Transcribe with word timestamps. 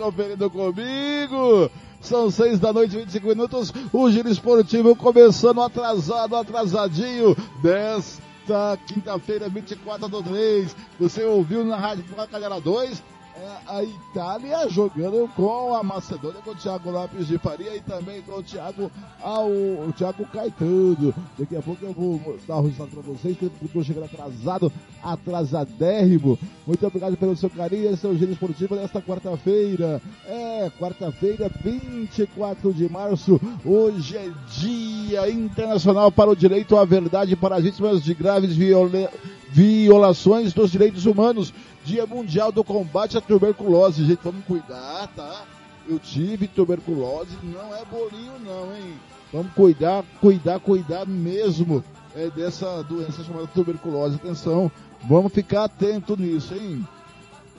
Conferindo 0.00 0.50
comigo. 0.50 1.70
São 2.00 2.30
seis 2.30 2.58
da 2.58 2.72
noite, 2.72 2.96
25 2.96 3.26
minutos. 3.28 3.72
O 3.92 4.10
giro 4.10 4.30
esportivo 4.30 4.96
começando 4.96 5.60
atrasado, 5.60 6.34
atrasadinho. 6.34 7.36
Desta 7.62 8.78
quinta-feira, 8.86 9.50
24 9.50 10.08
do 10.08 10.22
3. 10.22 10.74
Você 10.98 11.24
ouviu 11.24 11.64
na 11.64 11.76
Rádio 11.76 12.04
Canela 12.30 12.60
2 12.60 12.90
é 12.98 13.19
a 13.66 13.82
Itália 13.82 14.68
jogando 14.68 15.28
com 15.34 15.74
a 15.74 15.82
Macedônia, 15.82 16.40
com 16.44 16.50
o 16.50 16.54
Thiago 16.54 16.90
Lopes 16.90 17.26
de 17.26 17.38
Faria 17.38 17.76
e 17.76 17.80
também 17.80 18.20
com 18.22 18.32
o 18.32 18.42
Thiago, 18.42 18.90
ao, 19.22 19.48
o 19.48 19.92
Thiago 19.96 20.26
Caetano. 20.26 21.14
Daqui 21.38 21.56
a 21.56 21.62
pouco 21.62 21.84
eu 21.84 21.92
vou 21.92 22.38
dar 22.46 22.56
o 22.56 22.62
resultado 22.62 22.90
para 22.90 23.02
vocês, 23.02 23.36
que 23.36 23.44
eu 23.44 23.52
estou 23.62 23.84
chegando 23.84 24.04
atrasado, 24.04 24.72
atrasadérrimo. 25.02 26.38
Muito 26.66 26.86
obrigado 26.86 27.16
pelo 27.16 27.36
seu 27.36 27.48
carinho, 27.48 27.90
esse 27.90 28.06
é 28.06 28.08
o 28.08 28.16
Giro 28.16 28.32
Esportivo 28.32 28.76
desta 28.76 29.00
quarta-feira. 29.00 30.02
É, 30.26 30.70
quarta-feira, 30.78 31.50
24 31.62 32.72
de 32.72 32.90
março. 32.90 33.40
Hoje 33.64 34.16
é 34.16 34.30
Dia 34.58 35.30
Internacional 35.30 36.10
para 36.10 36.30
o 36.30 36.36
Direito 36.36 36.76
à 36.76 36.84
Verdade 36.84 37.36
para 37.36 37.56
as 37.56 37.64
vítimas 37.64 38.02
de 38.02 38.14
graves 38.14 38.56
violações 39.50 40.52
dos 40.52 40.70
direitos 40.70 41.06
humanos. 41.06 41.52
Dia 41.84 42.06
Mundial 42.06 42.52
do 42.52 42.62
Combate 42.62 43.16
à 43.16 43.20
Tuberculose. 43.20 44.04
Gente, 44.04 44.20
vamos 44.22 44.44
cuidar, 44.44 45.08
tá? 45.16 45.44
Eu 45.88 45.98
tive 45.98 46.46
tuberculose, 46.46 47.36
não 47.42 47.74
é 47.74 47.84
bolinho 47.84 48.38
não, 48.44 48.76
hein? 48.76 48.94
Vamos 49.32 49.52
cuidar, 49.54 50.04
cuidar, 50.20 50.60
cuidar 50.60 51.06
mesmo 51.06 51.82
é, 52.14 52.28
dessa 52.30 52.82
doença 52.82 53.24
chamada 53.24 53.46
tuberculose. 53.48 54.16
Atenção, 54.16 54.70
vamos 55.08 55.32
ficar 55.32 55.64
atento 55.64 56.16
nisso, 56.16 56.54
hein? 56.54 56.86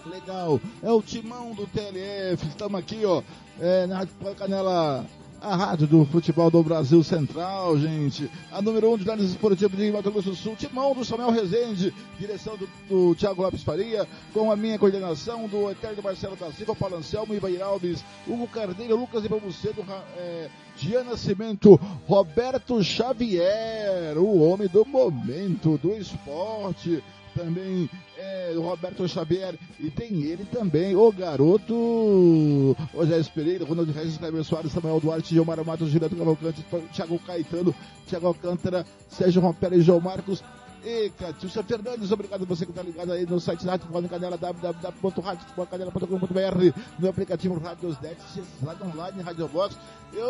Legal. 0.05 0.59
É 0.81 0.91
o 0.91 1.01
timão 1.01 1.53
do 1.53 1.67
TLF. 1.67 2.47
Estamos 2.47 2.79
aqui, 2.79 3.05
ó, 3.05 3.21
é, 3.59 3.85
na 3.87 3.99
Rádio 3.99 4.13
Canela 4.37 5.05
a 5.41 5.55
rádio 5.55 5.87
do 5.87 6.05
futebol 6.05 6.51
do 6.51 6.61
Brasil 6.61 7.03
Central, 7.03 7.75
gente. 7.79 8.29
A 8.51 8.61
número 8.61 8.91
1 8.91 8.93
um 8.93 8.97
de 8.97 9.03
análise 9.03 9.31
esportiva 9.31 9.75
de 9.75 9.91
Mato 9.91 10.11
Grosso 10.11 10.29
do 10.29 10.35
Sul, 10.35 10.55
timão 10.55 10.93
do 10.93 11.03
Samuel 11.03 11.31
Rezende, 11.31 11.91
direção 12.19 12.55
do, 12.55 12.69
do 12.87 13.15
Thiago 13.15 13.41
Lopes 13.41 13.63
Faria, 13.63 14.07
com 14.33 14.51
a 14.51 14.55
minha 14.55 14.77
coordenação 14.77 15.47
do 15.47 15.71
Eterno 15.71 16.03
Marcelo 16.03 16.35
da 16.35 16.51
Silva, 16.51 16.75
Paulo 16.75 16.97
Anselmo, 16.97 17.33
Ivair 17.33 17.59
Alves, 17.59 18.03
Hugo 18.27 18.47
Carneiro, 18.47 18.95
Lucas 18.95 19.25
Ibamucedo, 19.25 19.83
é, 20.15 20.47
Gian 20.77 21.05
Nascimento, 21.05 21.75
Roberto 22.07 22.83
Xavier, 22.83 24.17
o 24.17 24.43
homem 24.47 24.67
do 24.67 24.85
momento 24.85 25.79
do 25.79 25.95
esporte 25.95 27.03
também 27.41 27.89
é, 28.17 28.53
o 28.55 28.61
Roberto 28.61 29.07
Xavier 29.07 29.55
e 29.79 29.89
tem 29.89 30.23
ele 30.23 30.45
também, 30.45 30.95
o 30.95 31.11
garoto 31.11 32.75
José 32.93 33.23
Pereira, 33.33 33.65
Ronaldo 33.65 33.91
Regis, 33.91 34.17
Cleber 34.17 34.43
Soares, 34.43 34.71
Samuel 34.71 34.99
Duarte, 34.99 35.33
Gilmar 35.33 35.63
Matos, 35.65 35.89
Gilberto 35.89 36.15
Cavalcante, 36.15 36.65
Thiago 36.93 37.19
Caetano, 37.19 37.73
Thiago 38.07 38.27
Alcântara, 38.27 38.85
Sérgio 39.09 39.41
Rompera 39.41 39.75
e 39.75 39.81
João 39.81 39.99
Marcos. 39.99 40.43
E 40.83 41.11
Catiúcia 41.11 41.63
Fernandes, 41.63 42.11
obrigado 42.11 42.43
você 42.43 42.65
que 42.65 42.71
está 42.71 42.81
ligado 42.81 43.11
aí 43.11 43.23
no 43.27 43.39
site 43.39 43.63
da 43.63 43.73
Rádio 43.73 44.09
Canela, 44.09 44.35
www.radiofutebolcanela.com.br, 44.35 46.73
no 46.97 47.07
aplicativo 47.07 47.59
Rádios 47.59 48.01
Net, 48.01 48.17
Rádio 48.65 48.87
Online, 48.87 49.21
Rádio 49.21 49.47
Box, 49.47 49.77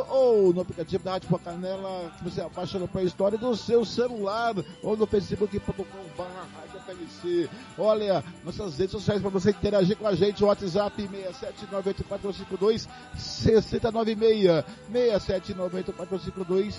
ou 0.10 0.54
no 0.54 0.60
aplicativo 0.60 1.02
da 1.06 1.14
Rádio 1.14 1.30
Futebol 1.30 1.54
Canela, 1.54 2.12
que 2.18 2.26
você 2.26 2.42
abaixa 2.42 2.78
no 2.78 2.86
Play 2.88 3.06
Store 3.06 3.38
do 3.38 3.56
seu 3.56 3.86
celular, 3.86 4.54
ou 4.84 4.98
no 4.98 5.08
facebook.com.br. 5.08 5.72
Olha, 7.78 8.22
nossas 8.44 8.78
redes 8.78 8.92
sociais 8.92 9.22
para 9.22 9.30
você 9.30 9.52
interagir 9.52 9.96
com 9.96 10.06
a 10.06 10.14
gente, 10.14 10.44
o 10.44 10.48
WhatsApp 10.48 11.08
6798452 11.08 12.90
6096, 13.18 14.66
6798452 14.92 16.74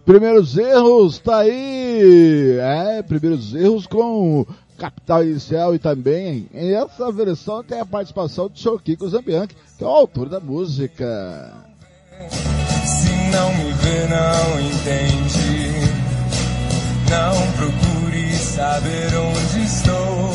Primeiros 0.05 0.59
erros, 0.59 1.19
tá 1.19 1.39
aí! 1.39 2.59
É, 2.61 3.03
primeiros 3.03 3.55
erros 3.55 3.87
com 3.87 4.47
Capital 4.77 5.25
Inicial 5.25 5.75
e 5.75 5.79
também 5.79 6.47
essa 6.53 7.11
versão 7.11 7.65
tem 7.65 7.81
a 7.81 7.87
participação 7.87 8.49
do 8.49 8.59
Sr. 8.59 8.83
Kiko 8.83 9.09
Zambianchi, 9.09 9.57
que 9.79 9.85
é 9.85 9.87
o 9.87 9.91
autor 9.91 10.29
da 10.29 10.41
música. 10.41 11.53
Se 12.85 13.11
não 13.33 13.55
me 13.55 13.73
vê, 13.73 14.07
não 14.09 14.61
entende. 14.61 15.75
Não 17.11 17.53
procure 17.53 18.33
saber 18.37 19.17
onde 19.17 19.65
estou. 19.65 20.33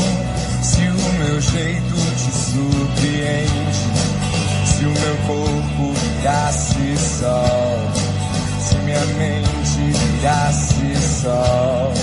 Se 0.64 0.82
o 0.82 1.14
meu 1.20 1.42
jeito 1.42 1.96
te 2.16 2.32
surpreende. 2.32 3.50
Se 4.66 4.86
o 4.86 4.92
meu 4.92 5.18
corpo 5.28 6.00
sol. 6.98 8.10
Se 8.60 8.76
minha 8.78 9.06
mente 9.18 9.59
virasse 10.20 10.96
sol. 11.22 11.94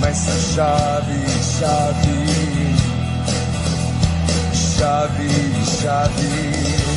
Mas 0.00 0.16
só 0.16 0.32
chove, 0.54 1.18
chove. 1.58 2.20
Chove, 4.54 5.28
chove. 5.80 6.89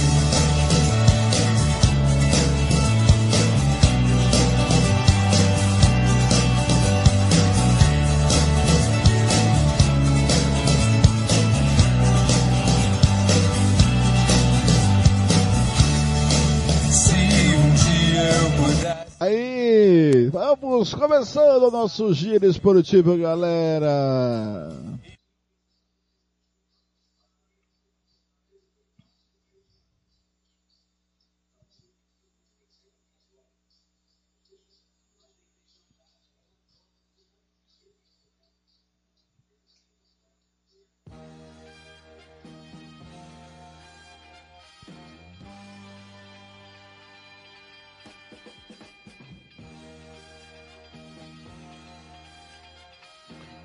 Vamos 20.61 20.93
começando 20.93 21.63
o 21.63 21.71
nosso 21.71 22.13
giro 22.13 22.45
esportivo, 22.45 23.17
galera. 23.17 24.69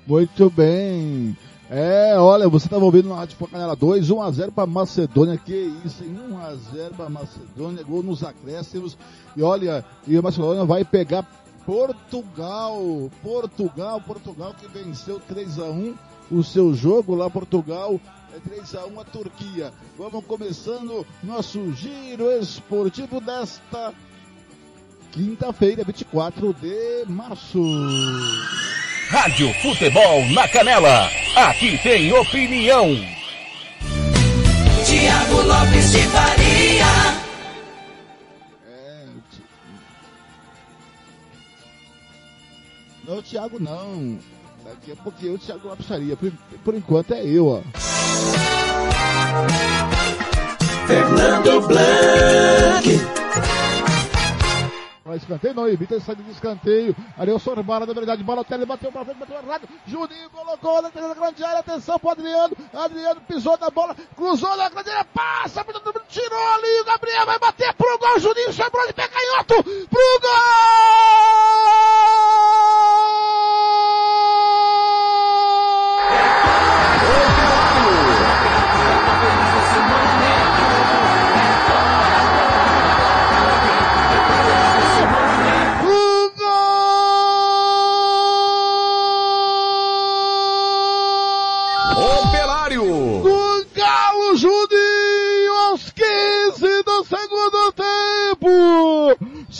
Muito 0.09 0.49
bem. 0.49 1.37
É, 1.69 2.17
olha, 2.17 2.49
você 2.49 2.65
estava 2.65 2.83
ouvindo 2.83 3.09
na 3.09 3.17
Rádio 3.17 3.37
Canela 3.47 3.75
2, 3.75 4.09
1x0 4.09 4.51
para 4.51 4.65
Macedônia. 4.65 5.37
Que 5.37 5.71
isso, 5.85 6.03
hein? 6.03 6.17
1x0 6.31 6.95
para 6.97 7.09
Macedônia, 7.11 7.83
gol 7.83 8.01
nos 8.01 8.23
acréscimos. 8.23 8.97
E 9.37 9.43
olha, 9.43 9.85
e 10.07 10.17
a 10.17 10.21
Macedônia 10.23 10.65
vai 10.65 10.83
pegar 10.83 11.21
Portugal. 11.63 12.81
Portugal, 13.21 14.01
Portugal 14.01 14.55
que 14.59 14.67
venceu 14.67 15.21
3x1 15.31 15.93
o 16.31 16.43
seu 16.43 16.73
jogo 16.73 17.13
lá, 17.13 17.29
Portugal. 17.29 18.01
É 18.33 18.39
3x1 18.49 18.99
a 18.99 19.03
Turquia. 19.03 19.71
Vamos 19.95 20.25
começando 20.25 21.05
nosso 21.21 21.71
giro 21.73 22.31
esportivo 22.31 23.21
desta 23.21 23.93
quinta-feira, 25.11 25.83
24 25.83 26.51
de 26.55 27.05
março. 27.07 27.59
Rádio 29.09 29.51
Futebol 29.55 30.23
na 30.27 30.47
Canela. 30.47 31.09
Aqui 31.35 31.79
tem 31.79 32.13
opinião. 32.13 32.89
Tiago 34.85 35.41
Lopes 35.41 35.91
de 35.91 36.01
Faria. 36.03 36.85
É, 38.67 39.05
não, 43.07 43.19
Thiago 43.23 43.59
não. 43.59 44.19
Daqui 44.63 44.91
a 44.91 44.95
pouquinho 44.97 45.33
o 45.33 45.39
Thiago 45.39 45.69
Lopes 45.69 45.87
faria. 45.87 46.15
Por, 46.15 46.31
por 46.63 46.75
enquanto 46.75 47.15
é 47.15 47.25
eu, 47.25 47.47
ó. 47.47 47.61
Fernando 50.85 51.67
Blanc. 51.67 53.08
Para 55.09 55.17
escanteio, 55.17 55.55
não 55.55 55.67
evita 55.67 55.99
saída 55.99 56.21
de 56.21 56.29
escanteio. 56.29 56.95
Ali 57.17 57.33
é 57.33 57.39
Sorbara, 57.39 57.83
na 57.83 57.93
verdade, 57.93 58.23
Balotelli 58.23 58.63
bateu 58.63 58.91
para 58.91 59.05
frente, 59.05 59.17
bateu 59.17 59.37
errado. 59.37 59.67
Juninho 59.87 60.29
colocou 60.29 60.83
na 60.83 60.91
grande 60.91 61.43
área, 61.43 61.61
atenção 61.61 61.97
pro 61.97 62.11
Adriano. 62.11 62.55
Adriano 62.71 63.19
pisou 63.21 63.57
na 63.57 63.71
bola, 63.71 63.95
cruzou 64.15 64.55
na 64.55 64.69
grande 64.69 64.91
área, 64.91 65.05
passa, 65.05 65.65
tirou 66.09 66.53
ali, 66.53 66.81
o 66.81 66.85
Gabriel 66.85 67.25
vai 67.25 67.39
bater 67.39 67.73
pro 67.73 67.97
gol. 67.97 68.19
Juninho 68.19 68.53
sobrou 68.53 68.85
de 68.85 68.93
pé 68.93 69.07
canhoto 69.07 69.63
pro 69.63 70.19
gol! 70.21 70.29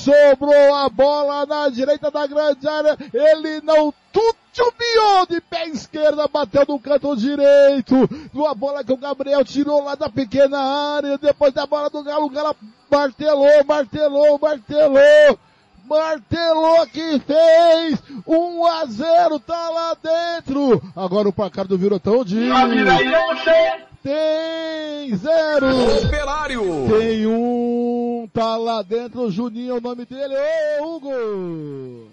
Sobrou 0.10 0.75
a 0.75 0.89
bola 0.89 1.46
na 1.46 1.70
direita 1.70 2.10
da 2.10 2.25
grande 2.25 2.68
área, 2.68 2.98
ele 3.13 3.62
não 3.62 3.94
tutubiou 4.12 5.28
de 5.30 5.39
pé 5.39 5.68
esquerda, 5.68 6.28
bateu 6.28 6.66
no 6.68 6.80
canto 6.80 7.16
direito, 7.16 8.10
uma 8.34 8.56
bola 8.56 8.84
que 8.84 8.92
o 8.92 8.98
Gabriel 8.98 9.46
tirou 9.46 9.84
lá 9.84 9.94
da 9.94 10.10
pequena 10.10 10.60
área, 10.60 11.18
depois 11.18 11.54
da 11.54 11.68
bola 11.68 11.89
do 11.89 12.04
Galo, 12.04 12.25
o 12.25 12.30
Galo 12.30 12.56
martelou, 12.89 13.63
martelou, 13.68 14.39
martelou, 14.42 15.39
martelou 15.86 16.88
que 16.88 17.20
fez. 17.20 18.01
1 18.25 18.66
a 18.66 18.86
0 18.86 19.39
tá 19.39 19.70
lá 19.70 19.96
dentro. 20.01 20.82
Agora 20.96 21.30
o 21.30 21.34
placar 21.34 21.68
do 21.68 21.78
Virotão 21.78 22.24
de 22.25 22.50
tem 24.03 25.15
zero. 25.15 26.06
Operário. 26.06 26.62
Tem 26.89 27.27
um, 27.27 28.27
tá 28.34 28.58
lá 28.58 28.82
dentro, 28.82 29.22
o 29.22 29.32
Juninho 29.32 29.75
é 29.75 29.77
o 29.77 29.82
nome 29.82 30.06
dele. 30.06 30.36
Ô, 30.82 30.96
Hugo. 30.96 32.10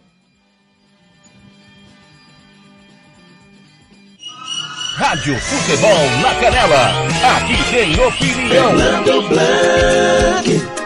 Rádio 4.96 5.38
Futebol 5.38 6.10
na 6.22 6.34
Canela. 6.40 6.88
Aqui 7.36 7.70
tem 7.70 7.92
opinião. 8.02 8.78
Fernando 8.78 9.28
Blanc. 9.28 10.76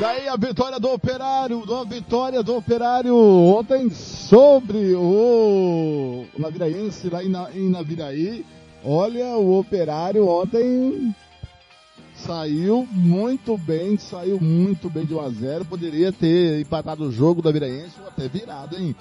Daí 0.00 0.28
a 0.28 0.36
vitória 0.36 0.80
do 0.80 0.90
Operário, 0.90 1.62
a 1.72 1.84
vitória 1.84 2.42
do 2.42 2.56
Operário 2.56 3.16
ontem 3.16 3.88
sobre 3.90 4.96
o 4.96 6.26
Naviraense 6.36 7.08
lá 7.08 7.22
em, 7.22 7.28
Na, 7.28 7.48
em 7.54 7.70
Naviraí. 7.70 8.44
Olha, 8.88 9.36
o 9.36 9.58
Operário 9.58 10.28
ontem 10.28 11.12
saiu 12.14 12.86
muito 12.92 13.58
bem, 13.58 13.98
saiu 13.98 14.40
muito 14.40 14.88
bem 14.88 15.04
de 15.04 15.12
1 15.12 15.20
a 15.20 15.28
0 15.28 15.64
Poderia 15.64 16.12
ter 16.12 16.60
empatado 16.60 17.02
o 17.02 17.10
jogo 17.10 17.42
da 17.42 17.50
Viraense 17.50 17.96
ou 18.00 18.06
até 18.06 18.28
virado, 18.28 18.78
hein? 18.78 18.94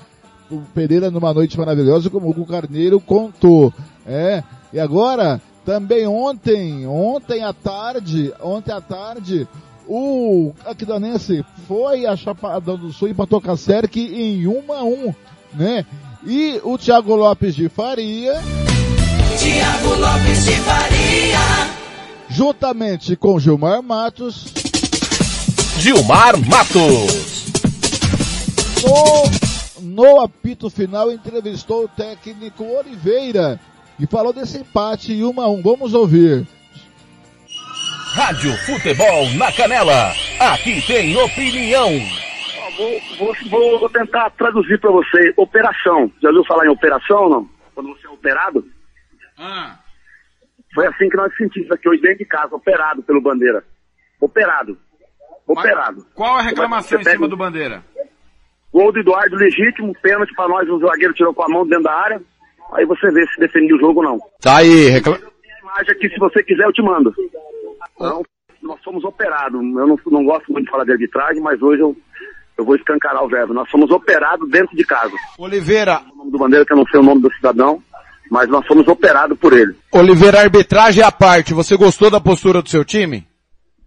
O 0.49 0.59
Pereira 0.73 1.11
numa 1.11 1.31
noite 1.35 1.55
maravilhosa, 1.55 2.09
como 2.09 2.31
o 2.31 2.45
Carneiro 2.47 2.99
contou. 2.99 3.71
É, 4.07 4.43
e 4.73 4.79
agora, 4.79 5.39
também 5.63 6.07
ontem, 6.07 6.87
ontem 6.87 7.43
à 7.43 7.53
tarde, 7.53 8.33
ontem 8.41 8.71
à 8.71 8.81
tarde, 8.81 9.47
o 9.87 10.51
Aquidonense 10.65 11.45
foi 11.67 12.07
a 12.07 12.15
Chapada 12.15 12.75
do 12.75 12.91
Sul 12.91 13.09
e 13.09 13.11
empatou 13.11 13.39
com 13.39 13.51
a 13.51 13.57
Serc 13.57 13.95
em 13.97 14.47
1 14.47 14.73
a 14.73 14.83
1 14.83 15.13
né? 15.53 15.85
E 16.25 16.59
o 16.63 16.75
Thiago 16.75 17.15
Lopes 17.15 17.53
de 17.53 17.69
Faria 17.69 18.33
Tiago 19.37 19.95
Lopes 19.95 20.45
de 20.45 20.55
Faria. 20.61 21.39
juntamente 22.29 23.17
com 23.17 23.37
Gilmar 23.37 23.83
Matos, 23.83 24.45
Gilmar 25.77 26.37
Matos. 26.37 27.45
no, 29.81 30.05
no 30.05 30.21
apito 30.21 30.69
final 30.69 31.11
entrevistou 31.11 31.83
o 31.83 31.87
técnico 31.87 32.63
Oliveira 32.63 33.59
e 33.99 34.07
falou 34.07 34.31
desse 34.31 34.59
empate 34.59 35.11
em 35.11 35.23
1 35.25 35.41
a 35.41 35.49
1. 35.49 35.61
Vamos 35.61 35.93
ouvir. 35.93 36.47
Rádio 38.13 38.55
Futebol 38.59 39.29
na 39.33 39.51
Canela. 39.51 40.13
Aqui 40.39 40.81
tem 40.87 41.15
opinião. 41.17 41.89
Vou, 42.77 43.33
vou, 43.49 43.79
vou 43.79 43.89
tentar 43.89 44.29
traduzir 44.31 44.79
para 44.79 44.91
você. 44.91 45.33
Operação. 45.35 46.09
Já 46.21 46.29
ouviu 46.29 46.45
falar 46.45 46.65
em 46.65 46.69
operação 46.69 47.29
não? 47.29 47.49
Quando 47.73 47.89
você 47.89 48.07
é 48.07 48.09
operado? 48.09 48.74
Ah, 49.37 49.77
Foi 50.73 50.85
assim 50.87 51.09
que 51.09 51.17
nós 51.17 51.35
sentimos 51.35 51.71
aqui 51.71 51.87
hoje 51.89 52.01
dentro 52.01 52.19
de 52.19 52.25
casa, 52.25 52.55
operado 52.55 53.03
pelo 53.03 53.21
Bandeira. 53.21 53.63
Operado. 54.19 54.77
Operado. 55.47 56.05
qual 56.15 56.37
a 56.37 56.41
reclamação 56.41 56.99
em 56.99 57.03
cima 57.03 57.27
do 57.27 57.37
Bandeira? 57.37 57.83
Gol 58.73 58.91
do 58.91 58.99
Eduardo 58.99 59.35
legítimo, 59.37 59.93
pênalti 60.01 60.33
para 60.35 60.49
nós, 60.49 60.67
o 60.67 60.79
zagueiro 60.79 61.13
tirou 61.13 61.33
com 61.33 61.43
a 61.43 61.49
mão 61.49 61.65
dentro 61.65 61.83
da 61.83 61.93
área. 61.93 62.21
Aí 62.73 62.85
você 62.85 63.09
vê 63.11 63.25
se 63.27 63.39
defende 63.39 63.73
o 63.73 63.79
jogo 63.79 64.01
ou 64.01 64.05
não. 64.05 64.17
Tá 64.41 64.57
aí, 64.57 64.89
reclama... 64.89 65.19
Imagem 65.61 65.91
aqui, 65.91 66.09
se 66.09 66.19
você 66.19 66.43
quiser 66.43 66.65
eu 66.65 66.73
te 66.73 66.81
mando. 66.81 67.13
Então, 67.95 68.23
nós 68.61 68.81
somos 68.83 69.03
operados. 69.03 69.61
Eu 69.61 69.87
não, 69.87 69.97
não 70.07 70.25
gosto 70.25 70.51
muito 70.51 70.65
de 70.65 70.71
falar 70.71 70.83
de 70.83 70.91
arbitragem, 70.91 71.41
mas 71.41 71.61
hoje 71.61 71.81
eu, 71.81 71.95
eu 72.57 72.65
vou 72.65 72.75
escancarar 72.75 73.23
o 73.23 73.29
verbo. 73.29 73.53
Nós 73.53 73.69
somos 73.69 73.89
operados 73.91 74.49
dentro 74.49 74.75
de 74.75 74.83
casa. 74.83 75.13
Oliveira, 75.37 76.01
O 76.13 76.17
nome 76.17 76.31
do 76.31 76.37
Bandeira, 76.37 76.65
que 76.65 76.73
eu 76.73 76.77
não 76.77 76.85
sei 76.87 76.99
o 76.99 77.03
nome 77.03 77.21
do 77.21 77.33
cidadão, 77.35 77.81
mas 78.29 78.47
nós 78.49 78.65
somos 78.65 78.87
operados 78.87 79.37
por 79.37 79.53
ele. 79.53 79.75
Oliveira, 79.91 80.41
arbitragem 80.41 81.03
à 81.03 81.11
parte, 81.11 81.53
você 81.53 81.77
gostou 81.77 82.09
da 82.09 82.19
postura 82.19 82.61
do 82.61 82.69
seu 82.69 82.83
time? 82.83 83.25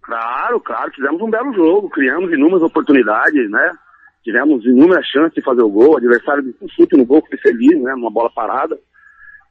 Claro, 0.01 0.59
claro, 0.59 0.91
fizemos 0.93 1.21
um 1.21 1.29
belo 1.29 1.53
jogo, 1.53 1.89
criamos 1.89 2.31
inúmeras 2.31 2.63
oportunidades, 2.63 3.49
né? 3.51 3.71
Tivemos 4.23 4.65
inúmeras 4.65 5.05
chances 5.05 5.35
de 5.35 5.41
fazer 5.41 5.61
o 5.61 5.69
gol, 5.69 5.93
o 5.93 5.97
adversário 5.97 6.43
de 6.43 6.49
um 6.61 6.67
chute 6.69 6.97
no 6.97 7.05
gol, 7.05 7.23
foi 7.27 7.37
feliz, 7.37 7.79
né? 7.81 7.93
Uma 7.93 8.11
bola 8.11 8.29
parada. 8.33 8.77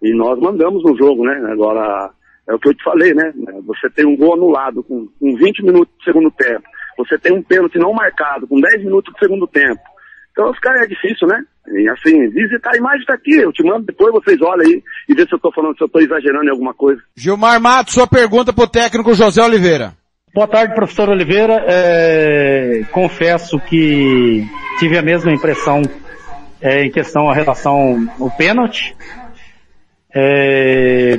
E 0.02 0.14
nós 0.14 0.38
mandamos 0.40 0.82
no 0.84 0.96
jogo, 0.96 1.24
né? 1.24 1.52
Agora, 1.52 2.10
é 2.48 2.54
o 2.54 2.58
que 2.58 2.68
eu 2.68 2.74
te 2.74 2.82
falei, 2.82 3.14
né? 3.14 3.32
Você 3.66 3.88
tem 3.90 4.06
um 4.06 4.16
gol 4.16 4.34
anulado 4.34 4.82
com, 4.82 5.06
com 5.20 5.36
20 5.36 5.64
minutos 5.64 5.94
do 5.98 6.04
segundo 6.04 6.30
tempo. 6.32 6.62
Você 6.98 7.18
tem 7.18 7.32
um 7.32 7.42
pênalti 7.42 7.78
não 7.78 7.92
marcado 7.92 8.46
com 8.46 8.60
10 8.60 8.84
minutos 8.84 9.12
do 9.12 9.18
segundo 9.18 9.46
tempo. 9.46 9.80
Então, 10.38 10.52
os 10.52 10.58
caras 10.60 10.82
é 10.82 10.86
difícil, 10.86 11.26
né? 11.26 11.42
E 11.66 11.88
assim, 11.90 12.28
visitar 12.28 12.70
a 12.72 12.76
imagem 12.76 13.04
tá 13.04 13.14
aqui, 13.14 13.34
eu 13.34 13.52
te 13.52 13.64
mando 13.64 13.86
depois, 13.86 14.12
vocês 14.12 14.40
olham 14.40 14.64
aí 14.64 14.80
e 15.08 15.12
vê 15.12 15.26
se 15.26 15.34
eu 15.34 15.38
tô 15.40 15.50
falando, 15.50 15.76
se 15.76 15.82
eu 15.82 15.88
tô 15.88 15.98
exagerando 15.98 16.44
em 16.44 16.50
alguma 16.50 16.72
coisa. 16.72 17.02
Gilmar 17.16 17.60
Matos, 17.60 17.94
sua 17.94 18.06
pergunta 18.06 18.52
pro 18.52 18.68
técnico 18.68 19.14
José 19.14 19.42
Oliveira. 19.42 19.94
Boa 20.32 20.46
tarde, 20.46 20.76
professor 20.76 21.08
Oliveira. 21.08 21.64
É, 21.66 22.82
confesso 22.92 23.58
que 23.58 24.46
tive 24.78 24.96
a 24.96 25.02
mesma 25.02 25.32
impressão 25.32 25.82
é, 26.60 26.84
em 26.84 26.90
questão 26.92 27.28
a 27.28 27.34
relação 27.34 28.08
ao 28.20 28.30
pênalti. 28.30 28.94
É, 30.14 31.18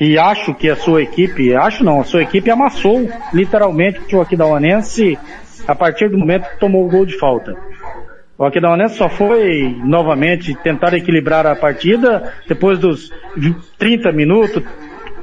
e 0.00 0.18
acho 0.18 0.52
que 0.54 0.68
a 0.68 0.74
sua 0.74 1.02
equipe, 1.02 1.54
acho 1.54 1.84
não, 1.84 2.00
a 2.00 2.04
sua 2.04 2.22
equipe 2.22 2.50
amassou 2.50 3.08
literalmente 3.32 4.16
o 4.16 4.20
Aquidauanense 4.20 5.16
a 5.66 5.74
partir 5.74 6.08
do 6.08 6.18
momento 6.18 6.48
que 6.48 6.60
tomou 6.60 6.86
o 6.86 6.90
gol 6.90 7.04
de 7.04 7.18
falta. 7.18 7.56
O 8.38 8.44
Aquidauanense 8.44 8.96
só 8.96 9.08
foi 9.08 9.74
novamente 9.82 10.54
tentar 10.62 10.92
equilibrar 10.92 11.46
a 11.46 11.56
partida 11.56 12.34
depois 12.46 12.78
dos 12.78 13.10
20, 13.34 13.58
30 13.78 14.12
minutos, 14.12 14.62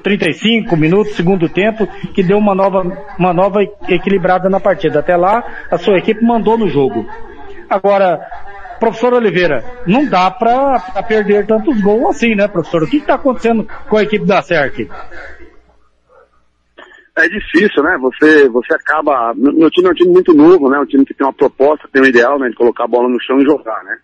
35 0.01 0.75
minutos, 0.75 1.15
segundo 1.15 1.48
tempo, 1.48 1.88
que 2.13 2.24
deu 2.24 2.38
uma 2.39 2.55
nova, 2.55 2.82
uma 3.17 3.32
nova 3.32 3.62
equilibrada 3.88 4.50
na 4.50 4.60
partida. 4.60 5.00
Até 5.00 5.15
lá, 5.15 5.43
a 5.70 5.77
sua 5.77 5.98
equipe 5.98 6.25
mandou 6.25 6.58
no 6.58 6.67
jogo. 6.67 7.05
Agora, 7.70 8.20
professor 8.79 9.13
Oliveira, 9.13 9.63
não 9.86 10.05
dá 10.05 10.32
pra 10.32 10.79
perder 11.08 11.46
tantos 11.46 11.79
gols 11.82 12.15
assim, 12.15 12.34
né, 12.34 12.48
professor? 12.48 12.84
O 12.84 12.88
que 12.88 12.98
está 12.98 13.13
acontecendo 13.13 13.67
com 13.88 13.96
a 13.96 14.03
equipe 14.03 14.25
da 14.25 14.41
SERC? 14.41 14.89
É 17.15 17.29
difícil, 17.29 17.84
né? 17.84 17.98
Você, 18.00 18.50
você 18.50 18.74
acaba. 18.74 19.34
Meu 19.36 19.70
time 19.70 19.88
é 19.88 19.91
um 19.91 19.93
time 19.93 20.12
muito 20.12 20.34
novo, 20.34 20.70
né? 20.70 20.79
Um 20.79 20.86
time 20.86 21.05
que 21.05 21.13
tem 21.13 21.25
uma 21.25 21.34
proposta, 21.34 21.88
tem 21.91 22.01
um 22.01 22.05
ideal, 22.05 22.39
né? 22.39 22.50
De 22.50 22.55
colocar 22.55 22.86
a 22.86 22.88
bola 22.88 23.08
no 23.08 23.22
chão 23.22 23.39
e 23.39 23.46
jogar, 23.46 23.84
né? 23.84 23.98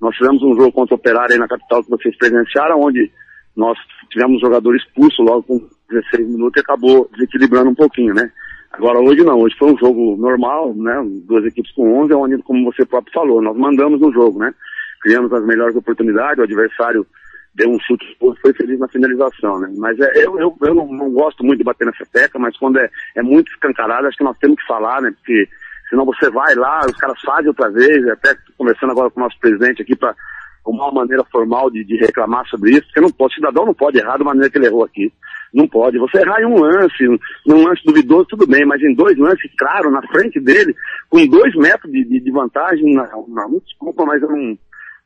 Nós 0.00 0.14
tivemos 0.16 0.42
um 0.42 0.54
jogo 0.54 0.72
contra 0.72 0.94
o 0.94 0.98
Operário 0.98 1.34
aí 1.34 1.38
na 1.38 1.48
capital 1.48 1.82
que 1.82 1.90
vocês 1.90 2.16
presenciaram, 2.16 2.80
onde 2.80 3.10
nós 3.54 3.76
tivemos 4.10 4.36
um 4.36 4.46
jogador 4.46 4.74
expulso 4.76 5.22
logo 5.22 5.42
com 5.42 5.68
16 5.90 6.28
minutos 6.28 6.56
e 6.56 6.60
acabou 6.60 7.10
desequilibrando 7.12 7.70
um 7.70 7.74
pouquinho, 7.74 8.14
né? 8.14 8.30
Agora 8.72 9.00
hoje 9.00 9.24
não, 9.24 9.40
hoje 9.40 9.56
foi 9.58 9.72
um 9.72 9.78
jogo 9.78 10.16
normal, 10.16 10.72
né? 10.74 11.02
Duas 11.26 11.44
equipes 11.44 11.72
com 11.72 12.00
11, 12.02 12.14
onde, 12.14 12.42
como 12.42 12.72
você 12.72 12.86
próprio 12.86 13.12
falou, 13.12 13.42
nós 13.42 13.56
mandamos 13.56 14.00
no 14.00 14.12
jogo, 14.12 14.38
né? 14.38 14.54
Criamos 15.02 15.32
as 15.32 15.44
melhores 15.44 15.76
oportunidades, 15.76 16.38
o 16.38 16.44
adversário 16.44 17.06
deu 17.58 17.70
um 17.70 17.78
chute, 17.80 18.16
foi 18.40 18.54
feliz 18.54 18.78
na 18.78 18.88
finalização, 18.88 19.58
né? 19.58 19.68
Mas 19.76 19.98
é, 19.98 20.24
eu, 20.24 20.38
eu, 20.38 20.56
eu 20.62 20.74
não, 20.74 20.86
não 20.86 21.10
gosto 21.10 21.44
muito 21.44 21.58
de 21.58 21.64
bater 21.64 21.86
nessa 21.86 22.06
tecla, 22.12 22.40
mas 22.40 22.56
quando 22.56 22.78
é, 22.78 22.88
é 23.16 23.22
muito 23.22 23.50
escancarado, 23.50 24.06
acho 24.06 24.16
que 24.16 24.24
nós 24.24 24.38
temos 24.38 24.56
que 24.60 24.66
falar, 24.66 25.02
né? 25.02 25.10
Porque 25.10 25.48
senão 25.90 26.06
você 26.06 26.30
vai 26.30 26.54
lá, 26.54 26.80
os 26.86 26.96
caras 26.96 27.20
fazem 27.20 27.48
outra 27.48 27.68
vez, 27.70 28.06
até 28.08 28.36
conversando 28.56 28.92
agora 28.92 29.10
com 29.10 29.20
o 29.20 29.24
nosso 29.24 29.38
presidente 29.40 29.82
aqui 29.82 29.96
para 29.96 30.14
uma 30.64 30.92
maneira 30.92 31.24
formal 31.24 31.70
de, 31.70 31.82
de 31.84 31.96
reclamar 31.96 32.46
sobre 32.46 32.72
isso, 32.72 32.86
porque 32.86 33.00
não 33.00 33.10
pode, 33.10 33.32
o 33.32 33.36
cidadão 33.36 33.66
não 33.66 33.74
pode 33.74 33.98
errar 33.98 34.18
da 34.18 34.24
maneira 34.24 34.48
que 34.48 34.56
ele 34.56 34.66
errou 34.66 34.84
aqui. 34.84 35.12
Não 35.52 35.66
pode. 35.66 35.98
Você 35.98 36.18
errar 36.18 36.42
em 36.42 36.44
um 36.44 36.60
lance, 36.60 37.04
num 37.46 37.66
lance 37.66 37.82
duvidoso, 37.82 38.26
tudo 38.26 38.46
bem, 38.46 38.66
mas 38.66 38.82
em 38.82 38.94
dois 38.94 39.16
lances, 39.16 39.50
claro, 39.58 39.90
na 39.90 40.02
frente 40.08 40.38
dele, 40.38 40.76
com 41.08 41.26
dois 41.26 41.54
metros 41.56 41.90
de, 41.90 42.04
de, 42.04 42.20
de 42.20 42.30
vantagem, 42.30 42.94
não, 42.94 43.26
não, 43.26 43.58
desculpa, 43.64 44.04
mas 44.04 44.22
eu 44.22 44.28
não, 44.28 44.58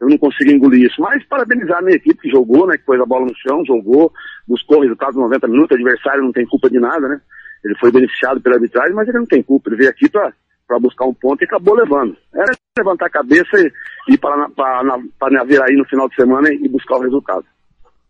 eu 0.03 0.09
não 0.09 0.19
consigo 0.19 0.51
engolir 0.51 0.91
isso. 0.91 1.01
Mas 1.01 1.25
parabenizar 1.27 1.79
a 1.79 1.83
minha 1.83 1.97
equipe 1.97 2.21
que 2.21 2.29
jogou, 2.29 2.67
né, 2.67 2.77
que 2.77 2.85
pôs 2.85 3.01
a 3.01 3.07
bola 3.07 3.25
no 3.25 3.37
chão, 3.37 3.65
jogou, 3.65 4.13
buscou 4.49 4.79
o 4.79 4.83
resultado 4.83 5.15
nos 5.15 5.23
90 5.31 5.47
minutos, 5.47 5.71
o 5.71 5.81
adversário 5.81 6.25
não 6.25 6.33
tem 6.33 6.45
culpa 6.45 6.69
de 6.69 6.81
nada, 6.81 7.09
né? 7.09 7.21
Ele 7.65 7.77
foi 7.79 7.93
beneficiado 7.93 8.41
pela 8.41 8.57
arbitragem, 8.57 8.93
mas 8.93 9.09
ele 9.09 9.19
não 9.19 9.27
tem 9.27 9.41
culpa. 9.45 9.71
Ele 9.71 9.77
veio 9.77 9.91
aqui 9.91 10.09
para 10.11 10.79
buscar 10.81 11.07
um 11.07 11.15
ponto 11.15 11.41
e 11.41 11.45
acabou 11.45 11.77
levando. 11.77 12.17
Era 12.35 12.53
levantar 12.77 13.07
a 13.07 13.11
cabeça 13.11 13.57
e 14.09 14.15
ir 14.15 14.19
para, 14.19 14.49
para, 14.49 14.99
para 15.17 15.39
navegar 15.39 15.67
aí 15.69 15.77
no 15.77 15.85
final 15.85 16.09
de 16.09 16.17
semana 16.17 16.53
e 16.53 16.69
buscar 16.69 16.97
o 16.97 17.03
resultado. 17.03 17.45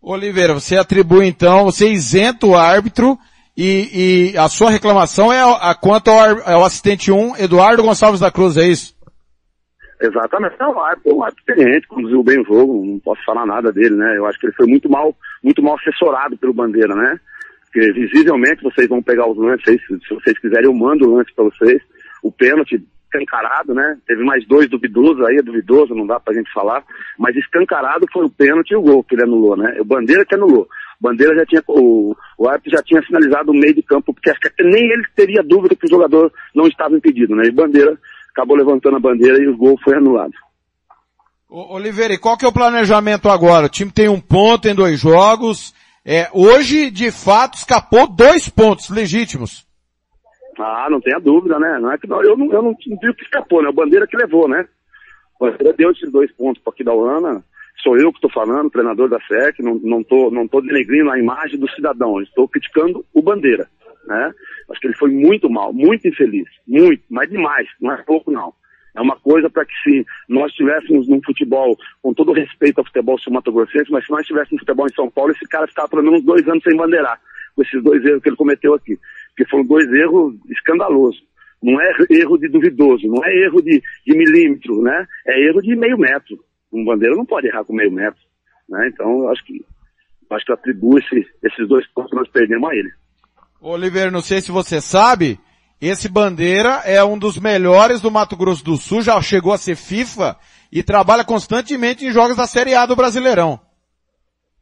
Oliveira, 0.01 0.55
você 0.55 0.79
atribui 0.79 1.27
então, 1.27 1.67
você 1.67 1.91
isenta 1.91 2.47
o 2.47 2.57
árbitro 2.57 3.19
e, 3.55 4.31
e 4.33 4.39
a 4.39 4.49
sua 4.49 4.71
reclamação 4.71 5.31
é 5.31 5.43
a, 5.43 5.71
a 5.71 5.75
quanto 5.75 6.09
ao, 6.09 6.41
ao 6.49 6.65
assistente 6.65 7.13
1, 7.13 7.37
Eduardo 7.37 7.83
Gonçalves 7.83 8.21
da 8.21 8.31
Cruz, 8.31 8.57
é 8.57 8.67
isso? 8.67 8.92
Exatamente. 10.02 10.56
É 10.59 10.66
um 10.66 10.80
árbitro, 10.80 11.16
um 11.16 11.23
árbitro 11.23 11.44
experiente, 11.49 11.87
conduziu 11.87 12.23
bem 12.25 12.40
o 12.40 12.44
jogo, 12.44 12.85
não 12.85 12.99
posso 12.99 13.25
falar 13.25 13.47
nada 13.47 13.73
dele, 13.73 13.94
né? 13.94 14.16
Eu 14.16 14.26
acho 14.26 14.38
que 14.38 14.47
ele 14.47 14.54
foi 14.54 14.66
muito 14.66 14.90
mal, 14.90 15.16
muito 15.42 15.62
mal 15.62 15.76
assessorado 15.76 16.37
pelo 16.37 16.52
Bandeira, 16.52 16.94
né? 16.94 17.21
Porque 17.64 17.92
visivelmente 17.92 18.62
vocês 18.62 18.88
vão 18.88 19.02
pegar 19.02 19.26
os 19.28 19.38
lances 19.38 19.66
aí, 19.68 19.78
se, 19.78 20.06
se 20.06 20.14
vocês 20.14 20.38
quiserem 20.38 20.66
eu 20.66 20.75
mando 20.75 21.09
o 21.09 21.16
lance 21.16 21.32
para 21.35 21.44
vocês. 21.44 21.80
O 22.23 22.32
pênalti 22.32 22.82
escancarado, 23.12 23.75
né? 23.75 23.99
Teve 24.06 24.25
mais 24.25 24.47
dois 24.47 24.68
duvidosos 24.68 25.25
aí, 25.26 25.37
é 25.37 25.42
duvidoso, 25.42 25.94
não 25.94 26.06
dá 26.06 26.18
pra 26.18 26.35
gente 26.35 26.52
falar. 26.52 26.82
Mas 27.18 27.37
escancarado 27.37 28.06
foi 28.12 28.25
o 28.25 28.30
pênalti 28.30 28.71
e 28.71 28.76
o 28.76 28.82
gol 28.82 29.04
que 29.04 29.14
ele 29.14 29.25
anulou, 29.25 29.56
né? 29.56 29.76
O 29.80 29.85
Bandeira 29.85 30.25
que 30.25 30.35
anulou. 30.35 30.62
O 31.00 31.02
Bandeira 31.02 31.35
já 31.35 31.47
tinha, 31.47 31.62
o, 31.68 32.16
o 32.38 32.49
árbitro 32.49 32.73
já 32.76 32.82
tinha 32.82 33.02
finalizado 33.02 33.50
o 33.50 33.54
meio 33.54 33.75
de 33.75 33.82
campo, 33.82 34.14
porque 34.14 34.30
acho 34.30 34.40
que 34.40 34.62
nem 34.62 34.90
ele 34.90 35.04
teria 35.14 35.42
dúvida 35.42 35.76
que 35.76 35.87
o 35.87 35.90
jogador 35.90 36.32
não 36.54 36.66
estava 36.66 36.97
impedido, 36.97 37.37
né? 37.37 37.44
E 37.47 37.50
o 37.50 37.54
Bandeira 37.54 37.99
acabou 38.33 38.57
levantando 38.57 38.97
a 38.97 39.01
bandeira 39.01 39.43
e 39.43 39.49
o 39.49 39.57
gol 39.57 39.79
foi 39.85 39.97
anulado. 39.97 40.33
Oliveira, 41.49 42.15
e 42.15 42.19
qual 42.19 42.37
que 42.37 42.47
é 42.47 42.49
o 42.49 42.53
planejamento 42.53 43.29
agora? 43.29 43.67
O 43.67 43.69
time 43.69 43.93
tem 43.93 44.09
um 44.09 44.21
ponto 44.21 44.67
em 44.67 44.75
dois 44.75 44.99
jogos. 44.99 45.75
É, 46.05 46.29
hoje, 46.33 46.91
de 46.91 47.11
fato, 47.11 47.59
escapou 47.59 48.09
dois 48.09 48.49
pontos 48.49 48.89
legítimos. 48.89 49.67
Ah, 50.59 50.89
não 50.91 51.01
tenha 51.01 51.19
dúvida, 51.19 51.59
né? 51.59 51.79
Não 51.79 51.93
é 51.93 51.99
que 51.99 52.07
não, 52.07 52.23
eu 52.23 52.37
não, 52.37 52.51
eu 52.53 52.62
não 52.62 52.75
digo 52.75 53.15
que 53.15 53.25
escapou, 53.25 53.62
né? 53.62 53.69
O 53.69 53.75
Bandeira 53.75 54.07
que 54.07 54.17
levou, 54.17 54.49
né? 54.49 54.67
O 55.39 55.47
Bandeira 55.47 55.75
deu 55.75 55.91
esses 55.91 56.11
dois 56.11 56.33
pontos 56.33 56.62
para 56.62 56.73
aqui 56.73 56.83
da 56.83 56.95
Uana. 56.95 57.45
Sou 57.83 57.97
eu 57.99 58.12
que 58.12 58.19
estou 58.19 58.31
falando, 58.31 58.71
treinador 58.71 59.09
da 59.09 59.19
SEC, 59.21 59.61
não, 59.61 59.75
não, 59.83 60.05
tô, 60.05 60.31
não 60.31 60.47
tô 60.47 60.61
denegrindo 60.61 61.11
a 61.11 61.19
imagem 61.19 61.59
do 61.59 61.69
cidadão, 61.71 62.21
estou 62.21 62.47
criticando 62.47 63.05
o 63.12 63.21
Bandeira, 63.21 63.69
né? 64.06 64.32
Acho 64.71 64.80
que 64.80 64.87
ele 64.88 64.97
foi 64.97 65.11
muito 65.11 65.49
mal, 65.50 65.73
muito 65.73 66.06
infeliz, 66.06 66.49
muito, 66.66 67.02
mas 67.11 67.28
demais, 67.30 67.68
não 67.80 67.92
é 67.92 68.02
pouco 68.02 68.30
não. 68.30 68.52
É 68.94 69.00
uma 69.00 69.16
coisa 69.16 69.49
para 69.49 69.64
que 69.64 69.73
se 69.82 70.06
nós 70.28 70.52
tivéssemos 70.52 71.09
num 71.09 71.21
futebol, 71.25 71.76
com 72.02 72.12
todo 72.12 72.32
respeito 72.32 72.78
ao 72.78 72.85
futebol 72.85 73.18
sul-mato-grossense, 73.18 73.90
mas 73.90 74.04
se 74.04 74.12
nós 74.12 74.26
tivéssemos 74.26 74.61
futebol 74.61 74.87
em 74.87 74.94
São 74.94 75.11
Paulo, 75.11 75.32
esse 75.32 75.47
cara 75.49 75.66
ficava 75.66 75.88
pelo 75.88 76.02
menos 76.02 76.23
dois 76.23 76.47
anos 76.47 76.62
sem 76.62 76.76
bandeirar, 76.76 77.18
com 77.54 77.62
esses 77.62 77.82
dois 77.82 78.04
erros 78.04 78.23
que 78.23 78.28
ele 78.28 78.37
cometeu 78.37 78.75
aqui. 78.75 78.99
Porque 79.28 79.50
foram 79.50 79.64
dois 79.64 79.90
erros 79.90 80.35
escandalosos. 80.50 81.23
Não 81.62 81.80
é 81.80 81.90
erro 82.11 82.37
de 82.37 82.49
duvidoso, 82.49 83.06
não 83.06 83.25
é 83.25 83.35
erro 83.38 83.62
de, 83.62 83.80
de 84.04 84.16
milímetro, 84.16 84.82
né? 84.82 85.06
É 85.26 85.40
erro 85.40 85.62
de 85.62 85.75
meio 85.76 85.97
metro. 85.97 86.38
Um 86.73 86.85
bandeira 86.85 87.14
não 87.14 87.25
pode 87.25 87.47
errar 87.47 87.64
com 87.64 87.73
meio 87.73 87.92
metro. 87.92 88.21
Né? 88.68 88.88
Então, 88.88 89.21
eu 89.21 89.28
acho 89.28 89.44
que, 89.44 89.64
eu 90.28 90.37
acho 90.37 90.44
que 90.44 90.52
esse, 90.99 91.26
esses 91.44 91.68
dois 91.68 91.87
pontos 91.88 92.11
que 92.11 92.16
nós 92.16 92.28
perdemos 92.28 92.68
a 92.68 92.75
ele. 92.75 92.90
Oliveira, 93.62 94.11
não 94.11 94.21
sei 94.21 94.40
se 94.40 94.50
você 94.50 94.81
sabe, 94.81 95.38
esse 95.81 96.09
Bandeira 96.09 96.83
é 96.85 97.02
um 97.04 97.16
dos 97.16 97.38
melhores 97.38 98.00
do 98.00 98.11
Mato 98.11 98.37
Grosso 98.37 98.64
do 98.64 98.76
Sul, 98.76 99.02
já 99.02 99.21
chegou 99.23 99.52
a 99.52 99.59
ser 99.59 99.76
FIFA 99.76 100.37
e 100.73 100.83
trabalha 100.83 101.25
constantemente 101.25 102.04
em 102.04 102.11
jogos 102.11 102.37
da 102.37 102.47
Série 102.49 102.75
A 102.75 102.85
do 102.87 102.97
Brasileirão. 102.97 103.61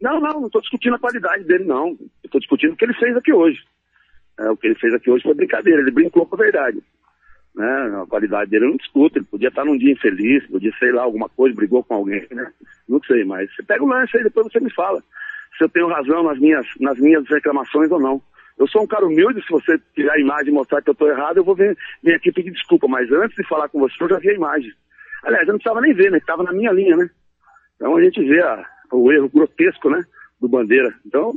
Não, 0.03 0.21
não, 0.21 0.41
não 0.41 0.47
estou 0.47 0.61
discutindo 0.61 0.97
a 0.97 0.99
qualidade 0.99 1.45
dele, 1.45 1.65
não. 1.65 1.97
Estou 2.23 2.39
discutindo 2.39 2.75
o 2.75 2.77
que 2.77 2.85
ele 2.85 2.93
fez 2.93 3.17
aqui 3.17 3.33
hoje. 3.33 3.59
É, 4.39 4.51
o 4.51 4.57
que 4.57 4.67
ele 4.67 4.79
fez 4.79 4.93
aqui 4.93 5.11
hoje 5.11 5.23
foi 5.23 5.35
brincadeira, 5.35 5.81
ele 5.81 5.91
brincou 5.91 6.27
com 6.27 6.37
a 6.37 6.39
verdade. 6.39 6.83
Né? 7.55 8.01
A 8.03 8.07
qualidade 8.07 8.51
dele 8.51 8.67
eu 8.67 8.71
não 8.71 8.77
discuto, 8.77 9.17
ele 9.19 9.25
podia 9.25 9.49
estar 9.49 9.65
num 9.65 9.79
dia 9.79 9.93
infeliz, 9.93 10.47
podia, 10.47 10.73
sei 10.79 10.93
lá, 10.93 11.05
alguma 11.05 11.29
coisa, 11.31 11.57
brigou 11.57 11.83
com 11.83 11.95
alguém, 11.95 12.27
né? 12.31 12.53
Não 12.87 13.03
sei, 13.05 13.25
mas 13.25 13.55
você 13.55 13.63
pega 13.63 13.83
o 13.83 13.89
lance 13.89 14.15
aí, 14.17 14.25
depois 14.25 14.47
você 14.53 14.61
me 14.61 14.73
fala 14.73 15.03
se 15.57 15.65
eu 15.65 15.69
tenho 15.69 15.89
razão 15.89 16.23
nas 16.23 16.39
minhas, 16.39 16.67
nas 16.79 16.99
minhas 16.99 17.29
reclamações 17.29 17.91
ou 17.91 18.01
não. 18.01 18.23
Eu 18.61 18.69
sou 18.69 18.83
um 18.83 18.87
cara 18.87 19.07
humilde, 19.07 19.43
se 19.43 19.51
você 19.51 19.81
tirar 19.95 20.13
a 20.13 20.21
imagem 20.21 20.51
e 20.51 20.55
mostrar 20.55 20.83
que 20.83 20.91
eu 20.91 20.93
estou 20.93 21.09
errado, 21.09 21.39
eu 21.39 21.45
vou 21.45 21.57
vir, 21.57 21.77
vir 22.03 22.15
aqui 22.15 22.31
pedir 22.31 22.53
desculpa, 22.53 22.87
mas 22.87 23.11
antes 23.11 23.35
de 23.35 23.49
falar 23.49 23.69
com 23.71 23.81
você, 23.81 23.95
eu 23.99 24.09
já 24.09 24.19
vi 24.19 24.31
a 24.31 24.35
imagem. 24.35 24.71
Aliás, 25.25 25.49
eu 25.49 25.53
não 25.53 25.59
precisava 25.59 25.81
nem 25.81 25.95
ver, 25.95 26.11
né? 26.11 26.19
Estava 26.19 26.43
na 26.43 26.53
minha 26.53 26.71
linha, 26.71 26.97
né? 26.97 27.09
Então 27.77 27.97
a 27.97 28.03
gente 28.03 28.23
vê 28.23 28.41
a, 28.43 28.65
o 28.93 29.11
erro 29.11 29.31
grotesco, 29.31 29.89
né? 29.89 30.03
Do 30.41 30.49
Bandeira. 30.49 30.95
Então, 31.07 31.33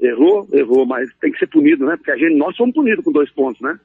errou, 0.00 0.48
errou, 0.52 0.84
mas 0.84 1.08
tem 1.20 1.30
que 1.30 1.38
ser 1.38 1.46
punido, 1.46 1.86
né? 1.86 1.96
Porque 1.96 2.10
a 2.10 2.16
gente, 2.16 2.36
nós 2.36 2.56
somos 2.56 2.74
punidos 2.74 3.04
com 3.04 3.12
dois 3.12 3.30
pontos, 3.30 3.60
né? 3.60 3.78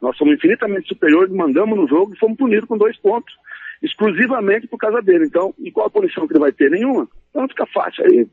Nós 0.00 0.16
somos 0.16 0.34
infinitamente 0.34 0.88
superiores, 0.88 1.30
mandamos 1.30 1.78
no 1.78 1.86
jogo 1.86 2.14
e 2.14 2.18
fomos 2.18 2.38
punidos 2.38 2.68
com 2.68 2.78
dois 2.78 2.96
pontos. 2.98 3.34
Exclusivamente 3.82 4.66
por 4.66 4.78
causa 4.78 5.00
dele. 5.02 5.26
Então, 5.26 5.54
e 5.58 5.70
qual 5.70 5.86
a 5.86 5.90
punição 5.90 6.26
que 6.26 6.32
ele 6.32 6.40
vai 6.40 6.52
ter? 6.52 6.70
Nenhuma. 6.70 7.08
Então 7.30 7.48
fica 7.48 7.66
fácil. 7.66 8.04
Aí 8.04 8.26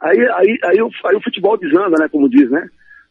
Aí, 0.00 0.16
aí, 0.30 0.58
aí, 0.64 0.80
o, 0.82 0.90
aí 1.06 1.16
o 1.16 1.22
futebol 1.22 1.56
desanda, 1.56 1.96
né, 1.98 2.08
como 2.08 2.28
diz, 2.28 2.48
né? 2.50 2.68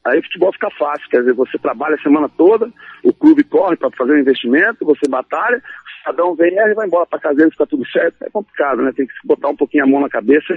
Aí 0.08 0.20
o 0.20 0.24
futebol 0.24 0.54
fica 0.54 0.70
fácil, 0.72 1.10
quer 1.10 1.20
dizer, 1.20 1.34
você 1.34 1.58
trabalha 1.58 1.96
a 1.96 2.02
semana 2.02 2.30
toda, 2.30 2.72
o 3.04 3.14
clube 3.14 3.44
corre 3.44 3.76
para 3.76 3.92
fazer 3.92 4.14
o 4.14 4.20
investimento, 4.20 4.86
você 4.86 5.10
batalha, 5.10 5.58
o 5.58 6.00
cidadão 6.00 6.36
vem 6.36 6.54
e 6.54 6.74
vai 6.74 6.88
embora 6.88 7.06
para 7.06 7.20
casa 7.20 7.36
dele, 7.36 7.52
fica 7.52 7.68
tudo 7.68 7.86
certo. 7.90 8.16
É 8.24 8.30
complicado, 8.30 8.82
né? 8.82 8.92
Tem 8.96 9.06
que 9.06 9.14
botar 9.26 9.50
um 9.50 9.56
pouquinho 9.56 9.84
a 9.84 9.88
mão 9.88 10.02
na 10.02 10.10
cabeça 10.10 10.54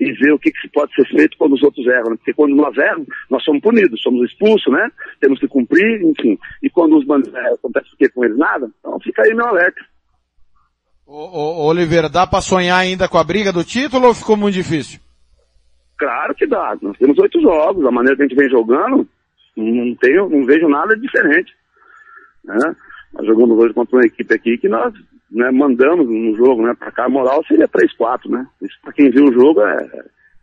e 0.00 0.12
ver 0.12 0.32
o 0.32 0.38
que, 0.38 0.50
que 0.50 0.68
pode 0.70 0.92
ser 0.94 1.06
feito 1.06 1.36
quando 1.36 1.52
os 1.52 1.62
outros 1.62 1.86
erram. 1.86 2.10
Né? 2.10 2.16
Porque 2.16 2.32
quando 2.32 2.56
nós 2.56 2.76
erramos, 2.76 3.06
nós 3.28 3.44
somos 3.44 3.60
punidos, 3.60 4.00
somos 4.02 4.28
expulsos, 4.28 4.72
né? 4.72 4.90
Temos 5.20 5.38
que 5.38 5.46
cumprir, 5.46 6.02
enfim. 6.02 6.38
E 6.62 6.70
quando 6.70 6.96
os 6.96 7.06
bandidos 7.06 7.34
erram, 7.34 7.54
acontece 7.54 7.92
o 7.92 7.96
quê 7.96 8.08
com 8.08 8.24
eles? 8.24 8.38
Nada. 8.38 8.68
Então 8.80 8.98
fica 9.00 9.22
aí 9.22 9.34
meu 9.34 9.46
alerta. 9.46 9.80
Ô, 11.06 11.16
ô, 11.16 11.66
Oliveira, 11.66 12.08
dá 12.08 12.26
para 12.26 12.40
sonhar 12.40 12.78
ainda 12.78 13.08
com 13.08 13.18
a 13.18 13.24
briga 13.24 13.52
do 13.52 13.62
título 13.62 14.06
ou 14.06 14.14
ficou 14.14 14.36
muito 14.36 14.54
difícil? 14.54 15.00
Claro 16.00 16.34
que 16.34 16.46
dá. 16.46 16.78
Nós 16.80 16.96
temos 16.96 17.18
oito 17.18 17.38
jogos, 17.42 17.84
a 17.84 17.90
maneira 17.90 18.16
que 18.16 18.22
a 18.22 18.26
gente 18.26 18.36
vem 18.36 18.48
jogando, 18.48 19.06
não, 19.54 19.94
tenho, 19.96 20.30
não 20.30 20.46
vejo 20.46 20.66
nada 20.66 20.96
diferente. 20.96 21.54
Né? 22.42 22.74
Nós 23.12 23.26
jogamos 23.26 23.58
hoje 23.58 23.74
contra 23.74 23.96
uma 23.96 24.06
equipe 24.06 24.32
aqui 24.32 24.56
que 24.56 24.66
nós 24.66 24.94
né, 25.30 25.50
mandamos 25.50 26.08
no 26.08 26.34
jogo, 26.36 26.62
né? 26.62 26.74
Para 26.78 26.90
cá 26.90 27.04
a 27.04 27.08
moral 27.10 27.44
seria 27.44 27.68
3-4, 27.68 28.30
né? 28.30 28.46
Isso 28.62 28.78
para 28.82 28.94
quem 28.94 29.10
viu 29.10 29.26
o 29.26 29.32
jogo 29.32 29.60
é, 29.60 29.88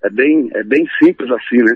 é, 0.03 0.09
bem, 0.11 0.47
é 0.53 0.63
bem 0.63 0.87
simples 0.99 1.31
assim, 1.31 1.57
né? 1.63 1.75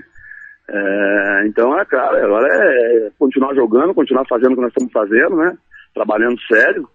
É, 0.68 1.46
então 1.48 1.76
é 1.76 1.84
claro, 1.84 2.24
agora 2.24 2.46
é 2.48 3.10
continuar 3.18 3.52
jogando, 3.52 3.94
continuar 3.94 4.24
fazendo 4.28 4.52
o 4.52 4.54
que 4.54 4.62
nós 4.62 4.70
estamos 4.70 4.92
fazendo, 4.92 5.36
né? 5.38 5.58
Trabalhando 5.92 6.40
sério, 6.42 6.88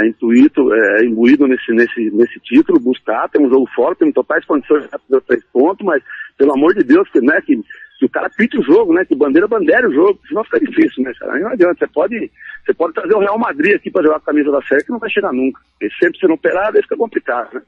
é, 0.00 0.06
intuito, 0.06 0.72
é, 0.72 1.04
imbuído 1.04 1.46
nesse, 1.46 1.72
nesse, 1.72 2.10
nesse 2.10 2.38
título, 2.40 2.80
buscar, 2.80 3.28
tem 3.28 3.44
um 3.44 3.50
jogo 3.50 3.68
forte, 3.74 4.00
tem 4.00 4.12
totais 4.12 4.44
condições 4.44 4.84
de 4.84 5.20
três 5.22 5.44
pontos, 5.52 5.84
mas 5.84 6.02
pelo 6.36 6.52
amor 6.52 6.74
de 6.74 6.84
Deus, 6.84 7.08
que, 7.10 7.20
né, 7.20 7.40
que, 7.40 7.56
que 7.98 8.06
o 8.06 8.08
cara 8.10 8.28
pite 8.30 8.58
o 8.58 8.62
jogo, 8.62 8.92
né, 8.92 9.04
que 9.04 9.14
bandeira 9.14 9.48
bandeira 9.48 9.88
o 9.88 9.92
jogo, 9.92 10.20
senão 10.28 10.44
fica 10.44 10.60
difícil, 10.60 11.02
né, 11.02 11.12
cara? 11.18 11.38
Não 11.38 11.50
adianta, 11.50 11.78
você 11.78 11.86
pode, 11.86 12.30
você 12.64 12.74
pode 12.74 12.94
trazer 12.94 13.14
o 13.14 13.20
Real 13.20 13.38
Madrid 13.38 13.76
aqui 13.76 13.90
para 13.90 14.02
jogar 14.02 14.20
com 14.20 14.30
a 14.30 14.32
camisa 14.32 14.50
da 14.50 14.62
série 14.62 14.84
que 14.84 14.92
não 14.92 14.98
vai 14.98 15.10
chegar 15.10 15.32
nunca. 15.32 15.60
Porque 15.78 15.94
sempre 15.98 16.18
sendo 16.18 16.34
operado, 16.34 16.76
aí 16.76 16.82
fica 16.82 16.96
complicado, 16.96 17.54
né? 17.54 17.62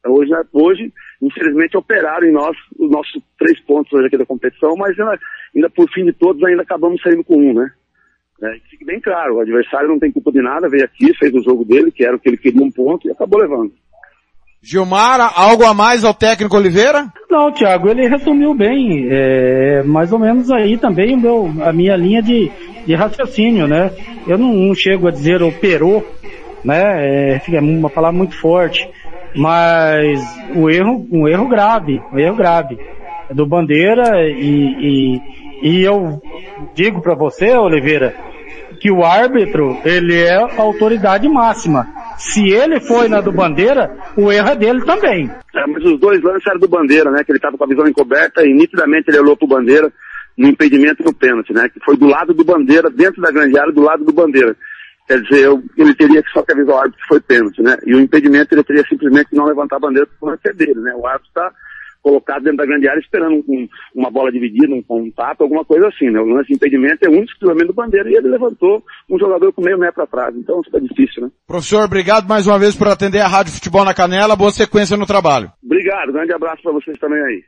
Então, 0.00 0.12
hoje, 0.12 0.30
né, 0.30 0.42
hoje, 0.52 0.92
infelizmente, 1.20 1.76
operaram 1.76 2.26
em 2.26 2.32
nós 2.32 2.56
os 2.78 2.90
nossos 2.90 3.22
três 3.38 3.60
pontos 3.60 3.92
hoje 3.92 4.06
aqui 4.06 4.16
da 4.16 4.26
competição, 4.26 4.74
mas 4.76 4.98
ainda, 4.98 5.18
ainda 5.54 5.70
por 5.70 5.88
fim 5.90 6.04
de 6.04 6.12
todos, 6.12 6.42
ainda 6.42 6.62
acabamos 6.62 7.00
saindo 7.02 7.22
com 7.22 7.36
um, 7.36 7.54
né? 7.54 7.70
É, 8.42 8.52
que 8.54 8.70
fique 8.70 8.84
bem 8.84 9.00
claro, 9.00 9.36
o 9.36 9.40
adversário 9.40 9.88
não 9.88 9.98
tem 9.98 10.10
culpa 10.10 10.32
de 10.32 10.40
nada, 10.40 10.68
veio 10.68 10.84
aqui, 10.84 11.12
fez 11.18 11.34
o 11.34 11.42
jogo 11.42 11.64
dele, 11.64 11.92
que 11.92 12.04
era 12.04 12.16
o 12.16 12.18
que 12.18 12.28
ele 12.28 12.38
queria 12.38 12.62
um 12.62 12.70
ponto, 12.70 13.06
e 13.06 13.10
acabou 13.10 13.38
levando. 13.38 13.72
Gilmar, 14.62 15.32
algo 15.36 15.64
a 15.64 15.72
mais 15.72 16.04
ao 16.04 16.12
técnico 16.12 16.56
Oliveira? 16.56 17.06
Não, 17.30 17.50
Thiago, 17.50 17.88
ele 17.88 18.08
resumiu 18.08 18.54
bem, 18.54 19.08
é, 19.10 19.82
mais 19.82 20.12
ou 20.12 20.18
menos 20.18 20.50
aí 20.50 20.76
também 20.76 21.14
o 21.14 21.20
meu, 21.20 21.52
a 21.62 21.72
minha 21.72 21.96
linha 21.96 22.22
de, 22.22 22.50
de 22.86 22.94
raciocínio, 22.94 23.66
né? 23.66 23.90
Eu 24.26 24.36
não, 24.36 24.52
não 24.52 24.74
chego 24.74 25.08
a 25.08 25.10
dizer 25.10 25.42
operou, 25.42 26.06
né? 26.62 27.38
É, 27.38 27.56
é 27.56 27.60
uma 27.60 27.88
palavra 27.88 28.18
muito 28.18 28.38
forte, 28.38 28.86
mas 29.34 30.20
o 30.54 30.68
erro, 30.68 31.06
um 31.10 31.26
erro 31.26 31.48
grave, 31.48 32.00
um 32.12 32.18
erro 32.18 32.36
grave 32.36 32.78
do 33.30 33.46
Bandeira 33.46 34.28
e, 34.28 35.20
e, 35.62 35.70
e 35.70 35.82
eu 35.82 36.20
digo 36.74 37.00
para 37.00 37.14
você, 37.14 37.56
Oliveira, 37.56 38.14
que 38.80 38.90
o 38.90 39.04
árbitro, 39.04 39.78
ele 39.84 40.18
é 40.18 40.36
a 40.36 40.62
autoridade 40.62 41.28
máxima. 41.28 41.86
Se 42.16 42.48
ele 42.48 42.80
foi 42.80 43.08
na 43.08 43.20
do 43.20 43.30
Bandeira, 43.30 43.94
o 44.16 44.32
erro 44.32 44.48
é 44.48 44.56
dele 44.56 44.84
também. 44.84 45.30
É, 45.54 45.66
mas 45.66 45.84
os 45.84 46.00
dois 46.00 46.22
lances 46.22 46.46
eram 46.46 46.58
do 46.58 46.68
Bandeira, 46.68 47.10
né? 47.10 47.22
Que 47.22 47.30
ele 47.30 47.38
estava 47.38 47.58
com 47.58 47.64
a 47.64 47.68
visão 47.68 47.86
encoberta 47.86 48.42
e 48.42 48.54
nitidamente 48.54 49.08
ele 49.08 49.20
olhou 49.20 49.36
pro 49.36 49.46
Bandeira 49.46 49.92
no 50.36 50.48
impedimento 50.48 51.02
e 51.02 51.04
no 51.04 51.14
pênalti, 51.14 51.52
né? 51.52 51.68
Que 51.68 51.78
foi 51.84 51.96
do 51.96 52.06
lado 52.06 52.32
do 52.32 52.42
Bandeira, 52.42 52.88
dentro 52.90 53.20
da 53.20 53.30
grande 53.30 53.58
área, 53.58 53.72
do 53.72 53.82
lado 53.82 54.04
do 54.04 54.12
Bandeira. 54.12 54.56
Quer 55.06 55.20
dizer, 55.22 55.44
eu, 55.44 55.62
ele 55.76 55.94
teria 55.94 56.22
que 56.22 56.30
só 56.30 56.42
que 56.42 56.52
avisar 56.52 56.74
o 56.74 56.78
árbitro 56.78 57.00
que 57.00 57.08
foi 57.08 57.20
pênalti, 57.20 57.62
né? 57.62 57.76
E 57.84 57.94
o 57.94 58.00
impedimento 58.00 58.54
ele 58.54 58.64
teria 58.64 58.84
simplesmente 58.88 59.28
não 59.32 59.44
levantar 59.44 59.76
a 59.76 59.80
bandeira 59.80 60.08
não 60.22 60.32
é 60.32 60.52
dele, 60.52 60.80
né? 60.80 60.94
O 60.94 61.06
árbitro 61.06 61.28
está 61.28 61.52
colocado 62.02 62.42
dentro 62.42 62.58
da 62.58 62.66
grande 62.66 62.88
área 62.88 63.00
esperando 63.00 63.44
um, 63.48 63.68
uma 63.94 64.10
bola 64.10 64.30
dividida, 64.32 64.74
um 64.74 64.82
contato, 64.82 65.42
alguma 65.42 65.64
coisa 65.64 65.88
assim, 65.88 66.10
né? 66.10 66.20
O 66.20 66.26
lance 66.26 66.48
de 66.48 66.54
impedimento 66.54 67.04
é 67.04 67.08
um 67.08 67.22
exclusivamente 67.22 67.68
do 67.68 67.74
Bandeira 67.74 68.10
e 68.10 68.14
ele 68.14 68.28
levantou 68.28 68.82
um 69.08 69.18
jogador 69.18 69.52
com 69.52 69.62
meio 69.62 69.78
metro 69.78 70.02
atrás, 70.02 70.34
então 70.36 70.62
fica 70.62 70.80
difícil, 70.80 71.24
né? 71.24 71.30
Professor, 71.46 71.84
obrigado 71.84 72.28
mais 72.28 72.46
uma 72.46 72.58
vez 72.58 72.74
por 72.74 72.88
atender 72.88 73.20
a 73.20 73.28
Rádio 73.28 73.52
Futebol 73.52 73.84
na 73.84 73.94
Canela, 73.94 74.36
boa 74.36 74.50
sequência 74.50 74.96
no 74.96 75.06
trabalho. 75.06 75.50
Obrigado, 75.64 76.12
grande 76.12 76.32
abraço 76.32 76.62
para 76.62 76.72
vocês 76.72 76.98
também 76.98 77.20
aí. 77.22 77.42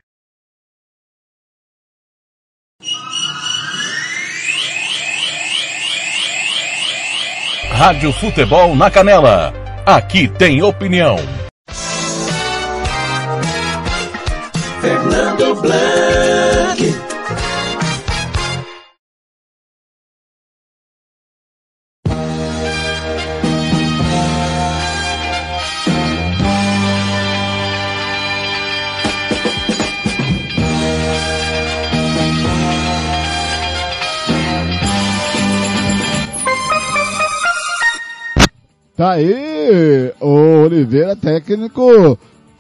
Rádio 7.70 8.12
Futebol 8.12 8.76
na 8.76 8.90
Canela. 8.90 9.52
Aqui 9.84 10.28
tem 10.28 10.62
opinião. 10.62 11.16
Fernando 14.82 15.54
Blanc. 15.62 16.94
Tá 38.96 39.12
aí, 39.12 40.12
o 40.20 40.64
Oliveira, 40.64 41.14
técnico 41.14 42.18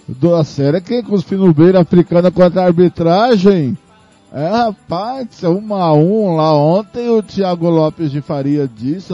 da 0.08 0.44
série, 0.44 0.80
quem 0.80 1.02
cuspiu 1.02 1.38
no 1.38 1.54
beira 1.54 1.80
africana 1.80 2.30
contra 2.30 2.62
a 2.62 2.66
arbitragem. 2.66 3.76
É, 4.32 4.48
rapaz, 4.48 5.42
um 5.44 5.74
a 5.74 5.92
um 5.92 6.36
lá 6.36 6.54
ontem 6.56 7.08
o 7.10 7.22
Thiago 7.22 7.68
Lopes 7.68 8.10
de 8.10 8.22
Faria 8.22 8.66
disse 8.66 9.12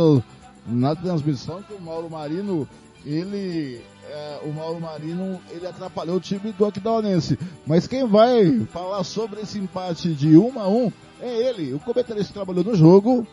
na 0.65 0.95
transmissão 0.95 1.61
que 1.63 1.75
o 1.75 1.81
Mauro 1.81 2.09
Marino, 2.09 2.69
ele, 3.05 3.81
é, 4.09 4.39
o 4.45 4.53
Mauro 4.53 4.81
Marino, 4.81 5.41
ele 5.51 5.67
atrapalhou 5.67 6.17
o 6.17 6.21
time 6.21 6.53
do 6.53 6.65
Aquidauanense. 6.65 7.39
Mas 7.67 7.87
quem 7.87 8.07
vai 8.07 8.61
falar 8.73 9.03
sobre 9.03 9.41
esse 9.41 9.59
empate 9.59 10.15
de 10.15 10.37
um 10.37 10.59
a 10.59 10.69
um 10.69 10.93
é 11.21 11.49
ele, 11.49 11.75
o 11.75 11.81
comentarista 11.81 12.29
que 12.29 12.35
trabalhou 12.35 12.63
no 12.63 12.77
jogo, 12.77 13.27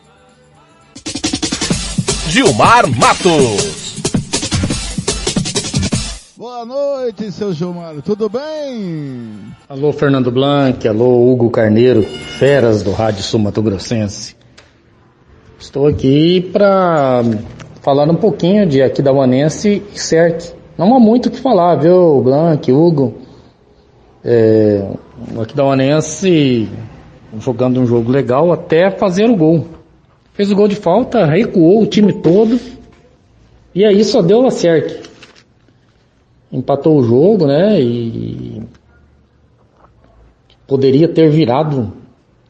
Gilmar 2.28 2.88
Matos. 2.98 4.05
Boa 6.38 6.66
noite, 6.66 7.32
seu 7.32 7.50
Gilmar, 7.50 7.94
tudo 8.02 8.28
bem? 8.28 9.32
Alô, 9.66 9.90
Fernando 9.90 10.30
Blanc, 10.30 10.86
alô, 10.86 11.32
Hugo 11.32 11.48
Carneiro, 11.48 12.02
feras 12.02 12.82
do 12.82 12.92
Rádio 12.92 13.22
Sul 13.22 13.40
Mato 13.40 13.62
Grossense. 13.62 14.36
Estou 15.58 15.86
aqui 15.86 16.42
para 16.52 17.22
falar 17.80 18.06
um 18.10 18.16
pouquinho 18.16 18.66
de 18.66 18.82
Aquidauanense 18.82 19.82
e 19.94 19.98
CERC. 19.98 20.52
Não 20.76 20.94
há 20.94 21.00
muito 21.00 21.30
o 21.30 21.30
que 21.30 21.40
falar, 21.40 21.76
viu, 21.76 22.20
Blanc, 22.20 22.70
Hugo? 22.70 23.14
É, 24.22 24.86
o 25.34 25.40
Aquidauanense 25.40 26.68
jogando 27.40 27.80
um 27.80 27.86
jogo 27.86 28.10
legal 28.10 28.52
até 28.52 28.90
fazer 28.90 29.30
o 29.30 29.36
gol. 29.36 29.66
Fez 30.34 30.52
o 30.52 30.54
gol 30.54 30.68
de 30.68 30.76
falta, 30.76 31.24
recuou 31.24 31.82
o 31.82 31.86
time 31.86 32.12
todo 32.12 32.60
e 33.74 33.86
aí 33.86 34.04
só 34.04 34.20
deu 34.20 34.46
a 34.46 34.50
CERC 34.50 35.15
empatou 36.52 36.98
o 36.98 37.02
jogo, 37.02 37.46
né? 37.46 37.80
E 37.80 38.62
poderia 40.66 41.08
ter 41.08 41.30
virado 41.30 41.92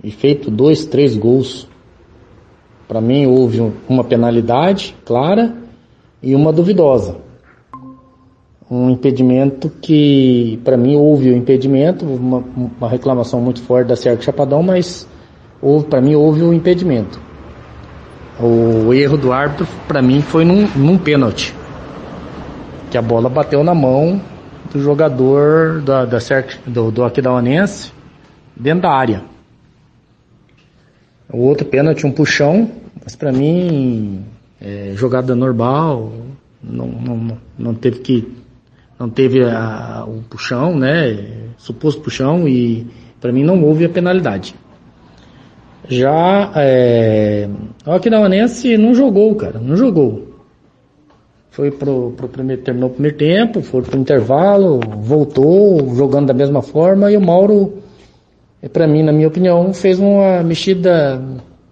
e 0.02 0.10
feito 0.10 0.50
dois, 0.50 0.84
três 0.86 1.16
gols. 1.16 1.68
Para 2.88 3.00
mim 3.00 3.26
houve 3.26 3.72
uma 3.88 4.04
penalidade 4.04 4.94
clara 5.04 5.54
e 6.22 6.34
uma 6.34 6.52
duvidosa. 6.52 7.16
Um 8.70 8.90
impedimento 8.90 9.70
que, 9.80 10.58
para 10.64 10.76
mim, 10.76 10.96
houve 10.96 11.30
o 11.30 11.36
impedimento, 11.36 12.04
uma, 12.04 12.42
uma, 12.80 12.88
reclamação 12.88 13.40
muito 13.40 13.62
forte 13.62 13.88
da 13.88 13.96
Sérgio 13.96 14.24
Chapadão, 14.24 14.60
mas 14.60 15.06
para 15.88 16.00
mim 16.00 16.16
houve 16.16 16.42
o 16.42 16.52
impedimento. 16.52 17.20
O 18.40 18.92
erro 18.92 19.16
do 19.16 19.32
árbitro, 19.32 19.66
para 19.86 20.02
mim, 20.02 20.20
foi 20.20 20.44
num, 20.44 20.66
num 20.74 20.98
pênalti. 20.98 21.54
Que 22.90 22.98
a 22.98 23.02
bola 23.02 23.28
bateu 23.28 23.62
na 23.64 23.74
mão 23.74 24.20
do 24.72 24.80
jogador 24.80 25.80
da, 25.82 26.04
da 26.04 26.18
do, 26.66 26.90
do 26.90 27.04
Aquidauanense 27.04 27.92
dentro 28.56 28.82
da 28.82 28.90
área. 28.90 29.22
O 31.32 31.38
outro 31.38 31.66
pênalti, 31.66 32.06
um 32.06 32.12
puxão, 32.12 32.70
mas 33.02 33.16
para 33.16 33.32
mim, 33.32 34.24
é, 34.60 34.92
jogada 34.94 35.34
normal, 35.34 36.12
não, 36.62 36.86
não, 36.86 37.38
não 37.58 37.74
teve 37.74 38.00
que. 38.00 38.36
Não 38.98 39.10
teve 39.10 39.44
a, 39.44 40.04
o 40.06 40.22
puxão, 40.22 40.74
né? 40.76 41.48
Suposto 41.58 42.00
puxão, 42.00 42.48
e 42.48 42.86
para 43.20 43.30
mim 43.32 43.44
não 43.44 43.62
houve 43.62 43.84
a 43.84 43.88
penalidade. 43.88 44.54
Já 45.88 46.52
é, 46.56 47.48
o 47.84 47.92
Aquidauanense 47.92 48.76
não 48.78 48.94
jogou, 48.94 49.34
cara, 49.34 49.58
não 49.58 49.76
jogou. 49.76 50.35
Foi 51.56 51.70
pro, 51.70 52.12
pro 52.14 52.28
primeiro, 52.28 52.60
terminou 52.60 52.90
o 52.90 52.92
primeiro 52.92 53.16
tempo, 53.16 53.62
foi 53.62 53.80
pro 53.80 53.98
intervalo, 53.98 54.78
voltou 54.98 55.94
jogando 55.94 56.26
da 56.26 56.34
mesma 56.34 56.60
forma 56.60 57.10
e 57.10 57.16
o 57.16 57.20
Mauro, 57.20 57.78
é, 58.60 58.68
para 58.68 58.86
mim, 58.86 59.02
na 59.02 59.10
minha 59.10 59.26
opinião, 59.26 59.72
fez 59.72 59.98
uma 59.98 60.42
mexida 60.42 61.18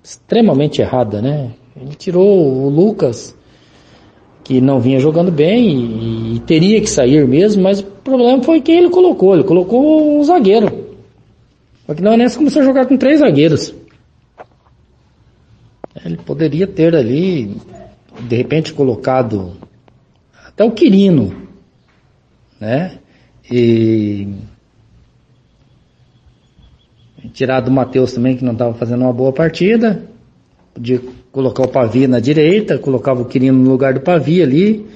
extremamente 0.03 0.81
errada, 0.81 1.21
né? 1.21 1.51
Ele 1.79 1.95
tirou 1.97 2.65
o 2.65 2.71
Lucas, 2.71 3.37
que 4.43 4.59
não 4.59 4.81
vinha 4.81 4.99
jogando 4.99 5.31
bem 5.31 5.69
e, 5.69 6.37
e 6.37 6.41
teria 6.41 6.81
que 6.81 6.89
sair 6.89 7.29
mesmo, 7.29 7.63
mas 7.63 7.81
o 7.81 7.85
problema 7.85 8.43
foi 8.43 8.63
quem 8.63 8.79
ele 8.79 8.89
colocou. 8.89 9.35
Ele 9.35 9.45
colocou 9.45 10.19
um 10.19 10.25
zagueiro. 10.25 10.97
O 11.87 11.93
Aquidauanense 11.93 12.39
começou 12.39 12.63
a 12.63 12.65
jogar 12.65 12.87
com 12.87 12.97
três 12.97 13.21
zagueiros. 13.21 13.75
Ele 16.03 16.17
poderia 16.17 16.67
ter 16.67 16.97
ali, 16.97 17.55
de 18.27 18.35
repente, 18.35 18.73
colocado 18.73 19.63
até 20.55 20.65
o 20.65 20.71
Quirino, 20.71 21.35
né? 22.61 22.99
E 23.51 24.29
tirado 27.33 27.69
o 27.69 27.73
Matheus 27.73 28.13
também, 28.13 28.37
que 28.37 28.45
não 28.45 28.53
estava 28.53 28.73
fazendo 28.75 29.03
uma 29.03 29.13
boa 29.13 29.33
partida. 29.33 30.03
Podia 30.73 31.01
colocar 31.33 31.65
o 31.65 31.69
Pavi 31.69 32.07
na 32.07 32.21
direita, 32.21 32.79
colocava 32.79 33.23
o 33.23 33.25
Quirino 33.25 33.59
no 33.59 33.71
lugar 33.71 33.95
do 33.95 34.01
Pavi 34.01 34.43
ali. 34.43 34.87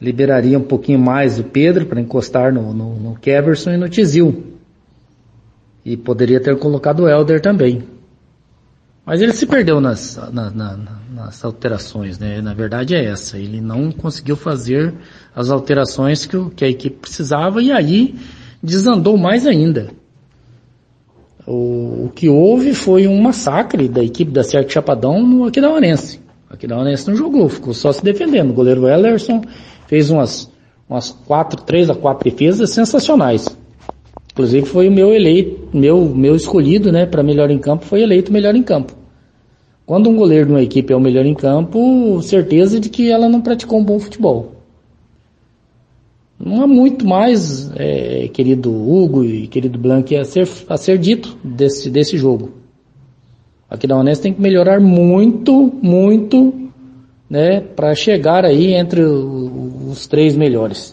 Liberaria 0.00 0.58
um 0.58 0.62
pouquinho 0.62 0.98
mais 0.98 1.38
o 1.38 1.44
Pedro 1.44 1.86
para 1.86 2.00
encostar 2.00 2.52
no, 2.52 2.72
no, 2.72 2.94
no 2.94 3.14
Keverson 3.16 3.72
e 3.72 3.76
no 3.76 3.88
Tizil. 3.88 4.44
E 5.84 5.96
poderia 5.96 6.40
ter 6.40 6.56
colocado 6.58 7.00
o 7.00 7.08
Helder 7.08 7.40
também. 7.40 7.82
Mas 9.08 9.22
ele 9.22 9.32
se 9.32 9.46
perdeu 9.46 9.80
nas, 9.80 10.20
na, 10.30 10.50
na, 10.50 10.78
nas 11.14 11.42
alterações, 11.42 12.18
né? 12.18 12.42
Na 12.42 12.52
verdade 12.52 12.94
é 12.94 13.06
essa. 13.06 13.38
Ele 13.38 13.58
não 13.58 13.90
conseguiu 13.90 14.36
fazer 14.36 14.92
as 15.34 15.48
alterações 15.48 16.26
que, 16.26 16.36
que 16.50 16.62
a 16.62 16.68
equipe 16.68 16.98
precisava 16.98 17.62
e 17.62 17.72
aí 17.72 18.14
desandou 18.62 19.16
mais 19.16 19.46
ainda. 19.46 19.88
O, 21.46 22.04
o 22.04 22.12
que 22.14 22.28
houve 22.28 22.74
foi 22.74 23.08
um 23.08 23.18
massacre 23.18 23.88
da 23.88 24.04
equipe 24.04 24.30
da 24.30 24.42
Cerque 24.42 24.74
Chapadão 24.74 25.26
no 25.26 25.46
Aquidauanense. 25.46 26.20
O 26.50 26.52
Aquidauanense 26.52 27.08
não 27.08 27.16
jogou, 27.16 27.48
ficou 27.48 27.72
só 27.72 27.90
se 27.90 28.04
defendendo. 28.04 28.50
O 28.50 28.54
goleiro 28.54 28.86
Ellerson 28.86 29.40
fez 29.86 30.10
umas, 30.10 30.52
umas 30.86 31.12
quatro, 31.12 31.62
três 31.62 31.88
a 31.88 31.94
quatro 31.94 32.30
defesas 32.30 32.74
sensacionais. 32.74 33.46
Inclusive 34.32 34.66
foi 34.66 34.86
o 34.86 34.92
meu 34.92 35.14
eleito, 35.14 35.74
meu, 35.74 36.04
meu 36.14 36.36
escolhido, 36.36 36.92
né, 36.92 37.06
para 37.06 37.22
melhor 37.22 37.50
em 37.50 37.58
campo, 37.58 37.86
foi 37.86 38.02
eleito 38.02 38.30
melhor 38.30 38.54
em 38.54 38.62
campo. 38.62 38.97
Quando 39.88 40.10
um 40.10 40.16
goleiro 40.16 40.44
de 40.44 40.52
uma 40.52 40.62
equipe 40.62 40.92
é 40.92 40.96
o 40.96 41.00
melhor 41.00 41.24
em 41.24 41.32
campo, 41.32 42.20
certeza 42.20 42.78
de 42.78 42.90
que 42.90 43.10
ela 43.10 43.26
não 43.26 43.40
praticou 43.40 43.80
um 43.80 43.82
bom 43.82 43.98
futebol. 43.98 44.52
Não 46.38 46.62
há 46.62 46.66
muito 46.66 47.06
mais, 47.06 47.72
é, 47.74 48.28
querido 48.28 48.70
Hugo 48.70 49.24
e 49.24 49.46
querido 49.46 49.78
Blanc, 49.78 50.14
a 50.14 50.26
ser, 50.26 50.46
a 50.68 50.76
ser 50.76 50.98
dito 50.98 51.38
desse, 51.42 51.88
desse 51.88 52.18
jogo. 52.18 52.50
Aqui 53.70 53.86
da 53.86 53.96
Honesta 53.96 54.24
tem 54.24 54.34
que 54.34 54.42
melhorar 54.42 54.78
muito, 54.78 55.72
muito, 55.82 56.52
né, 57.30 57.62
para 57.62 57.94
chegar 57.94 58.44
aí 58.44 58.74
entre 58.74 59.00
os 59.02 60.06
três 60.06 60.36
melhores. 60.36 60.92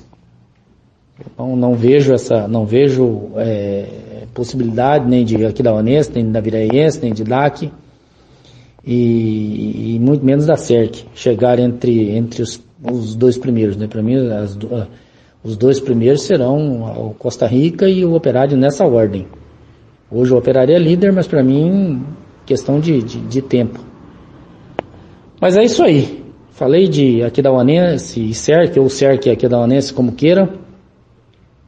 Então 1.19 1.53
não 1.57 1.75
vejo 1.75 2.13
essa, 2.13 2.47
não 2.47 2.65
vejo 2.65 3.31
é, 3.35 4.23
possibilidade 4.33 5.05
nem 5.05 5.25
de 5.25 5.45
aqui 5.45 5.61
da 5.61 5.73
Honesta, 5.73 6.13
nem 6.15 6.31
da 6.31 6.39
Viraiense, 6.39 7.01
nem 7.01 7.13
de 7.13 7.25
DAC 7.25 7.69
e, 8.85 9.95
e, 9.95 9.99
muito 9.99 10.23
menos 10.23 10.45
da 10.45 10.55
CERC 10.55 11.05
chegar 11.15 11.57
entre, 11.59 12.11
entre 12.11 12.43
os, 12.43 12.61
os 12.83 13.15
dois 13.15 13.37
primeiros. 13.37 13.75
Né? 13.75 13.87
Para 13.87 14.03
mim, 14.03 14.15
as, 14.27 14.57
os 15.43 15.57
dois 15.57 15.79
primeiros 15.79 16.21
serão 16.21 16.83
o 17.09 17.15
Costa 17.15 17.47
Rica 17.47 17.89
e 17.89 18.05
o 18.05 18.13
Operário 18.13 18.55
nessa 18.55 18.85
ordem. 18.85 19.25
Hoje 20.11 20.33
o 20.33 20.37
Operário 20.37 20.75
é 20.75 20.79
líder, 20.79 21.11
mas 21.11 21.27
para 21.27 21.43
mim, 21.43 22.03
questão 22.45 22.79
de, 22.79 23.01
de, 23.01 23.19
de, 23.21 23.41
tempo. 23.41 23.79
Mas 25.41 25.57
é 25.57 25.63
isso 25.63 25.83
aí. 25.83 26.23
Falei 26.51 26.87
de 26.87 27.23
Aquidauanense 27.23 28.21
e 28.21 28.33
CERC, 28.33 28.79
ou 28.79 28.87
CERC 28.87 29.27
e 29.27 29.31
Aquidauanense, 29.31 29.93
como 29.93 30.11
queira, 30.11 30.53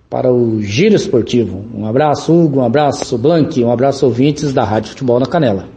para 0.09 0.31
o 0.31 0.61
Giro 0.61 0.95
Esportivo. 0.95 1.65
Um 1.73 1.85
abraço, 1.85 2.31
Hugo, 2.31 2.59
um 2.59 2.63
abraço, 2.63 3.17
Blank, 3.17 3.61
um 3.63 3.71
abraço, 3.71 4.05
ouvintes 4.05 4.53
da 4.53 4.63
Rádio 4.63 4.91
Futebol 4.91 5.19
na 5.19 5.25
Canela. 5.25 5.76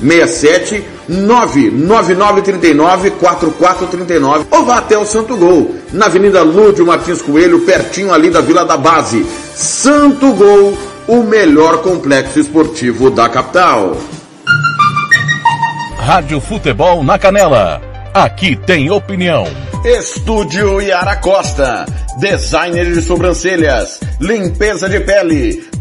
67 0.00 0.82
99939 1.08 3.10
4439 3.10 4.46
ou 4.50 4.64
vá 4.64 4.78
até 4.78 4.96
o 4.96 5.04
Santo 5.04 5.36
Gol, 5.36 5.74
na 5.92 6.06
Avenida 6.06 6.42
Lúdio 6.42 6.86
Martins 6.86 7.20
Coelho, 7.20 7.60
pertinho 7.60 8.12
ali 8.12 8.30
da 8.30 8.40
Vila 8.40 8.64
da 8.64 8.76
Base. 8.76 9.26
Santo 9.54 10.32
Gol, 10.32 10.76
o 11.06 11.22
melhor 11.22 11.82
complexo 11.82 12.38
esportivo 12.38 13.10
da 13.10 13.28
capital. 13.28 13.96
Rádio 15.98 16.40
Futebol 16.40 17.04
na 17.04 17.18
Canela. 17.18 17.82
Aqui 18.14 18.56
tem 18.56 18.90
opinião. 18.90 19.46
Estúdio 19.84 20.80
Yara 20.80 21.16
Costa. 21.16 21.86
Designer 22.18 22.92
de 22.92 23.02
sobrancelhas. 23.02 24.00
Limpeza 24.20 24.88
de 24.88 25.00
pele 25.00 25.69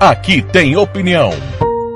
Aqui 0.00 0.40
tem 0.40 0.78
opinião. 0.78 1.28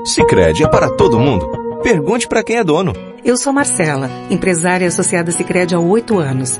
Sicredi 0.05 0.63
é 0.63 0.67
para 0.67 0.91
todo 0.91 1.17
mundo. 1.17 1.79
Pergunte 1.81 2.27
para 2.27 2.43
quem 2.43 2.57
é 2.57 2.63
dono. 2.63 2.93
Eu 3.23 3.35
sou 3.35 3.51
Marcela, 3.51 4.11
empresária 4.29 4.87
associada 4.87 5.31
Sicredi 5.31 5.73
há 5.73 5.79
oito 5.79 6.19
anos. 6.19 6.59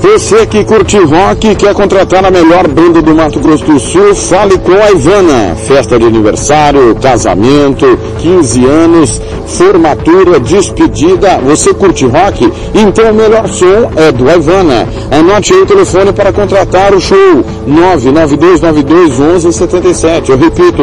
Você 0.00 0.46
que 0.46 0.64
curte 0.64 0.96
rock 0.98 1.48
e 1.48 1.54
quer 1.54 1.74
contratar 1.74 2.24
a 2.24 2.30
melhor 2.30 2.66
banda 2.68 3.02
do 3.02 3.14
Mato 3.14 3.38
Grosso 3.40 3.64
do 3.64 3.78
Sul, 3.78 4.14
fale 4.14 4.58
com 4.58 4.72
a 4.72 4.90
Ivana. 4.90 5.54
Festa 5.66 5.98
de 5.98 6.06
aniversário, 6.06 6.94
casamento, 6.96 7.98
15 8.18 8.66
anos, 8.66 9.20
formatura, 9.46 10.38
despedida. 10.38 11.38
Você 11.38 11.72
curte 11.74 12.04
rock? 12.06 12.52
Então 12.74 13.10
o 13.10 13.14
melhor 13.14 13.48
som 13.48 13.90
é 13.96 14.12
do 14.12 14.30
Ivana. 14.30 14.86
Anote 15.10 15.54
aí 15.54 15.62
o 15.62 15.66
telefone 15.66 16.12
para 16.12 16.32
contratar 16.32 16.94
o 16.94 17.00
show. 17.00 17.44
992921177. 17.68 20.28
Eu 20.28 20.36
repito, 20.36 20.82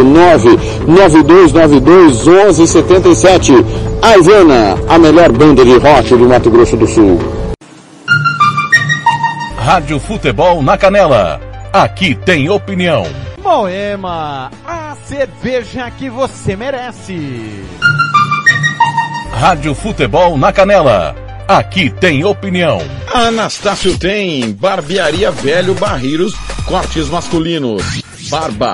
992921177. 0.88 3.63
A 4.02 4.17
Ivana, 4.17 4.76
a 4.89 4.97
melhor 4.97 5.32
banda 5.32 5.63
de 5.63 5.78
rock 5.78 6.15
do 6.15 6.28
Mato 6.28 6.49
Grosso 6.49 6.76
do 6.76 6.88
Sul. 6.88 7.19
Rádio 9.63 9.97
Futebol 9.97 10.62
na 10.62 10.78
Canela. 10.78 11.39
Aqui 11.71 12.13
tem 12.13 12.49
opinião. 12.49 13.06
Moema, 13.41 14.52
a 14.67 14.93
cerveja 15.06 15.89
que 15.91 16.10
você 16.10 16.54
merece. 16.54 17.63
Rádio 19.32 19.73
Futebol 19.73 20.38
na 20.38 20.52
Canela. 20.52 21.15
Aqui 21.47 21.89
tem 21.89 22.26
opinião. 22.26 22.80
Anastácio 23.13 23.97
tem 23.97 24.52
barbearia 24.52 25.32
velho 25.32 25.73
barreiros, 25.76 26.34
cortes 26.65 27.08
masculinos, 27.08 28.04
barba, 28.30 28.73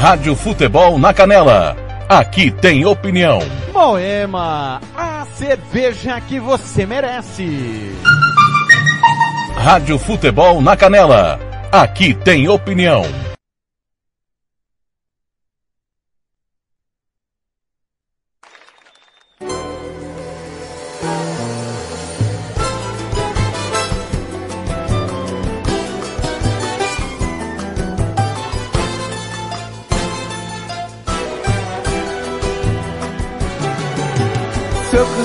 Rádio 0.00 0.34
Futebol 0.34 0.98
na 0.98 1.12
Canela. 1.12 1.76
Aqui 2.08 2.50
tem 2.50 2.86
opinião. 2.86 3.38
Moema, 3.70 4.80
a 4.96 5.26
cerveja 5.34 6.18
que 6.22 6.40
você 6.40 6.86
merece. 6.86 7.94
Rádio 9.56 9.98
Futebol 9.98 10.62
na 10.62 10.74
Canela. 10.74 11.38
Aqui 11.70 12.14
tem 12.14 12.48
opinião. 12.48 13.02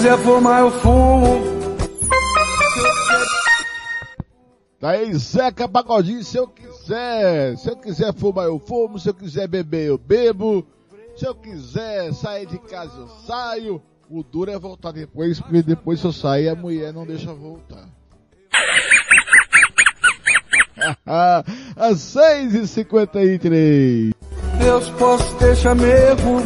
Quiser 0.06 0.18
fumar, 0.20 0.62
eu 0.62 0.72
fumo. 0.82 1.42
Daí 4.80 5.12
Zeca 5.16 5.68
Pagodinho, 5.68 6.24
se 6.24 6.38
eu 6.38 6.48
quiser, 6.48 7.58
se 7.58 7.68
eu 7.68 7.76
quiser 7.76 8.14
fumar 8.14 8.46
eu 8.46 8.60
fumo, 8.60 9.00
se 9.00 9.10
eu 9.10 9.16
quiser 9.16 9.48
beber 9.48 9.88
eu 9.88 9.98
bebo, 9.98 10.64
se 11.16 11.26
eu 11.26 11.34
quiser 11.34 12.14
sair 12.14 12.46
de 12.46 12.60
casa 12.60 13.00
eu 13.00 13.08
saio, 13.26 13.82
o 14.08 14.22
duro 14.22 14.52
é 14.52 14.60
voltar 14.60 14.92
depois, 14.92 15.42
porque 15.42 15.64
depois 15.64 16.00
se 16.00 16.06
eu 16.06 16.14
sair 16.14 16.50
a 16.50 16.56
mulher 16.56 16.94
não 16.94 17.04
deixa 17.08 17.34
voltar. 17.34 17.90
Às 21.76 22.00
seis 22.00 22.54
e 22.54 22.68
cinquenta 22.68 23.24
e 23.24 23.40
três. 23.40 24.14
Deus 24.60 24.88
posso 24.92 25.34
deixar 25.40 25.74
mesmo. 25.74 26.44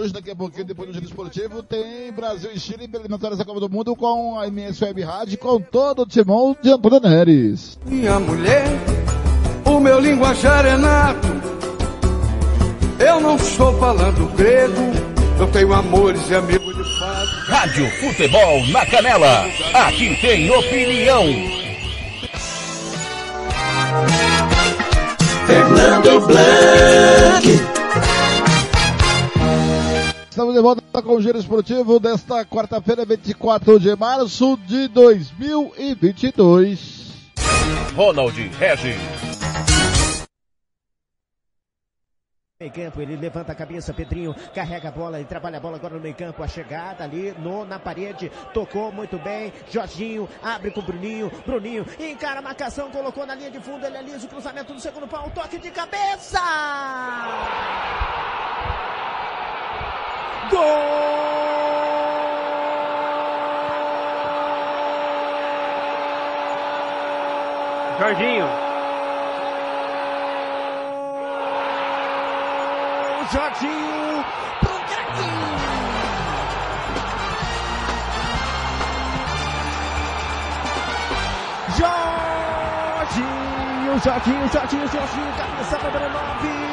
Hoje, 0.00 0.14
daqui 0.14 0.30
a 0.30 0.34
pouquinho, 0.34 0.64
depois 0.64 0.88
do 0.88 0.94
Giro 0.94 1.04
Esportivo, 1.04 1.62
tem 1.62 2.10
Brasil 2.10 2.50
e 2.54 2.58
Chile 2.58 2.88
eliminatórias 2.90 3.38
da 3.38 3.44
Copa 3.44 3.60
do 3.60 3.68
Mundo 3.68 3.94
com 3.94 4.40
a 4.40 4.46
MS 4.46 4.82
Web 4.82 5.02
Rádio, 5.02 5.36
com 5.36 5.60
todo 5.60 6.00
o 6.02 6.06
timão 6.06 6.56
de 6.62 6.70
Antônio 6.70 7.00
Neres. 7.00 7.78
Minha 7.84 8.18
mulher, 8.18 8.64
o 9.62 9.78
meu 9.78 10.00
linguajar 10.00 10.64
é 10.64 10.74
nato. 10.78 11.28
Eu 12.98 13.20
não 13.20 13.36
estou 13.36 13.78
falando 13.78 14.34
grego, 14.36 14.72
eu 15.38 15.46
tenho 15.48 15.74
amores 15.74 16.30
e 16.30 16.34
amigos 16.34 16.74
de 16.74 16.98
fato. 16.98 17.50
Rádio 17.50 17.86
Futebol 18.00 18.66
na 18.68 18.86
Canela. 18.86 19.44
Aqui 19.74 20.16
tem 20.22 20.50
opinião. 20.50 21.26
Fernando 25.46 26.26
Blanc. 26.26 27.79
Estamos 30.40 30.54
de 30.54 30.62
volta 30.62 31.02
com 31.02 31.16
o 31.16 31.20
Giro 31.20 31.36
Esportivo 31.36 32.00
desta 32.00 32.46
quarta-feira, 32.46 33.04
24 33.04 33.78
de 33.78 33.94
março 33.94 34.56
de 34.66 34.88
2022. 34.88 37.30
Ronald 37.94 38.34
Regis. 38.58 38.96
Meio 42.58 42.72
campo, 42.72 43.02
ele 43.02 43.16
levanta 43.16 43.52
a 43.52 43.54
cabeça, 43.54 43.92
Pedrinho 43.92 44.34
carrega 44.54 44.88
a 44.88 44.92
bola, 44.92 45.18
ele 45.18 45.28
trabalha 45.28 45.58
a 45.58 45.60
bola 45.60 45.76
agora 45.76 45.96
no 45.96 46.00
meio 46.00 46.14
campo, 46.14 46.42
a 46.42 46.48
chegada 46.48 47.04
ali 47.04 47.34
no, 47.38 47.66
na 47.66 47.78
parede, 47.78 48.32
tocou 48.54 48.90
muito 48.90 49.18
bem, 49.18 49.52
Jorginho 49.70 50.26
abre 50.42 50.70
com 50.70 50.80
o 50.80 50.82
Bruninho, 50.82 51.30
Bruninho 51.44 51.84
encara 51.98 52.38
a 52.38 52.42
marcação, 52.42 52.90
colocou 52.90 53.26
na 53.26 53.34
linha 53.34 53.50
de 53.50 53.60
fundo, 53.60 53.84
ele 53.84 53.98
alisa 53.98 54.24
o 54.24 54.30
cruzamento 54.30 54.72
do 54.72 54.80
segundo 54.80 55.06
pau, 55.06 55.30
toque 55.34 55.58
de 55.58 55.70
cabeça! 55.70 56.40
Gol! 60.50 61.00
Jorginho, 68.00 68.48
Jorginho 73.30 74.24
pro 74.60 74.74
craque! 74.88 75.30
Jorginho, 83.00 83.98
Jorginho, 84.00 84.48
Jorginho, 84.48 84.88
Jorginho, 84.88 85.32
cabeça 85.36 85.78
número 85.78 86.10
9 86.10 86.69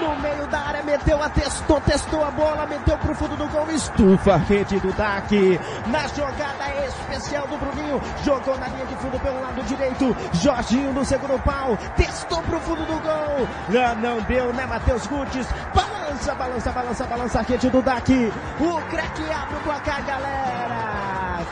no 0.00 0.16
meio 0.20 0.46
da 0.48 0.58
área, 0.60 0.82
meteu 0.82 1.22
a 1.22 1.28
testou, 1.30 1.80
testou 1.80 2.24
a 2.24 2.30
bola, 2.30 2.66
meteu 2.66 2.98
pro 2.98 3.14
fundo 3.14 3.36
do 3.36 3.46
gol, 3.48 3.70
estufa 3.70 4.34
a 4.34 4.36
rede 4.36 4.78
do 4.80 4.92
DAC, 4.92 5.58
na 5.86 6.06
jogada 6.08 6.68
especial 6.86 7.46
do 7.46 7.56
Bruninho, 7.56 8.00
jogou 8.24 8.58
na 8.58 8.68
linha 8.68 8.84
de 8.86 8.94
fundo 8.96 9.18
pelo 9.20 9.40
lado 9.40 9.62
direito, 9.62 10.16
Jorginho 10.34 10.92
no 10.92 11.04
segundo 11.04 11.42
pau, 11.42 11.78
testou 11.96 12.42
pro 12.42 12.60
fundo 12.60 12.84
do 12.84 13.00
gol, 13.00 13.48
não, 13.70 13.94
não 13.96 14.20
deu, 14.22 14.52
né, 14.52 14.66
Matheus 14.66 15.06
Gutes, 15.06 15.46
balança, 15.74 16.34
balança, 16.34 16.72
balança, 16.72 17.06
balança 17.06 17.38
a 17.38 17.42
rede 17.42 17.70
do 17.70 17.80
DAC, 17.80 18.32
o 18.60 18.80
craque 18.90 19.22
abre 19.30 19.56
o 19.56 19.60
placar, 19.60 20.04
galera! 20.04 20.83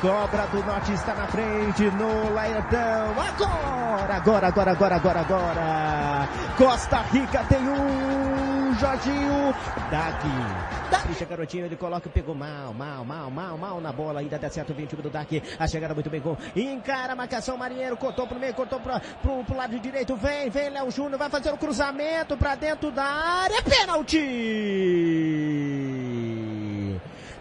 Cobra 0.03 0.49
do 0.49 0.61
Norte 0.65 0.93
está 0.95 1.15
na 1.15 1.29
frente 1.29 1.85
no 1.93 2.35
Laetão. 2.35 3.15
Agora, 3.17 4.17
agora, 4.17 4.49
agora, 4.49 4.73
agora, 4.73 4.97
agora, 4.97 5.21
agora. 5.21 6.29
Costa 6.59 7.03
Rica 7.03 7.45
tem 7.45 7.61
um. 7.61 8.75
Jorginho. 8.81 9.55
Daqui. 9.93 11.07
Deixa 11.07 11.25
garotinho, 11.25 11.67
ele 11.67 11.77
coloca 11.77 12.09
e 12.09 12.11
pegou 12.11 12.35
mal, 12.35 12.75
mal, 12.75 13.05
mal, 13.05 13.31
mal, 13.31 13.57
mal 13.57 13.81
na 13.81 13.93
bola. 13.93 14.19
Ainda 14.19 14.41
dá 14.41 14.51
certo 14.51 14.71
o 14.71 14.75
20 14.75 14.97
do 14.97 15.09
Dark. 15.09 15.31
A 15.57 15.69
chegada 15.69 15.95
muito 15.95 16.11
bem 16.11 16.21
com. 16.21 16.37
Encara 16.57 17.12
a 17.12 17.17
marcação, 17.17 17.57
Marinheiro. 17.57 17.97
Cortou 17.97 18.27
pro 18.27 18.41
meio, 18.41 18.55
cortou 18.55 18.81
pro, 18.81 19.01
pro, 19.23 19.45
pro 19.45 19.57
lado 19.57 19.79
direito. 19.79 20.17
Vem, 20.17 20.51
vem, 20.51 20.69
Léo 20.71 20.91
Júnior. 20.91 21.17
Vai 21.17 21.31
fazer 21.31 21.53
o 21.53 21.57
cruzamento 21.57 22.37
pra 22.37 22.57
dentro 22.57 22.91
da 22.91 23.05
área. 23.05 23.62
Pênalti! 23.62 24.19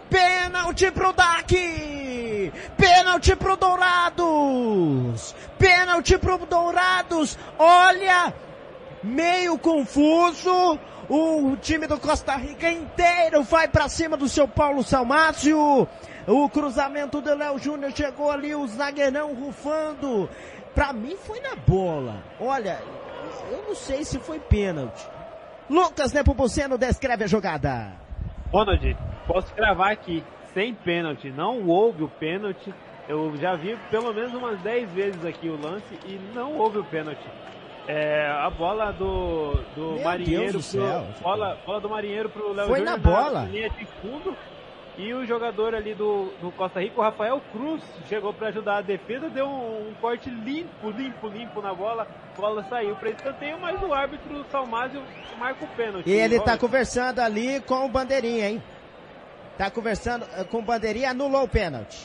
Pênalti 0.08 0.92
pro 0.92 1.12
DAC! 1.12 1.91
Pênalti 2.76 3.36
pro 3.36 3.56
Dourados! 3.56 5.34
Pênalti 5.58 6.18
pro 6.18 6.38
Dourados! 6.38 7.38
Olha! 7.58 8.32
Meio 9.02 9.58
confuso. 9.58 10.78
O 11.08 11.56
time 11.56 11.86
do 11.86 11.98
Costa 11.98 12.36
Rica 12.36 12.70
inteiro 12.70 13.42
vai 13.42 13.68
para 13.68 13.88
cima 13.88 14.16
do 14.16 14.28
seu 14.28 14.48
Paulo 14.48 14.82
Salmácio. 14.82 15.86
O 16.26 16.48
cruzamento 16.48 17.20
do 17.20 17.34
Léo 17.34 17.58
Júnior 17.58 17.92
chegou 17.92 18.30
ali, 18.30 18.54
o 18.54 18.66
zagueirão 18.66 19.34
rufando. 19.34 20.30
Pra 20.74 20.92
mim 20.92 21.16
foi 21.16 21.40
na 21.40 21.56
bola. 21.56 22.22
Olha, 22.40 22.80
eu 23.50 23.64
não 23.66 23.74
sei 23.74 24.04
se 24.04 24.18
foi 24.18 24.38
pênalti. 24.38 25.06
Lucas 25.68 26.12
Nepomuceno 26.12 26.78
descreve 26.78 27.24
a 27.24 27.26
jogada. 27.26 27.92
Ronald, 28.52 28.96
posso 29.26 29.52
gravar 29.54 29.90
aqui, 29.90 30.22
sem 30.54 30.74
pênalti, 30.74 31.30
não 31.30 31.66
houve 31.66 32.02
o 32.02 32.08
pênalti. 32.08 32.72
Eu 33.08 33.36
já 33.36 33.54
vi 33.54 33.76
pelo 33.90 34.12
menos 34.12 34.32
umas 34.34 34.60
10 34.60 34.92
vezes 34.92 35.24
aqui 35.24 35.48
o 35.48 35.60
lance 35.60 35.98
e 36.06 36.20
não 36.34 36.56
houve 36.56 36.78
o 36.78 36.84
pênalti. 36.84 37.26
É, 37.88 38.30
a 38.30 38.48
bola 38.48 38.92
do, 38.92 39.54
do 39.74 39.94
Meu 39.94 40.04
Marinheiro 40.04 40.52
Deus 40.52 40.72
do 40.72 40.78
pro, 40.78 40.86
céu. 40.86 41.06
bola, 41.20 41.58
bola 41.66 41.80
do 41.80 41.88
Marinheiro 41.90 42.28
pro 42.28 42.52
Léo 42.52 42.68
Foi 42.68 42.78
Júnior 42.78 42.98
na 42.98 43.02
bola? 43.02 43.44
linha 43.50 43.68
de 43.70 43.84
fundo. 44.00 44.36
E 44.96 45.12
o 45.14 45.24
jogador 45.24 45.74
ali 45.74 45.94
do, 45.94 46.30
do 46.40 46.52
Costa 46.52 46.78
Rica, 46.78 47.00
o 47.00 47.02
Rafael 47.02 47.40
Cruz, 47.50 47.82
chegou 48.08 48.32
para 48.32 48.48
ajudar 48.48 48.76
a 48.76 48.82
defesa, 48.82 49.30
deu 49.30 49.46
um, 49.46 49.88
um, 49.88 49.94
corte 50.00 50.28
limpo, 50.28 50.90
limpo, 50.90 51.28
limpo 51.28 51.62
na 51.62 51.72
bola, 51.72 52.06
a 52.36 52.40
bola 52.40 52.62
saiu 52.68 52.94
para 52.96 53.08
escanteio, 53.08 53.58
mas 53.58 53.82
o 53.82 53.92
árbitro 53.92 54.44
Salmásio 54.50 55.02
marca 55.38 55.64
o 55.64 55.68
pênalti. 55.68 56.08
E 56.08 56.12
ele 56.12 56.38
tá 56.38 56.52
Olha, 56.52 56.60
conversando 56.60 57.20
ali 57.20 57.58
com 57.62 57.86
o 57.86 57.88
Bandeirinha, 57.88 58.50
hein? 58.50 58.62
Tá 59.56 59.70
conversando 59.70 60.26
eh, 60.36 60.44
com 60.44 60.58
o 60.58 60.62
Bandeirinha, 60.62 61.10
anulou 61.10 61.44
o 61.44 61.48
pênalti. 61.48 61.98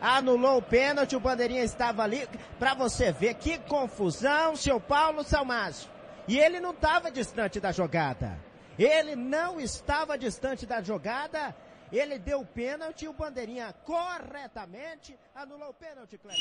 Anulou 0.00 0.58
o 0.58 0.62
pênalti, 0.62 1.14
o 1.14 1.20
Bandeirinha 1.20 1.62
estava 1.62 2.02
ali, 2.02 2.26
pra 2.58 2.74
você 2.74 3.12
ver 3.12 3.34
que 3.34 3.58
confusão, 3.58 4.56
seu 4.56 4.80
Paulo 4.80 5.22
Salmásio. 5.22 5.88
E 6.26 6.38
ele 6.38 6.60
não 6.60 6.70
estava 6.70 7.10
distante 7.10 7.60
da 7.60 7.72
jogada. 7.72 8.38
Ele 8.78 9.14
não 9.16 9.60
estava 9.60 10.16
distante 10.16 10.64
da 10.64 10.80
jogada. 10.80 11.54
Ele 11.92 12.18
deu 12.18 12.40
o 12.40 12.46
pênalti 12.46 13.04
e 13.04 13.08
o 13.08 13.12
Bandeirinha 13.12 13.74
corretamente 13.84 15.18
anulou 15.34 15.70
o 15.70 15.74
pênalti, 15.74 16.16
Cleber. 16.16 16.40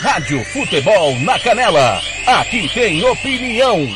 Rádio 0.00 0.42
Futebol 0.46 1.14
na 1.20 1.38
Canela. 1.38 2.00
Aqui 2.26 2.68
tem 2.72 3.04
opinião. 3.04 3.86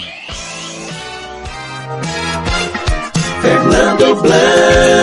Fernando 3.41 4.17
Blanc. 4.21 5.00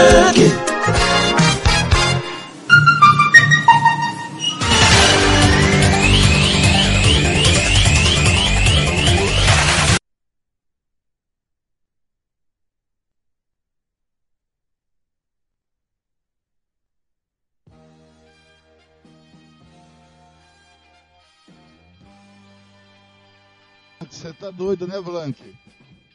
Você 24.10 24.34
tá 24.34 24.52
doido, 24.52 24.88
né, 24.88 25.00
Blank? 25.02 25.42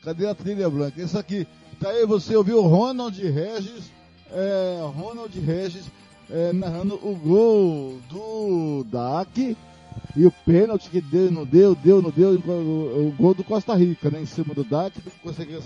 Cadê 0.02 0.26
a 0.26 0.34
trilha, 0.34 0.68
Blank? 0.68 1.00
Isso 1.00 1.18
aqui. 1.18 1.46
Tá 1.80 1.90
aí, 1.90 2.06
você 2.06 2.36
ouviu 2.36 2.58
o 2.58 2.66
Ronald 2.66 3.20
Regis, 3.20 3.90
é, 4.30 4.80
Ronald 4.94 5.38
Regis 5.40 5.86
é, 6.30 6.52
narrando 6.52 6.94
o 6.94 7.14
gol 7.16 8.00
do 8.08 8.84
DAC 8.84 9.56
e 10.16 10.26
o 10.26 10.30
pênalti 10.44 10.88
que 10.88 11.00
deu, 11.00 11.30
não 11.30 11.44
deu, 11.44 11.74
deu, 11.74 12.00
não 12.00 12.10
deu, 12.10 12.30
o, 12.32 13.08
o 13.08 13.14
gol 13.16 13.34
do 13.34 13.44
Costa 13.44 13.74
Rica, 13.74 14.10
né, 14.10 14.20
em 14.20 14.26
cima 14.26 14.54
do 14.54 14.64
DAC, 14.64 14.94
conseguiu 15.22 15.60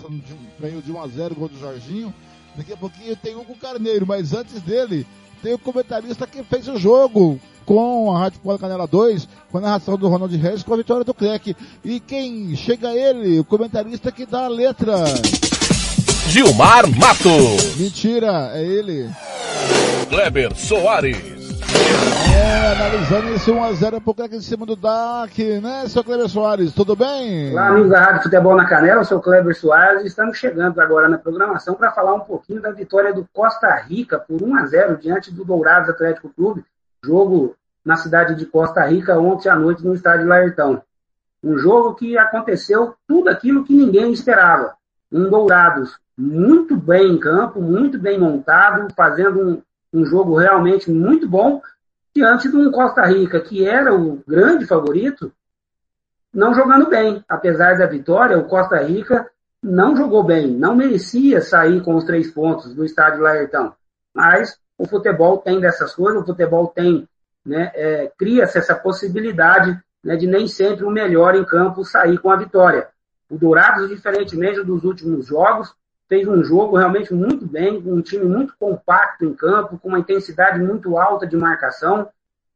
ganhou 0.59 0.81
de 0.81 0.91
1 0.91 1.01
a 1.01 1.07
0 1.07 1.33
o 1.33 1.37
gol 1.37 1.49
do 1.49 1.59
Jorginho. 1.59 2.13
Daqui 2.55 2.73
a 2.73 2.77
pouquinho 2.77 3.15
tem 3.15 3.35
o 3.35 3.41
Hugo 3.41 3.55
Carneiro, 3.55 4.07
mas 4.07 4.33
antes 4.33 4.61
dele 4.63 5.05
tem 5.41 5.53
o 5.53 5.59
comentarista 5.59 6.27
que 6.27 6.43
fez 6.43 6.67
o 6.67 6.77
jogo 6.77 7.39
com 7.65 8.15
a 8.15 8.19
Rádio 8.19 8.39
Polo 8.39 8.57
Canela 8.57 8.87
2, 8.87 9.27
com 9.51 9.57
a 9.57 9.61
narração 9.61 9.97
do 9.97 10.07
Ronald 10.07 10.35
Regis, 10.35 10.63
com 10.63 10.73
a 10.73 10.77
vitória 10.77 11.03
do 11.03 11.13
Clec. 11.13 11.55
E 11.83 11.99
quem 11.99 12.55
chega 12.55 12.93
ele, 12.93 13.39
o 13.39 13.43
comentarista 13.43 14.11
que 14.11 14.25
dá 14.25 14.45
a 14.45 14.47
letra. 14.47 15.03
Gilmar 16.29 16.87
Matos. 16.97 17.75
Mentira, 17.75 18.51
é 18.53 18.63
ele. 18.63 19.09
Kleber 20.09 20.55
Soares. 20.55 21.36
É, 22.35 22.71
analisando 22.71 23.29
esse 23.29 23.51
1x0 23.51 24.01
pro 24.01 24.13
Clec 24.13 24.35
em 24.35 24.41
cima 24.41 24.65
do 24.65 24.75
DAC, 24.75 25.59
né, 25.61 25.87
seu 25.87 26.03
Kleber 26.03 26.27
Soares? 26.27 26.73
Tudo 26.73 26.95
bem? 26.95 27.51
Olá, 27.51 27.67
amigos 27.67 27.89
da 27.89 27.99
Rádio 27.99 28.23
Futebol 28.23 28.55
na 28.55 28.65
Canela, 28.65 29.01
eu 29.01 29.05
sou 29.05 29.17
o 29.17 29.21
Kleber 29.21 29.55
Soares 29.55 30.05
estamos 30.05 30.37
chegando 30.37 30.79
agora 30.79 31.07
na 31.07 31.17
programação 31.17 31.75
para 31.75 31.91
falar 31.91 32.13
um 32.13 32.21
pouquinho 32.21 32.61
da 32.61 32.71
vitória 32.71 33.13
do 33.13 33.27
Costa 33.33 33.73
Rica 33.75 34.19
por 34.19 34.41
1 34.41 34.55
a 34.55 34.65
0 34.65 34.97
diante 34.97 35.33
do 35.33 35.45
Dourados 35.45 35.89
Atlético 35.89 36.29
Clube, 36.29 36.63
jogo 37.03 37.55
na 37.85 37.95
cidade 37.95 38.35
de 38.35 38.45
Costa 38.45 38.85
Rica 38.85 39.17
ontem 39.17 39.47
à 39.47 39.55
noite 39.55 39.85
no 39.85 39.93
estádio 39.93 40.27
Laertão. 40.27 40.81
Um 41.43 41.57
jogo 41.57 41.95
que 41.95 42.17
aconteceu 42.17 42.95
tudo 43.07 43.29
aquilo 43.29 43.63
que 43.63 43.73
ninguém 43.73 44.11
esperava. 44.11 44.73
Um 45.11 45.29
Dourados 45.29 45.97
muito 46.17 46.75
bem 46.75 47.11
em 47.11 47.17
campo, 47.19 47.61
muito 47.61 47.99
bem 47.99 48.19
montado, 48.19 48.87
fazendo 48.95 49.39
um, 49.39 49.99
um 50.01 50.05
jogo 50.05 50.35
realmente 50.35 50.91
muito 50.91 51.29
bom, 51.29 51.61
diante 52.17 52.49
de 52.49 52.57
um 52.57 52.71
Costa 52.71 53.05
Rica 53.05 53.39
que 53.39 53.63
era 53.63 53.93
o 53.93 54.23
grande 54.27 54.65
favorito, 54.65 55.31
não 56.33 56.51
jogando 56.51 56.89
bem. 56.89 57.23
Apesar 57.29 57.77
da 57.77 57.85
vitória, 57.85 58.39
o 58.39 58.45
Costa 58.45 58.81
Rica 58.81 59.29
não 59.61 59.95
jogou 59.95 60.23
bem, 60.23 60.47
não 60.47 60.75
merecia 60.75 61.41
sair 61.41 61.79
com 61.83 61.95
os 61.95 62.05
três 62.05 62.31
pontos 62.31 62.73
do 62.73 62.83
estádio 62.83 63.21
Laertão. 63.21 63.75
Mas 64.11 64.57
o 64.79 64.87
futebol 64.87 65.37
tem 65.37 65.59
dessas 65.59 65.93
coisas, 65.93 66.23
o 66.23 66.25
futebol 66.25 66.67
tem, 66.69 67.07
né, 67.45 67.71
é, 67.75 68.11
cria-se 68.17 68.57
essa 68.57 68.73
possibilidade 68.73 69.79
né, 70.03 70.15
de 70.15 70.25
nem 70.25 70.47
sempre 70.47 70.85
o 70.85 70.89
melhor 70.89 71.35
em 71.35 71.45
campo 71.45 71.85
sair 71.85 72.17
com 72.17 72.31
a 72.31 72.35
vitória. 72.35 72.87
O 73.29 73.37
Dourados, 73.37 73.89
diferentemente 73.89 74.63
dos 74.63 74.83
últimos 74.83 75.27
jogos, 75.27 75.71
fez 76.07 76.27
um 76.27 76.43
jogo 76.43 76.77
realmente 76.77 77.13
muito 77.13 77.45
bem, 77.45 77.81
um 77.85 78.01
time 78.01 78.25
muito 78.25 78.53
compacto 78.57 79.25
em 79.25 79.33
campo, 79.33 79.77
com 79.77 79.89
uma 79.89 79.99
intensidade 79.99 80.59
muito 80.59 80.97
alta 80.97 81.27
de 81.27 81.35
marcação, 81.35 82.09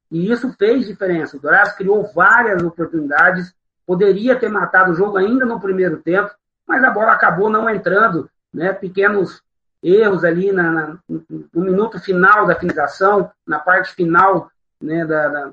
e 0.10 0.32
isso 0.32 0.54
fez 0.58 0.86
diferença. 0.86 1.38
O 1.38 1.40
Dourados 1.40 1.74
criou 1.74 2.10
várias 2.14 2.62
oportunidades, 2.64 3.54
poderia 3.86 4.38
ter 4.38 4.50
matado 4.50 4.92
o 4.92 4.96
jogo 4.96 5.18
ainda 5.18 5.46
no 5.46 5.60
primeiro 5.60 5.98
tempo, 5.98 6.32
mas 6.68 6.84
a 6.84 6.90
bola 6.90 7.12
acabou 7.12 7.50
não 7.50 7.70
entrando, 7.70 8.30
né? 8.54 8.72
Pequenos 8.74 9.42
erros 9.84 10.24
ali 10.24 10.52
na, 10.52 10.72
na 10.72 10.98
no 11.10 11.62
minuto 11.62 12.00
final 12.00 12.46
da 12.46 12.56
finalização, 12.56 13.32
na 13.48 13.60
parte 13.60 13.94
final 13.94 14.50
né, 14.80 15.06
da, 15.06 15.28
da, 15.28 15.52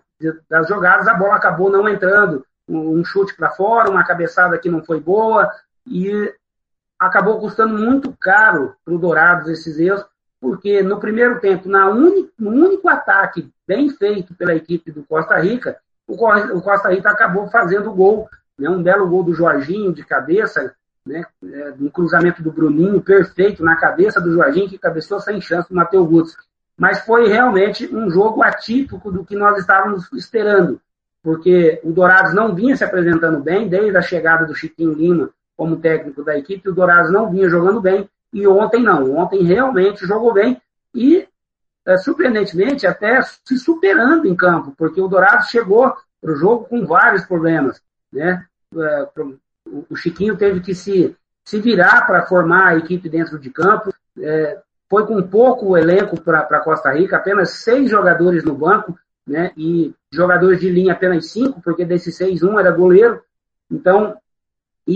das 0.49 0.69
jogadas, 0.69 1.09
a 1.09 1.15
bola 1.15 1.37
acabou 1.37 1.71
não 1.71 1.89
entrando. 1.89 2.45
Um 2.69 3.03
chute 3.03 3.35
para 3.35 3.51
fora, 3.51 3.91
uma 3.91 4.05
cabeçada 4.05 4.59
que 4.59 4.69
não 4.69 4.85
foi 4.85 5.01
boa, 5.01 5.51
e 5.87 6.33
acabou 6.99 7.39
custando 7.39 7.79
muito 7.79 8.13
caro 8.19 8.75
para 8.85 8.95
o 8.95 8.99
Dourados 8.99 9.49
esses 9.49 9.79
erros, 9.79 10.05
porque 10.41 10.83
no 10.83 10.99
primeiro 10.99 11.41
tempo, 11.41 11.69
na 11.69 11.89
uni, 11.89 12.31
no 12.39 12.51
único 12.51 12.89
ataque 12.89 13.51
bem 13.67 13.91
feito 13.91 14.35
pela 14.35 14.55
equipe 14.55 14.91
do 14.91 15.03
Costa 15.05 15.39
Rica, 15.39 15.77
o, 16.07 16.17
Costa 16.17 16.89
Rica 16.89 17.11
acabou 17.11 17.49
fazendo 17.49 17.91
o 17.91 17.95
gol, 17.95 18.29
né, 18.59 18.69
um 18.69 18.83
belo 18.83 19.07
gol 19.09 19.23
do 19.23 19.35
Jorginho 19.35 19.93
de 19.93 20.05
cabeça, 20.05 20.75
né, 21.05 21.25
é, 21.45 21.75
um 21.79 21.89
cruzamento 21.89 22.43
do 22.43 22.51
Bruninho 22.51 23.01
perfeito 23.03 23.63
na 23.63 23.77
cabeça 23.77 24.21
do 24.21 24.33
Jorginho, 24.33 24.69
que 24.69 24.79
cabeceou 24.79 25.21
sem 25.21 25.41
chance 25.41 25.69
do 25.69 25.75
Matheus 25.75 26.09
Gutz. 26.09 26.37
Mas 26.77 27.01
foi 27.01 27.29
realmente 27.29 27.95
um 27.95 28.09
jogo 28.09 28.43
atípico 28.43 29.11
do 29.11 29.25
que 29.25 29.37
nós 29.37 29.59
estávamos 29.59 30.11
esperando, 30.13 30.81
porque 31.23 31.81
o 31.83 31.93
Dourados 31.93 32.33
não 32.33 32.55
vinha 32.55 32.77
se 32.77 32.85
apresentando 32.85 33.41
bem 33.41 33.69
desde 33.69 33.97
a 33.97 34.03
chegada 34.03 34.47
do 34.47 34.55
Chiquinho 34.55 34.93
Lima 34.93 35.31
como 35.59 35.77
técnico 35.77 36.23
da 36.23 36.39
equipe, 36.39 36.69
o 36.69 36.73
Dourados 36.73 37.11
não 37.11 37.29
vinha 37.29 37.49
jogando 37.49 37.81
bem, 37.81 38.09
e 38.33 38.47
ontem 38.47 38.81
não. 38.81 39.17
Ontem 39.17 39.43
realmente 39.43 40.07
jogou 40.07 40.33
bem 40.33 40.63
e, 40.95 41.27
é, 41.85 41.97
surpreendentemente, 41.99 42.87
até 42.87 43.21
se 43.23 43.59
superando 43.59 44.29
em 44.29 44.37
campo, 44.37 44.73
porque 44.79 45.01
o 45.01 45.09
Dourados 45.09 45.49
chegou 45.49 45.93
para 46.21 46.33
o 46.33 46.37
jogo 46.37 46.65
com 46.67 46.87
vários 46.87 47.27
problemas. 47.27 47.83
Né? 48.13 48.45
É, 48.77 49.09
o 49.91 49.97
Chiquinho 49.97 50.37
teve 50.37 50.61
que 50.61 50.77
se, 50.77 51.17
se 51.45 51.61
virar 51.61 52.07
para 52.07 52.27
formar 52.27 52.69
a 52.69 52.77
equipe 52.77 53.09
dentro 53.09 53.37
de 53.37 53.51
campo. 53.51 53.93
É, 54.21 54.61
foi 54.89 55.07
com 55.07 55.21
pouco 55.23 55.77
elenco 55.77 56.21
para 56.21 56.61
Costa 56.61 56.93
Rica, 56.93 57.17
apenas 57.17 57.51
seis 57.51 57.91
jogadores 57.91 58.45
no 58.45 58.55
banco, 58.55 58.97
né? 59.27 59.53
E 59.55 59.95
jogadores 60.11 60.61
de 60.61 60.71
linha 60.71 60.95
apenas 60.95 61.27
cinco, 61.31 61.61
porque 61.61 61.85
desses 61.85 62.17
seis, 62.17 62.43
um 62.43 62.59
era 62.59 62.71
goleiro. 62.71 63.21
Então, 63.71 64.17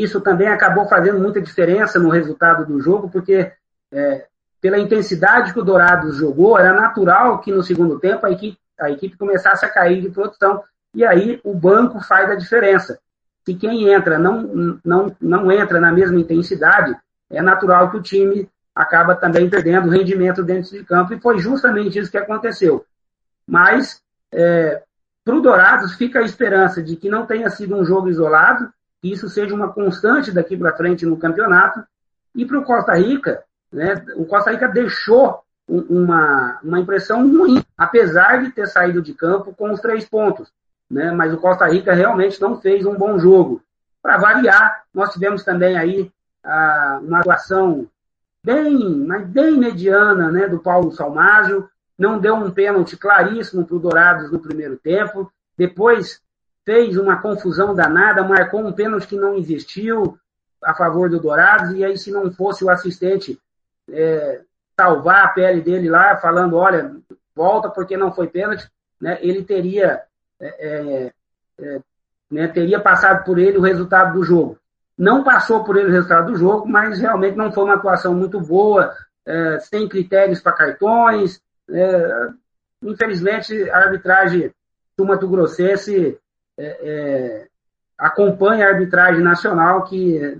isso 0.00 0.20
também 0.20 0.48
acabou 0.48 0.86
fazendo 0.86 1.18
muita 1.18 1.40
diferença 1.40 1.98
no 1.98 2.08
resultado 2.08 2.64
do 2.64 2.80
jogo, 2.80 3.10
porque 3.10 3.52
é, 3.92 4.26
pela 4.60 4.78
intensidade 4.78 5.52
que 5.52 5.60
o 5.60 5.64
Dourados 5.64 6.16
jogou, 6.16 6.58
era 6.58 6.72
natural 6.72 7.40
que 7.40 7.52
no 7.52 7.62
segundo 7.62 7.98
tempo 7.98 8.24
a 8.24 8.30
equipe, 8.30 8.56
a 8.80 8.90
equipe 8.90 9.18
começasse 9.18 9.66
a 9.66 9.68
cair 9.68 10.00
de 10.00 10.08
produção. 10.08 10.62
E 10.94 11.04
aí 11.04 11.40
o 11.42 11.52
banco 11.52 12.00
faz 12.00 12.30
a 12.30 12.36
diferença. 12.36 12.98
Se 13.44 13.54
quem 13.54 13.92
entra 13.92 14.18
não, 14.18 14.78
não, 14.84 15.16
não 15.20 15.50
entra 15.50 15.80
na 15.80 15.92
mesma 15.92 16.18
intensidade, 16.18 16.96
é 17.28 17.42
natural 17.42 17.90
que 17.90 17.96
o 17.96 18.02
time 18.02 18.48
acaba 18.74 19.14
também 19.14 19.50
perdendo 19.50 19.90
rendimento 19.90 20.42
dentro 20.42 20.70
de 20.70 20.84
campo, 20.84 21.12
e 21.12 21.20
foi 21.20 21.38
justamente 21.38 21.98
isso 21.98 22.10
que 22.10 22.16
aconteceu. 22.16 22.86
Mas, 23.46 24.00
é, 24.32 24.82
para 25.24 25.34
o 25.34 25.40
Dourados, 25.40 25.94
fica 25.94 26.20
a 26.20 26.24
esperança 26.24 26.82
de 26.82 26.96
que 26.96 27.10
não 27.10 27.26
tenha 27.26 27.50
sido 27.50 27.76
um 27.76 27.84
jogo 27.84 28.08
isolado, 28.08 28.72
que 29.02 29.12
isso 29.12 29.28
seja 29.28 29.52
uma 29.52 29.72
constante 29.72 30.30
daqui 30.30 30.56
para 30.56 30.76
frente 30.76 31.04
no 31.04 31.16
campeonato. 31.16 31.82
E 32.34 32.46
para 32.46 32.58
o 32.58 32.64
Costa 32.64 32.94
Rica, 32.94 33.42
né, 33.70 34.02
o 34.16 34.24
Costa 34.24 34.52
Rica 34.52 34.68
deixou 34.68 35.40
uma, 35.68 36.60
uma 36.62 36.78
impressão 36.78 37.28
ruim, 37.28 37.62
apesar 37.76 38.42
de 38.42 38.52
ter 38.52 38.68
saído 38.68 39.02
de 39.02 39.12
campo 39.12 39.52
com 39.54 39.72
os 39.72 39.80
três 39.80 40.08
pontos. 40.08 40.50
Né, 40.88 41.10
mas 41.10 41.34
o 41.34 41.38
Costa 41.38 41.66
Rica 41.66 41.92
realmente 41.92 42.40
não 42.40 42.60
fez 42.60 42.86
um 42.86 42.94
bom 42.94 43.18
jogo. 43.18 43.60
Para 44.00 44.18
variar, 44.18 44.84
nós 44.94 45.12
tivemos 45.12 45.42
também 45.42 45.76
aí 45.76 46.12
ah, 46.44 47.00
uma 47.02 47.20
atuação 47.20 47.88
bem, 48.44 48.96
mas 49.06 49.26
bem 49.26 49.58
mediana 49.58 50.30
né, 50.30 50.46
do 50.46 50.58
Paulo 50.58 50.92
Salmágio, 50.92 51.68
não 51.98 52.18
deu 52.18 52.34
um 52.34 52.50
pênalti 52.50 52.96
claríssimo 52.96 53.64
para 53.64 53.76
o 53.76 53.80
Dourados 53.80 54.30
no 54.30 54.38
primeiro 54.38 54.76
tempo. 54.76 55.32
Depois 55.56 56.20
fez 56.64 56.96
uma 56.96 57.20
confusão 57.20 57.74
danada, 57.74 58.22
marcou 58.22 58.60
um 58.60 58.72
pênalti 58.72 59.06
que 59.06 59.16
não 59.16 59.34
existiu 59.34 60.18
a 60.62 60.74
favor 60.74 61.10
do 61.10 61.18
Dourados, 61.18 61.74
e 61.74 61.84
aí 61.84 61.98
se 61.98 62.10
não 62.10 62.30
fosse 62.32 62.64
o 62.64 62.70
assistente 62.70 63.38
é, 63.90 64.40
salvar 64.76 65.24
a 65.24 65.28
pele 65.28 65.60
dele 65.60 65.90
lá, 65.90 66.16
falando, 66.16 66.56
olha, 66.56 66.96
volta 67.34 67.68
porque 67.68 67.96
não 67.96 68.12
foi 68.12 68.28
pênalti, 68.28 68.70
né, 69.00 69.18
ele 69.20 69.42
teria, 69.42 70.02
é, 70.40 70.46
é, 70.46 71.12
é, 71.58 71.80
né, 72.30 72.48
teria 72.48 72.80
passado 72.80 73.24
por 73.24 73.38
ele 73.38 73.58
o 73.58 73.62
resultado 73.62 74.14
do 74.14 74.22
jogo. 74.22 74.58
Não 74.96 75.24
passou 75.24 75.64
por 75.64 75.76
ele 75.76 75.88
o 75.88 75.92
resultado 75.92 76.30
do 76.30 76.38
jogo, 76.38 76.68
mas 76.68 77.00
realmente 77.00 77.36
não 77.36 77.52
foi 77.52 77.64
uma 77.64 77.74
atuação 77.74 78.14
muito 78.14 78.40
boa, 78.40 78.94
é, 79.26 79.58
sem 79.60 79.88
critérios 79.88 80.40
para 80.40 80.52
cartões. 80.52 81.40
É, 81.68 82.28
infelizmente, 82.82 83.68
a 83.70 83.78
arbitragem 83.78 84.52
do 84.96 85.04
Mato 85.04 85.26
Grossense 85.26 86.18
é, 86.58 86.64
é, 86.64 87.46
acompanha 87.98 88.66
a 88.66 88.70
arbitragem 88.70 89.22
nacional, 89.22 89.84
que, 89.84 90.38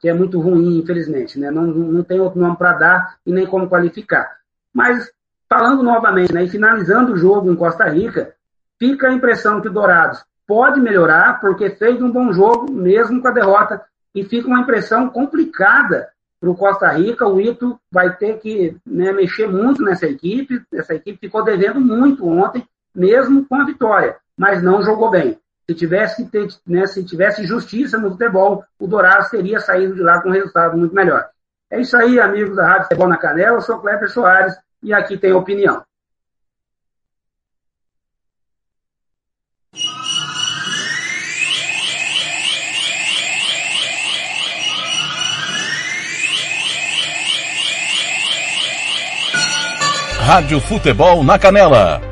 que 0.00 0.08
é 0.08 0.14
muito 0.14 0.40
ruim, 0.40 0.78
infelizmente. 0.78 1.38
Né? 1.38 1.50
Não, 1.50 1.66
não 1.66 2.04
tem 2.04 2.20
outro 2.20 2.40
nome 2.40 2.56
para 2.56 2.72
dar 2.72 3.16
e 3.26 3.32
nem 3.32 3.46
como 3.46 3.68
qualificar. 3.68 4.38
Mas, 4.72 5.10
falando 5.48 5.82
novamente, 5.82 6.32
né, 6.32 6.44
e 6.44 6.48
finalizando 6.48 7.12
o 7.12 7.16
jogo 7.16 7.50
em 7.50 7.56
Costa 7.56 7.88
Rica, 7.88 8.34
fica 8.78 9.08
a 9.08 9.12
impressão 9.12 9.60
que 9.60 9.68
o 9.68 9.72
Dourados 9.72 10.24
pode 10.46 10.80
melhorar, 10.80 11.40
porque 11.40 11.70
fez 11.70 12.00
um 12.00 12.10
bom 12.10 12.32
jogo, 12.32 12.72
mesmo 12.72 13.20
com 13.20 13.28
a 13.28 13.32
derrota, 13.32 13.82
e 14.14 14.24
fica 14.24 14.48
uma 14.48 14.60
impressão 14.60 15.08
complicada 15.08 16.08
para 16.40 16.50
o 16.50 16.56
Costa 16.56 16.88
Rica. 16.88 17.26
O 17.26 17.40
Ito 17.40 17.78
vai 17.90 18.16
ter 18.16 18.38
que 18.38 18.76
né, 18.86 19.12
mexer 19.12 19.48
muito 19.48 19.82
nessa 19.82 20.06
equipe. 20.06 20.62
Essa 20.72 20.94
equipe 20.94 21.18
ficou 21.18 21.44
devendo 21.44 21.80
muito 21.80 22.26
ontem, 22.26 22.66
mesmo 22.94 23.46
com 23.46 23.54
a 23.56 23.64
vitória 23.64 24.16
mas 24.42 24.60
não 24.60 24.82
jogou 24.82 25.08
bem. 25.08 25.38
Se 25.68 25.72
tivesse, 25.72 26.28
né, 26.66 26.84
se 26.84 27.04
tivesse 27.04 27.46
justiça 27.46 27.96
no 27.96 28.10
futebol, 28.10 28.64
o 28.76 28.88
Dourados 28.88 29.30
teria 29.30 29.60
saído 29.60 29.94
de 29.94 30.00
lá 30.00 30.20
com 30.20 30.30
um 30.30 30.32
resultado 30.32 30.76
muito 30.76 30.92
melhor. 30.92 31.28
É 31.70 31.80
isso 31.80 31.96
aí, 31.96 32.18
amigos 32.18 32.56
da 32.56 32.66
Rádio 32.66 32.88
Futebol 32.88 33.08
na 33.08 33.16
Canela. 33.16 33.58
Eu 33.58 33.60
sou 33.60 33.78
Kleber 33.78 34.10
Soares 34.10 34.52
e 34.82 34.92
aqui 34.92 35.16
tem 35.16 35.32
opinião. 35.32 35.84
Rádio 50.18 50.60
Futebol 50.60 51.22
na 51.22 51.38
Canela. 51.38 52.11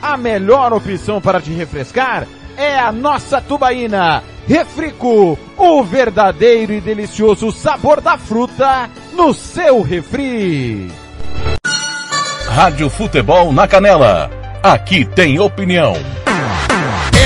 A 0.00 0.16
melhor 0.16 0.72
opção 0.72 1.20
para 1.20 1.40
te 1.40 1.50
refrescar 1.50 2.26
é 2.56 2.78
a 2.78 2.90
nossa 2.90 3.40
tubaína. 3.40 4.22
Refrico, 4.46 5.38
o 5.56 5.84
verdadeiro 5.84 6.72
e 6.72 6.80
delicioso 6.80 7.52
sabor 7.52 8.00
da 8.00 8.16
fruta 8.16 8.88
no 9.12 9.34
seu 9.34 9.82
refri. 9.82 10.90
Rádio 12.48 12.88
Futebol 12.88 13.52
na 13.52 13.68
Canela. 13.68 14.30
Aqui 14.62 15.04
tem 15.04 15.38
opinião. 15.38 15.94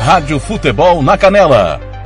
Rádio 0.00 0.40
Futebol 0.40 1.02
na 1.02 1.18
Canela. 1.18 1.89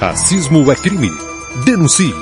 Racismo 0.00 0.72
é 0.72 0.74
crime. 0.74 1.10
Denuncie. 1.62 2.14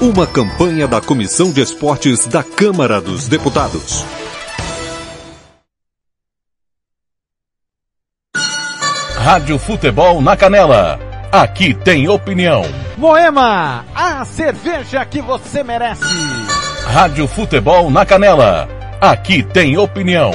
Uma 0.00 0.28
campanha 0.28 0.86
da 0.86 1.00
Comissão 1.00 1.50
de 1.50 1.60
Esportes 1.60 2.24
da 2.24 2.44
Câmara 2.44 3.00
dos 3.00 3.26
Deputados. 3.26 4.04
Rádio 9.16 9.58
Futebol 9.58 10.22
na 10.22 10.36
Canela. 10.36 11.00
Aqui 11.32 11.74
tem 11.74 12.08
opinião. 12.08 12.62
Moema, 12.96 13.84
a 13.92 14.24
cerveja 14.24 15.04
que 15.04 15.20
você 15.20 15.64
merece. 15.64 16.04
Rádio 16.84 17.26
Futebol 17.26 17.90
na 17.90 18.06
Canela. 18.06 18.68
Aqui 19.00 19.42
tem 19.42 19.76
opinião. 19.76 20.30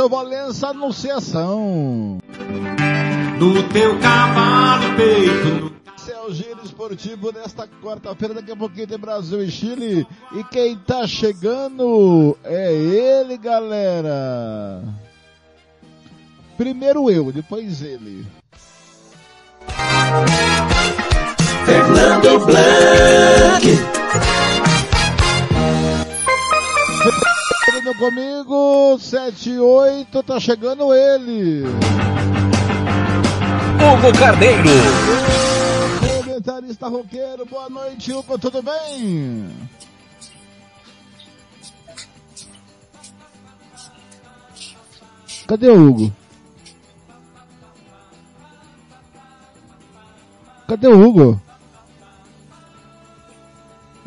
Seu 0.00 0.08
Valença 0.08 0.68
Anunciação. 0.68 2.18
no 3.38 3.68
teu 3.68 3.98
cavalo 3.98 4.96
peito. 4.96 5.74
Esse 5.94 6.12
é 6.12 6.20
o 6.22 6.32
Giro 6.32 6.64
Esportivo 6.64 7.30
desta 7.30 7.68
quarta-feira. 7.82 8.32
Daqui 8.32 8.50
a 8.50 8.56
pouquinho 8.56 8.86
tem 8.86 8.98
Brasil 8.98 9.44
e 9.44 9.50
Chile. 9.50 10.06
E 10.32 10.42
quem 10.44 10.74
tá 10.78 11.06
chegando 11.06 12.34
é 12.42 12.72
ele, 12.72 13.36
galera. 13.36 14.82
Primeiro 16.56 17.10
eu, 17.10 17.30
depois 17.30 17.82
ele. 17.82 18.26
Fernando 21.66 22.46
Blanc. 22.46 23.99
Comigo, 28.00 28.98
7 28.98 29.50
e 29.50 29.60
8, 29.60 30.22
tá 30.22 30.40
chegando 30.40 30.94
ele. 30.94 31.64
Hugo 33.76 34.18
Carneiro. 34.18 34.70
Comentarista 36.24 36.88
roqueiro, 36.88 37.44
boa 37.44 37.68
noite, 37.68 38.10
Hugo, 38.10 38.38
tudo 38.38 38.62
bem? 38.62 39.50
Cadê 45.46 45.68
o 45.68 45.88
Hugo? 45.88 46.10
Cadê 50.66 50.88
o 50.88 51.06
Hugo? 51.06 51.42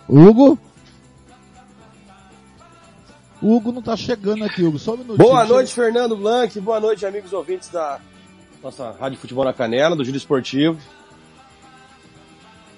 Hugo? 0.10 0.63
O 3.44 3.58
Hugo 3.58 3.74
não 3.74 3.82
tá 3.82 3.98
chegando 3.98 4.46
aqui, 4.46 4.64
Hugo. 4.64 4.80
Só 4.80 4.94
um 4.94 4.98
minutinho. 4.98 5.28
Boa 5.28 5.46
noite. 5.46 5.74
Fernando 5.74 6.16
Blanc. 6.16 6.58
Boa 6.62 6.80
noite, 6.80 7.06
amigos 7.06 7.34
ouvintes 7.34 7.68
da 7.68 8.00
nossa 8.64 8.92
Rádio 8.92 9.20
Futebol 9.20 9.44
na 9.44 9.52
Canela, 9.52 9.98
do 9.98 10.06
Júlio 10.06 10.18
Esportivo. 10.18 10.80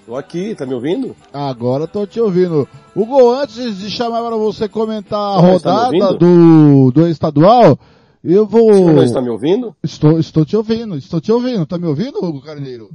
Tô 0.07 0.16
aqui, 0.16 0.55
tá 0.55 0.66
me 0.66 0.74
ouvindo? 0.74 1.16
Agora 1.32 1.86
tô 1.86 2.07
te 2.07 2.20
ouvindo. 2.20 2.68
Hugo, 2.95 3.32
antes 3.32 3.78
de 3.78 3.91
chamar 3.91 4.24
para 4.24 4.36
você 4.38 4.68
comentar 4.68 5.20
a 5.20 5.36
tá 5.36 5.39
rodada 5.39 5.99
tá 5.99 6.11
do, 6.13 6.91
do 6.91 7.07
estadual, 7.07 7.78
eu 8.24 8.47
vou... 8.47 8.95
Você 8.95 9.05
está 9.05 9.22
me 9.22 9.30
ouvindo? 9.30 9.76
Estou, 9.84 10.20
estou 10.20 10.43
te 10.43 10.57
ouvindo, 10.57 10.97
estou 10.97 11.22
te 11.22 11.32
ouvindo. 11.32 11.63
Tá 11.68 11.78
me 11.78 11.86
ouvindo, 11.86 12.18
Hugo 12.24 12.41
Carneiro? 12.41 12.89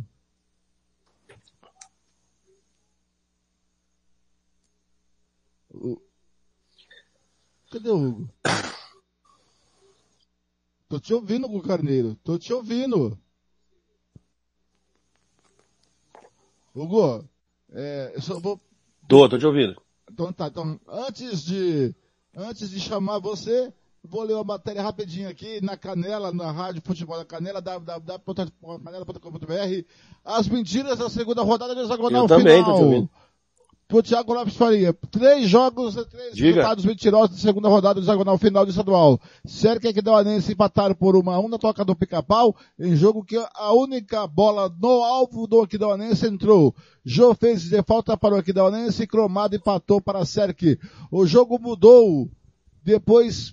O... 5.72 6.09
Cadê 7.70 7.88
o 7.88 7.96
Hugo? 7.96 8.28
Tô 10.88 10.98
te 10.98 11.14
ouvindo, 11.14 11.46
Hugo 11.46 11.62
Carneiro. 11.62 12.16
Tô 12.24 12.36
te 12.36 12.52
ouvindo. 12.52 13.16
Hugo, 16.74 17.24
é, 17.72 18.10
eu 18.14 18.20
só 18.22 18.40
vou. 18.40 18.60
Tô, 19.06 19.28
tô 19.28 19.38
te 19.38 19.46
ouvindo. 19.46 19.80
Então 20.10 20.32
tá, 20.32 20.48
então, 20.48 20.80
antes 20.88 21.44
de, 21.44 21.94
antes 22.36 22.68
de 22.70 22.80
chamar 22.80 23.20
você, 23.20 23.72
vou 24.02 24.24
ler 24.24 24.34
uma 24.34 24.42
matéria 24.42 24.82
rapidinho 24.82 25.28
aqui 25.28 25.60
na 25.60 25.76
Canela, 25.76 26.32
na 26.32 26.50
Rádio 26.50 26.82
Futebol 26.84 27.16
da 27.18 27.24
Canela, 27.24 27.60
www.canela.com.br. 27.60 29.84
As 30.24 30.48
mentiras 30.48 30.98
da 30.98 31.08
segunda 31.08 31.42
rodada 31.42 31.72
do 31.74 31.82
hexagonal 31.82 32.24
Eu 32.24 32.28
também, 32.28 32.58
final. 32.58 32.72
tô 32.72 32.78
te 32.78 32.82
ouvindo. 32.84 33.08
Pro 33.90 34.04
Thiago 34.04 34.32
Lopes 34.32 34.54
Faria. 34.54 34.94
Três 35.10 35.48
jogos, 35.48 35.96
três 36.06 36.32
Diga. 36.32 36.46
resultados 36.46 36.84
mentirosos 36.84 37.34
da 37.34 37.42
segunda 37.42 37.68
rodada 37.68 37.94
do 38.00 38.04
hexagonal 38.04 38.38
final 38.38 38.64
do 38.64 38.70
estadual. 38.70 39.20
Sérgio 39.44 39.88
e 39.88 39.90
Aquidauanense 39.90 40.52
empataram 40.52 40.94
por 40.94 41.16
uma 41.16 41.34
a 41.34 41.40
um 41.40 41.48
na 41.48 41.58
toca 41.58 41.84
do 41.84 41.96
pica-pau, 41.96 42.54
em 42.78 42.94
jogo 42.94 43.24
que 43.24 43.36
a 43.36 43.72
única 43.72 44.28
bola 44.28 44.72
no 44.80 45.02
alvo 45.02 45.44
do 45.48 45.60
Aquidauanense 45.60 46.24
entrou. 46.24 46.72
Jô 47.04 47.34
fez 47.34 47.64
de 47.64 47.82
falta 47.82 48.16
para 48.16 48.36
o 48.36 48.38
Aquidauanense 48.38 49.02
e 49.02 49.06
Cromado 49.08 49.56
empatou 49.56 50.00
para 50.00 50.20
a 50.20 50.24
Serque. 50.24 50.78
O 51.10 51.26
jogo 51.26 51.58
mudou 51.58 52.30
depois 52.84 53.52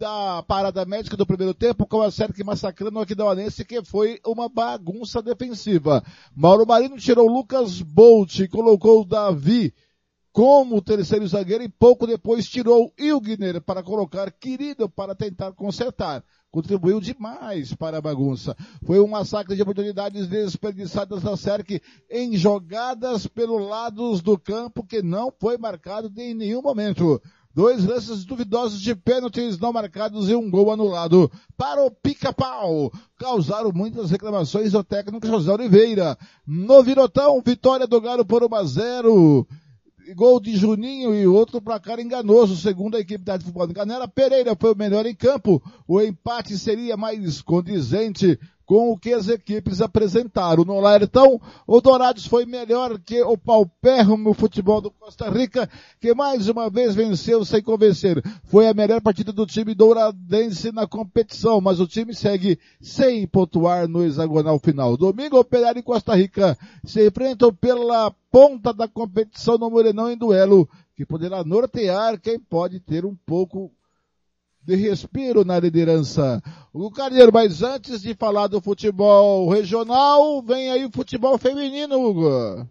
da 0.00 0.42
parada 0.44 0.82
médica 0.86 1.14
do 1.14 1.26
primeiro 1.26 1.52
tempo, 1.52 1.86
com 1.86 2.00
a 2.00 2.10
Serque 2.10 2.42
massacrando 2.42 2.98
o 2.98 3.02
Aquidauanense, 3.02 3.66
que 3.66 3.84
foi 3.84 4.18
uma 4.26 4.48
bagunça 4.48 5.20
defensiva. 5.20 6.02
Mauro 6.34 6.66
Marino 6.66 6.96
tirou 6.96 7.28
Lucas 7.28 7.82
Bolt 7.82 8.48
colocou 8.48 9.02
o 9.02 9.04
Davi 9.04 9.74
como 10.32 10.80
terceiro 10.80 11.26
zagueiro 11.26 11.64
e 11.64 11.68
pouco 11.68 12.06
depois 12.06 12.48
tirou 12.48 12.90
Ilgner 12.96 13.60
para 13.60 13.82
colocar 13.82 14.32
Querido 14.32 14.88
para 14.88 15.14
tentar 15.14 15.52
consertar. 15.52 16.24
Contribuiu 16.50 16.98
demais 16.98 17.74
para 17.74 17.98
a 17.98 18.00
bagunça. 18.00 18.56
Foi 18.86 18.98
um 19.00 19.06
massacre 19.06 19.54
de 19.54 19.62
oportunidades 19.62 20.26
desperdiçadas 20.28 21.22
da 21.22 21.36
SERC 21.36 21.82
em 22.10 22.36
jogadas 22.36 23.26
pelos 23.26 23.68
lados 23.68 24.22
do 24.22 24.38
campo 24.38 24.82
que 24.82 25.02
não 25.02 25.30
foi 25.30 25.58
marcado 25.58 26.10
em 26.16 26.34
nenhum 26.34 26.62
momento. 26.62 27.20
Dois 27.52 27.84
lances 27.84 28.24
duvidosos 28.24 28.80
de 28.80 28.94
pênaltis 28.94 29.58
não 29.58 29.72
marcados 29.72 30.28
e 30.28 30.34
um 30.36 30.48
gol 30.48 30.70
anulado 30.70 31.30
para 31.56 31.84
o 31.84 31.90
pica-pau. 31.90 32.92
Causaram 33.18 33.72
muitas 33.74 34.10
reclamações 34.10 34.72
do 34.72 34.84
técnico 34.84 35.26
José 35.26 35.52
Oliveira. 35.52 36.16
No 36.46 36.82
Virotão, 36.82 37.42
vitória 37.44 37.88
do 37.88 38.00
Galo 38.00 38.24
por 38.24 38.44
1 38.44 38.54
a 38.54 38.64
0 38.64 39.46
gol 40.14 40.40
de 40.40 40.56
Juninho 40.56 41.14
e 41.14 41.26
outro 41.26 41.60
placar 41.60 42.00
enganoso, 42.00 42.56
segundo 42.56 42.96
a 42.96 43.00
equipe 43.00 43.24
da 43.24 43.38
Futebol 43.38 43.66
de 43.66 43.74
Canela. 43.74 44.08
Pereira 44.08 44.56
foi 44.58 44.72
o 44.72 44.76
melhor 44.76 45.06
em 45.06 45.14
campo. 45.14 45.62
O 45.86 46.00
empate 46.00 46.58
seria 46.58 46.96
mais 46.96 47.40
condizente 47.42 48.38
com 48.70 48.92
o 48.92 48.96
que 48.96 49.12
as 49.12 49.26
equipes 49.26 49.80
apresentaram. 49.80 50.64
No 50.64 50.78
Laertão, 50.78 51.40
o 51.66 51.80
Dourados 51.80 52.24
foi 52.24 52.46
melhor 52.46 53.00
que 53.00 53.20
o 53.20 53.36
paupérrimo 53.36 54.32
futebol 54.32 54.80
do 54.80 54.92
Costa 54.92 55.28
Rica, 55.28 55.68
que 56.00 56.14
mais 56.14 56.48
uma 56.48 56.70
vez 56.70 56.94
venceu 56.94 57.44
sem 57.44 57.60
convencer. 57.60 58.22
Foi 58.44 58.68
a 58.68 58.72
melhor 58.72 59.00
partida 59.00 59.32
do 59.32 59.44
time 59.44 59.74
douradense 59.74 60.70
na 60.70 60.86
competição, 60.86 61.60
mas 61.60 61.80
o 61.80 61.86
time 61.88 62.14
segue 62.14 62.60
sem 62.80 63.26
pontuar 63.26 63.88
no 63.88 64.04
hexagonal 64.04 64.60
final. 64.60 64.96
Domingo, 64.96 65.36
Operário 65.36 65.80
e 65.80 65.82
Costa 65.82 66.14
Rica 66.14 66.56
se 66.84 67.04
enfrentam 67.04 67.52
pela 67.52 68.14
ponta 68.30 68.72
da 68.72 68.86
competição 68.86 69.58
no 69.58 69.68
Morenão 69.68 70.08
em 70.08 70.16
duelo, 70.16 70.68
que 70.94 71.04
poderá 71.04 71.42
nortear 71.42 72.20
quem 72.20 72.38
pode 72.38 72.78
ter 72.78 73.04
um 73.04 73.16
pouco 73.26 73.72
de 74.62 74.76
respiro 74.76 75.44
na 75.44 75.58
liderança. 75.58 76.42
O 76.72 76.90
Carneiro, 76.90 77.32
mas 77.32 77.62
antes 77.62 78.02
de 78.02 78.14
falar 78.14 78.46
do 78.46 78.60
futebol 78.60 79.48
regional, 79.50 80.42
vem 80.42 80.70
aí 80.70 80.84
o 80.84 80.90
futebol 80.92 81.36
feminino, 81.38 81.98
Hugo. 81.98 82.68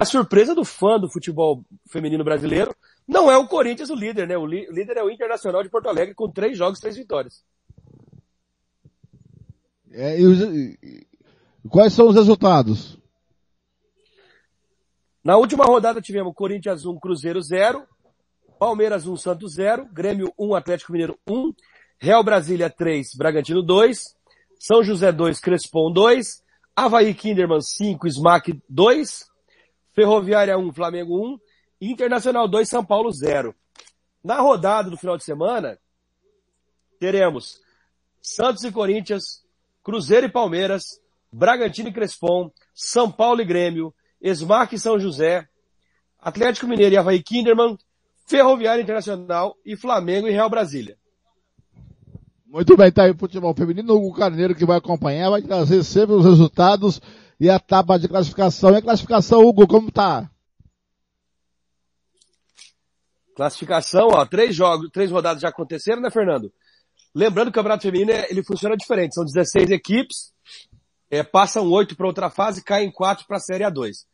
A 0.00 0.04
surpresa 0.04 0.54
do 0.54 0.64
fã 0.64 0.98
do 0.98 1.08
futebol 1.08 1.64
feminino 1.88 2.24
brasileiro 2.24 2.74
não 3.06 3.30
é 3.30 3.36
o 3.36 3.46
Corinthians 3.48 3.90
o 3.90 3.94
líder, 3.94 4.26
né? 4.28 4.36
O 4.36 4.46
líder 4.46 4.96
é 4.96 5.02
o 5.02 5.10
Internacional 5.10 5.62
de 5.62 5.68
Porto 5.68 5.88
Alegre 5.88 6.14
com 6.14 6.30
três 6.30 6.56
jogos, 6.56 6.78
três 6.80 6.96
vitórias. 6.96 7.44
É, 9.90 10.18
e 10.20 10.24
os- 10.26 10.40
e- 10.40 11.06
quais 11.68 11.92
são 11.92 12.08
os 12.08 12.14
resultados? 12.14 12.98
Na 15.22 15.36
última 15.36 15.64
rodada 15.64 16.00
tivemos 16.00 16.34
Corinthians 16.34 16.84
1, 16.84 16.98
Cruzeiro 16.98 17.40
0, 17.42 17.86
Palmeiras 18.58 19.06
1, 19.06 19.16
Santos 19.16 19.54
0, 19.54 19.86
Grêmio 19.92 20.32
1, 20.38 20.54
Atlético 20.54 20.92
Mineiro 20.92 21.18
1, 21.28 21.52
Real 21.98 22.24
Brasília 22.24 22.68
3, 22.70 23.14
Bragantino 23.16 23.62
2, 23.62 24.16
São 24.58 24.82
José 24.82 25.12
2, 25.12 25.38
Crespon 25.40 25.92
2, 25.92 26.42
Havaí 26.74 27.14
Kinderman 27.14 27.60
5, 27.60 28.06
Smack 28.08 28.60
2, 28.68 29.26
Ferroviária 29.94 30.56
1, 30.58 30.72
Flamengo 30.72 31.34
1, 31.34 31.38
Internacional 31.90 32.46
2, 32.46 32.68
São 32.68 32.84
Paulo 32.84 33.10
0. 33.10 33.52
Na 34.22 34.40
rodada 34.40 34.88
do 34.88 34.96
final 34.96 35.16
de 35.16 35.24
semana, 35.24 35.76
teremos 37.00 37.60
Santos 38.22 38.62
e 38.62 38.70
Corinthians, 38.70 39.44
Cruzeiro 39.82 40.26
e 40.26 40.30
Palmeiras, 40.30 40.84
Bragantino 41.32 41.88
e 41.88 41.92
Crespon, 41.92 42.52
São 42.72 43.10
Paulo 43.10 43.40
e 43.40 43.44
Grêmio, 43.44 43.92
Esmarque 44.20 44.76
e 44.76 44.78
São 44.78 45.00
José, 45.00 45.48
Atlético 46.20 46.68
Mineiro 46.68 46.94
e 46.94 46.98
Havaí 46.98 47.20
Kinderman, 47.20 47.76
Ferroviária 48.26 48.80
Internacional 48.80 49.56
e 49.66 49.74
Flamengo 49.74 50.28
e 50.28 50.30
Real 50.30 50.48
Brasília. 50.48 50.96
Muito 52.46 52.76
bem, 52.76 52.92
tá 52.92 53.04
aí 53.04 53.10
o 53.10 53.18
futebol 53.18 53.54
feminino, 53.54 53.94
o 53.94 54.12
Carneiro 54.12 54.54
que 54.54 54.64
vai 54.64 54.78
acompanhar, 54.78 55.30
vai 55.30 55.42
trazer 55.42 55.82
sempre 55.82 56.14
os 56.14 56.24
resultados 56.24 57.00
e 57.40 57.50
a 57.50 57.56
etapa 57.56 57.98
de 57.98 58.06
classificação. 58.06 58.70
E 58.70 58.76
a 58.76 58.82
classificação, 58.82 59.40
Hugo, 59.40 59.66
como 59.66 59.90
tá? 59.90 60.30
Classificação, 63.34 64.08
ó, 64.12 64.26
três 64.26 64.54
jogos, 64.54 64.90
três 64.92 65.10
rodadas 65.10 65.40
já 65.40 65.48
aconteceram, 65.48 66.02
né, 66.02 66.10
Fernando? 66.10 66.52
Lembrando 67.14 67.46
que 67.46 67.58
o 67.58 67.60
Campeonato 67.60 67.82
Feminino, 67.82 68.10
é- 68.10 68.30
ele 68.30 68.42
funciona 68.42 68.76
diferente. 68.76 69.14
São 69.14 69.24
16 69.24 69.70
equipes, 69.70 70.32
é, 71.10 71.22
passam 71.22 71.68
oito 71.70 71.96
para 71.96 72.06
outra 72.06 72.30
fase, 72.30 72.64
caem 72.64 72.90
quatro 72.90 73.26
para 73.26 73.36
a 73.36 73.40
Série 73.40 73.64
A2. 73.64 74.06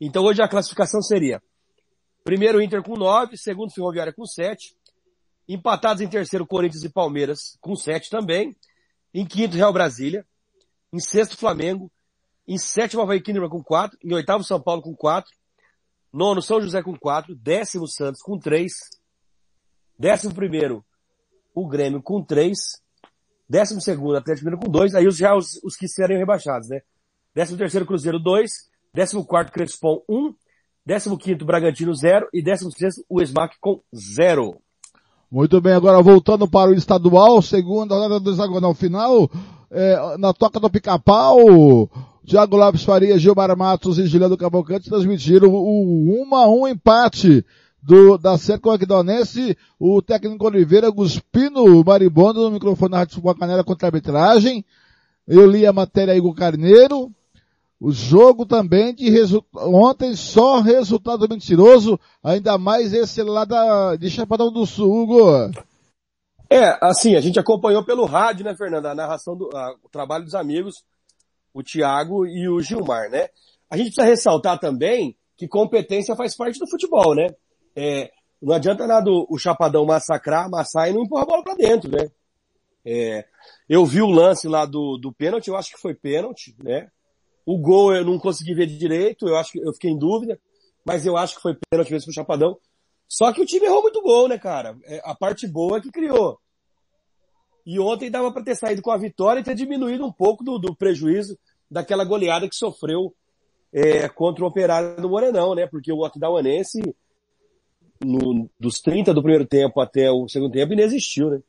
Então 0.00 0.24
hoje 0.24 0.40
a 0.40 0.48
classificação 0.48 1.02
seria 1.02 1.42
primeiro 2.24 2.60
Inter 2.60 2.82
com 2.82 2.94
nove, 2.94 3.36
segundo 3.36 3.72
Ferroviária 3.72 4.12
com 4.12 4.24
sete, 4.26 4.76
empatados 5.48 6.02
em 6.02 6.08
terceiro 6.08 6.46
Corinthians 6.46 6.84
e 6.84 6.88
Palmeiras 6.90 7.56
com 7.60 7.74
sete 7.74 8.10
também, 8.10 8.54
em 9.14 9.26
quinto 9.26 9.56
Real 9.56 9.72
Brasília, 9.72 10.26
em 10.92 11.00
sexto 11.00 11.36
Flamengo, 11.36 11.90
em 12.46 12.58
sétimo 12.58 13.02
Havaí 13.02 13.20
Kinderman 13.20 13.50
com 13.50 13.62
quatro, 13.62 13.98
em 14.02 14.12
oitavo 14.14 14.44
São 14.44 14.60
Paulo 14.60 14.82
com 14.82 14.94
quatro, 14.94 15.30
nono 16.12 16.42
São 16.42 16.60
José 16.60 16.82
com 16.82 16.96
quatro, 16.96 17.34
décimo 17.34 17.86
Santos 17.86 18.20
com 18.22 18.38
três, 18.38 18.72
décimo 19.98 20.34
primeiro 20.34 20.84
o 21.54 21.66
Grêmio 21.66 22.02
com 22.02 22.22
três, 22.22 22.58
décimo 23.48 23.80
segundo 23.80 24.16
Atlético 24.16 24.46
Mineiro 24.46 24.64
com 24.64 24.70
dois, 24.70 24.94
aí 24.94 25.06
os, 25.06 25.16
já 25.16 25.34
os, 25.34 25.60
os 25.64 25.76
que 25.76 25.88
seriam 25.88 26.18
rebaixados, 26.18 26.68
né? 26.68 26.80
Décimo 27.34 27.58
terceiro 27.58 27.86
Cruzeiro 27.86 28.18
dois, 28.18 28.50
décimo 28.94 29.24
quarto 29.24 29.52
Crespon 29.52 30.02
um, 30.08 30.34
décimo 30.84 31.18
quinto 31.18 31.44
Bragantino 31.44 31.94
zero 31.94 32.28
e 32.32 32.42
décimo 32.42 32.70
sexto 32.70 33.04
o 33.08 33.20
Smack 33.20 33.56
com 33.60 33.82
zero. 33.94 34.60
Muito 35.30 35.60
bem, 35.60 35.74
agora 35.74 36.02
voltando 36.02 36.48
para 36.48 36.70
o 36.70 36.74
estadual, 36.74 37.42
segunda 37.42 37.94
rodada 37.94 38.18
do 38.18 38.30
hexagonal 38.30 38.74
final, 38.74 39.30
é, 39.70 40.16
na 40.18 40.32
toca 40.32 40.58
do 40.58 40.70
pica-pau, 40.70 41.90
Thiago 42.26 42.56
Lopes 42.56 42.84
Faria, 42.84 43.18
Gilmar 43.18 43.56
Matos 43.56 43.98
e 43.98 44.06
Juliano 44.06 44.36
Cavalcante 44.36 44.88
transmitiram 44.88 45.48
o 45.50 46.24
1 46.26 46.34
a 46.34 46.48
1 46.48 46.68
empate 46.68 47.44
do, 47.82 48.18
da 48.18 48.36
Cerco 48.36 48.70
Aquidonense, 48.70 49.56
o 49.78 50.02
técnico 50.02 50.46
Oliveira 50.46 50.90
Guspino 50.90 51.82
Maribondo 51.84 52.42
no 52.42 52.50
microfone 52.50 52.92
da 52.92 52.98
Rádio 52.98 53.14
Futebol 53.14 53.34
Canela 53.34 53.64
contra 53.64 53.86
a 53.86 53.88
arbitragem. 53.88 54.64
Eu 55.26 55.46
li 55.46 55.66
a 55.66 55.72
matéria 55.72 56.22
o 56.22 56.34
Carneiro. 56.34 57.10
O 57.80 57.92
jogo 57.92 58.44
também 58.44 58.92
de 58.92 59.08
ontem 59.54 60.16
só 60.16 60.60
resultado 60.60 61.28
mentiroso, 61.28 61.98
ainda 62.24 62.58
mais 62.58 62.92
esse 62.92 63.22
lá 63.22 63.44
da, 63.44 63.94
de 63.94 64.10
Chapadão 64.10 64.52
do 64.52 64.66
Sul, 64.66 65.04
Hugo. 65.04 65.52
É, 66.50 66.78
assim, 66.80 67.14
a 67.14 67.20
gente 67.20 67.38
acompanhou 67.38 67.84
pelo 67.84 68.06
rádio, 68.06 68.44
né, 68.44 68.56
Fernanda, 68.56 68.90
a 68.90 68.94
narração 68.94 69.36
do, 69.36 69.50
a- 69.54 69.74
o 69.82 69.88
trabalho 69.88 70.24
dos 70.24 70.34
amigos, 70.34 70.82
o 71.52 71.62
Thiago 71.62 72.26
e 72.26 72.48
o 72.48 72.60
Gilmar, 72.60 73.10
né? 73.10 73.28
A 73.70 73.76
gente 73.76 73.86
precisa 73.86 74.06
ressaltar 74.06 74.58
também 74.58 75.16
que 75.36 75.46
competência 75.46 76.16
faz 76.16 76.34
parte 76.36 76.58
do 76.58 76.68
futebol, 76.68 77.14
né? 77.14 77.26
É, 77.76 78.10
não 78.40 78.54
adianta 78.54 78.86
nada 78.86 79.10
o, 79.10 79.26
o 79.28 79.38
Chapadão 79.38 79.84
massacrar, 79.84 80.46
amassar 80.46 80.88
e 80.88 80.92
não 80.92 81.02
empurrar 81.02 81.24
a 81.24 81.26
bola 81.26 81.44
para 81.44 81.54
dentro, 81.54 81.90
né? 81.90 82.10
É, 82.84 83.26
eu 83.68 83.84
vi 83.84 84.00
o 84.00 84.08
lance 84.08 84.48
lá 84.48 84.64
do, 84.64 84.96
do 84.96 85.12
pênalti, 85.12 85.48
eu 85.48 85.56
acho 85.56 85.70
que 85.72 85.80
foi 85.80 85.94
pênalti, 85.94 86.56
né? 86.62 86.88
O 87.44 87.58
gol 87.58 87.94
eu 87.94 88.04
não 88.04 88.18
consegui 88.18 88.54
ver 88.54 88.66
direito, 88.66 89.28
eu 89.28 89.36
acho 89.36 89.52
que 89.52 89.58
eu 89.58 89.72
fiquei 89.74 89.90
em 89.90 89.98
dúvida, 89.98 90.40
mas 90.84 91.04
eu 91.04 91.16
acho 91.16 91.36
que 91.36 91.42
foi 91.42 91.56
pênalti 91.70 91.92
mesmo 91.92 92.06
pro 92.06 92.14
Chapadão. 92.14 92.58
Só 93.08 93.32
que 93.32 93.40
o 93.40 93.46
time 93.46 93.66
errou 93.66 93.82
muito 93.82 94.02
gol, 94.02 94.28
né, 94.28 94.38
cara? 94.38 94.76
É, 94.84 95.00
a 95.02 95.14
parte 95.14 95.46
boa 95.48 95.78
é 95.78 95.80
que 95.80 95.90
criou. 95.90 96.38
E 97.64 97.80
ontem 97.80 98.10
dava 98.10 98.30
para 98.32 98.44
ter 98.44 98.54
saído 98.54 98.82
com 98.82 98.90
a 98.90 98.98
vitória 98.98 99.40
e 99.40 99.44
ter 99.44 99.54
diminuído 99.54 100.04
um 100.04 100.12
pouco 100.12 100.44
do, 100.44 100.58
do 100.58 100.74
prejuízo 100.74 101.38
daquela 101.70 102.04
goleada 102.04 102.48
que 102.48 102.56
sofreu 102.56 103.14
é, 103.72 104.08
contra 104.08 104.44
o 104.44 104.48
Operário 104.48 105.00
do 105.00 105.08
Morenão, 105.08 105.54
né? 105.54 105.66
Porque 105.66 105.92
o 105.92 106.04
Aquidauanense, 106.04 106.80
no, 108.02 108.48
dos 108.58 108.80
30 108.80 109.12
do 109.12 109.22
primeiro 109.22 109.46
tempo 109.46 109.80
até 109.80 110.10
o 110.10 110.28
segundo 110.28 110.52
tempo, 110.52 110.72
inexistiu, 110.72 111.30
né? 111.30 111.40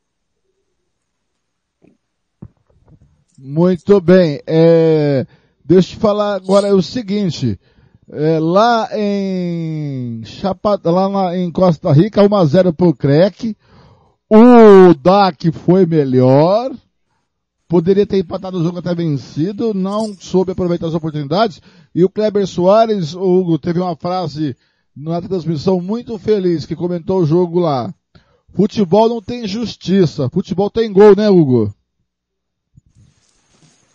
Muito 3.38 3.98
bem. 4.00 4.42
É, 4.46 5.26
deixa 5.64 5.92
eu 5.92 5.94
te 5.94 6.00
falar 6.00 6.34
agora 6.34 6.74
o 6.74 6.82
seguinte. 6.82 7.58
É, 8.12 8.40
lá 8.40 8.88
em 8.92 10.24
Chapa, 10.24 10.80
lá 10.84 11.08
na, 11.08 11.36
em 11.36 11.48
Costa 11.50 11.92
Rica, 11.92 12.22
1x0 12.22 12.74
pro 12.74 12.92
CREC. 12.92 13.56
O 14.28 14.94
DAC 14.94 15.52
foi 15.52 15.86
melhor. 15.86 16.72
Poderia 17.68 18.04
ter 18.04 18.18
empatado 18.18 18.58
o 18.58 18.64
jogo 18.64 18.80
até 18.80 18.92
vencido, 18.92 19.72
não 19.72 20.12
soube 20.14 20.50
aproveitar 20.50 20.88
as 20.88 20.94
oportunidades. 20.94 21.60
E 21.94 22.04
o 22.04 22.10
Kleber 22.10 22.44
Soares, 22.48 23.14
Hugo, 23.14 23.60
teve 23.60 23.78
uma 23.78 23.94
frase 23.94 24.56
na 24.96 25.22
transmissão 25.22 25.80
muito 25.80 26.18
feliz 26.18 26.66
que 26.66 26.74
comentou 26.74 27.20
o 27.20 27.26
jogo 27.26 27.60
lá. 27.60 27.94
Futebol 28.52 29.08
não 29.08 29.22
tem 29.22 29.46
justiça, 29.46 30.28
futebol 30.30 30.68
tem 30.68 30.92
gol, 30.92 31.14
né, 31.14 31.30
Hugo? 31.30 31.72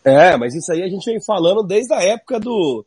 É, 0.06 0.38
mas 0.38 0.56
isso 0.56 0.72
aí 0.72 0.82
a 0.84 0.88
gente 0.88 1.04
vem 1.04 1.22
falando 1.22 1.62
desde 1.64 1.94
a 1.94 2.02
época 2.02 2.40
do, 2.40 2.86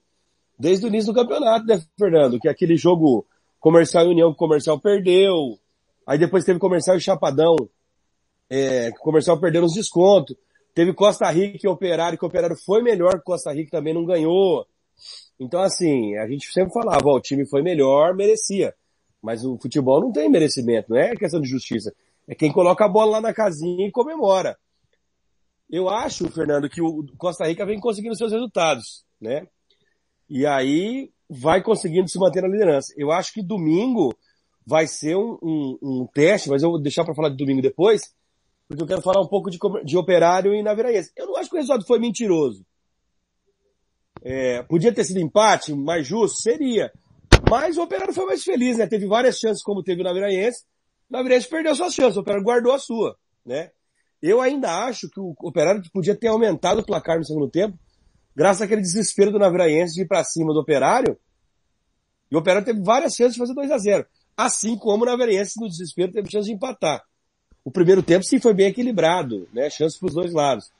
desde 0.58 0.86
o 0.86 0.88
início 0.88 1.12
do 1.12 1.18
campeonato, 1.18 1.66
né, 1.66 1.80
Fernando? 1.98 2.38
Que 2.40 2.48
aquele 2.48 2.76
jogo 2.76 3.26
comercial 3.60 4.06
e 4.06 4.10
união 4.10 4.32
comercial 4.34 4.78
perdeu, 4.80 5.58
aí 6.06 6.18
depois 6.18 6.44
teve 6.44 6.58
comercial 6.58 6.96
e 6.96 7.00
chapadão, 7.00 7.56
é, 8.50 8.90
comercial 9.00 9.38
perdeu 9.38 9.62
nos 9.62 9.74
descontos, 9.74 10.36
teve 10.74 10.92
Costa 10.94 11.30
Rica 11.30 11.58
e 11.62 11.68
Operário, 11.68 12.18
que 12.18 12.24
o 12.24 12.28
Operário 12.28 12.56
foi 12.56 12.82
melhor 12.82 13.18
que 13.18 13.24
Costa 13.24 13.52
Rica 13.52 13.70
também 13.70 13.94
não 13.94 14.04
ganhou. 14.04 14.66
Então 15.38 15.60
assim, 15.60 16.16
a 16.16 16.26
gente 16.26 16.50
sempre 16.50 16.72
falava, 16.72 17.02
ó, 17.06 17.16
o 17.16 17.20
time 17.20 17.46
foi 17.46 17.62
melhor, 17.62 18.14
merecia. 18.14 18.74
Mas 19.22 19.44
o 19.44 19.58
futebol 19.58 20.00
não 20.00 20.12
tem 20.12 20.28
merecimento, 20.28 20.90
não 20.90 20.98
é 20.98 21.14
questão 21.14 21.40
de 21.40 21.48
justiça. 21.48 21.92
É 22.26 22.34
quem 22.34 22.52
coloca 22.52 22.84
a 22.84 22.88
bola 22.88 23.12
lá 23.12 23.20
na 23.20 23.34
casinha 23.34 23.86
e 23.86 23.90
comemora. 23.90 24.56
Eu 25.68 25.88
acho, 25.88 26.30
Fernando, 26.30 26.68
que 26.68 26.80
o 26.80 27.04
Costa 27.16 27.46
Rica 27.46 27.66
vem 27.66 27.80
conseguindo 27.80 28.16
seus 28.16 28.32
resultados, 28.32 29.04
né? 29.20 29.46
E 30.28 30.46
aí 30.46 31.10
vai 31.28 31.62
conseguindo 31.62 32.08
se 32.08 32.18
manter 32.18 32.42
na 32.42 32.48
liderança. 32.48 32.92
Eu 32.96 33.10
acho 33.10 33.32
que 33.32 33.42
domingo 33.42 34.14
vai 34.66 34.86
ser 34.86 35.16
um, 35.16 35.38
um, 35.42 35.78
um 35.82 36.06
teste, 36.12 36.48
mas 36.48 36.62
eu 36.62 36.70
vou 36.70 36.80
deixar 36.80 37.04
para 37.04 37.14
falar 37.14 37.30
de 37.30 37.36
domingo 37.36 37.62
depois, 37.62 38.02
porque 38.66 38.82
eu 38.82 38.86
quero 38.86 39.02
falar 39.02 39.22
um 39.22 39.28
pouco 39.28 39.50
de, 39.50 39.58
de 39.84 39.96
operário 39.96 40.54
e 40.54 40.62
naviraense. 40.62 41.10
Eu 41.16 41.26
não 41.26 41.36
acho 41.36 41.48
que 41.48 41.56
o 41.56 41.58
resultado 41.58 41.86
foi 41.86 41.98
mentiroso. 41.98 42.64
É, 44.22 44.62
podia 44.64 44.92
ter 44.92 45.04
sido 45.04 45.20
empate, 45.20 45.72
mais 45.72 46.06
justo? 46.06 46.42
Seria. 46.42 46.92
Mas 47.48 47.78
o 47.78 47.82
operário 47.82 48.12
foi 48.12 48.26
mais 48.26 48.42
feliz, 48.42 48.76
né? 48.76 48.86
Teve 48.86 49.06
várias 49.06 49.38
chances 49.38 49.62
como 49.62 49.82
teve 49.82 50.02
o 50.02 50.04
naviraense. 50.04 50.64
O 51.08 51.16
naviraense 51.16 51.48
perdeu 51.48 51.74
suas 51.74 51.94
chances, 51.94 52.16
o 52.16 52.20
operário 52.20 52.44
guardou 52.44 52.72
a 52.72 52.78
sua, 52.78 53.16
né? 53.46 53.70
Eu 54.20 54.40
ainda 54.40 54.84
acho 54.84 55.08
que 55.08 55.20
o 55.20 55.34
Operário 55.42 55.82
podia 55.92 56.14
ter 56.14 56.26
aumentado 56.28 56.80
o 56.80 56.84
placar 56.84 57.18
no 57.18 57.24
segundo 57.24 57.48
tempo, 57.48 57.78
graças 58.38 58.62
àquele 58.62 58.80
desespero 58.80 59.32
do 59.32 59.38
Naviraense 59.38 59.94
de 59.94 60.02
ir 60.02 60.06
para 60.06 60.22
cima 60.22 60.54
do 60.54 60.60
Operário. 60.60 61.18
E 62.30 62.36
o 62.36 62.38
Operário 62.38 62.64
teve 62.64 62.80
várias 62.80 63.14
chances 63.14 63.32
de 63.34 63.40
fazer 63.40 63.52
2 63.52 63.68
a 63.72 63.78
0 63.78 64.06
Assim 64.36 64.78
como 64.78 65.02
o 65.02 65.06
Naviraense, 65.06 65.60
no 65.60 65.68
desespero, 65.68 66.12
teve 66.12 66.30
chance 66.30 66.46
de 66.46 66.54
empatar. 66.54 67.02
O 67.64 67.72
primeiro 67.72 68.00
tempo 68.00 68.24
sim 68.24 68.38
foi 68.38 68.54
bem 68.54 68.68
equilibrado, 68.68 69.48
né? 69.52 69.68
Chances 69.68 69.98
para 69.98 70.06
os 70.06 70.14
dois 70.14 70.32
lados. 70.32 70.70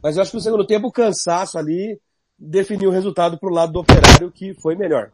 Mas 0.00 0.14
eu 0.14 0.22
acho 0.22 0.30
que 0.30 0.36
no 0.36 0.42
segundo 0.42 0.64
tempo 0.64 0.86
o 0.86 0.92
cansaço 0.92 1.58
ali 1.58 2.00
definiu 2.38 2.90
o 2.90 2.92
resultado 2.92 3.36
para 3.40 3.50
o 3.50 3.52
lado 3.52 3.72
do 3.72 3.80
Operário, 3.80 4.30
que 4.30 4.54
foi 4.54 4.76
melhor. 4.76 5.10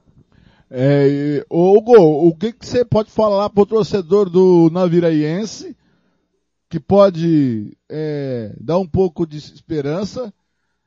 É, 0.70 1.42
Hugo, 1.48 1.96
o 1.96 2.36
que, 2.36 2.52
que 2.52 2.66
você 2.66 2.84
pode 2.84 3.10
falar 3.10 3.48
para 3.48 3.62
o 3.62 3.66
torcedor 3.66 4.28
do 4.28 4.68
Naviraense 4.70 5.74
que 6.68 6.78
pode 6.78 7.76
é, 7.88 8.54
dar 8.60 8.78
um 8.78 8.86
pouco 8.86 9.26
de 9.26 9.38
esperança 9.38 10.32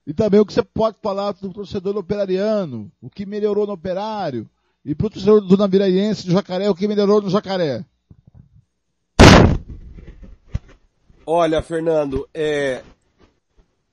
e 0.05 0.13
também 0.13 0.39
o 0.39 0.45
que 0.45 0.53
você 0.53 0.63
pode 0.63 0.97
falar 1.01 1.31
do 1.33 1.51
torcedor 1.53 1.97
operariano, 1.97 2.91
o 3.01 3.09
que 3.09 3.25
melhorou 3.25 3.65
no 3.65 3.73
operário, 3.73 4.49
e 4.83 4.93
para 4.93 5.07
o 5.07 5.09
torcedor 5.09 5.41
do 5.41 5.57
Naviraense, 5.57 6.25
do 6.25 6.33
Jacaré, 6.33 6.69
o 6.69 6.75
que 6.75 6.87
melhorou 6.87 7.21
no 7.21 7.29
Jacaré. 7.29 7.85
Olha, 11.25 11.61
Fernando, 11.61 12.27
é, 12.33 12.83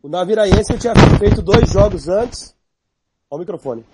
o 0.03 0.09
Naviraense 0.09 0.77
tinha 0.79 0.95
feito 1.19 1.41
dois 1.43 1.71
jogos 1.71 2.09
antes. 2.09 2.57
Olha 3.31 3.39
o 3.39 3.41
microfone. 3.41 3.85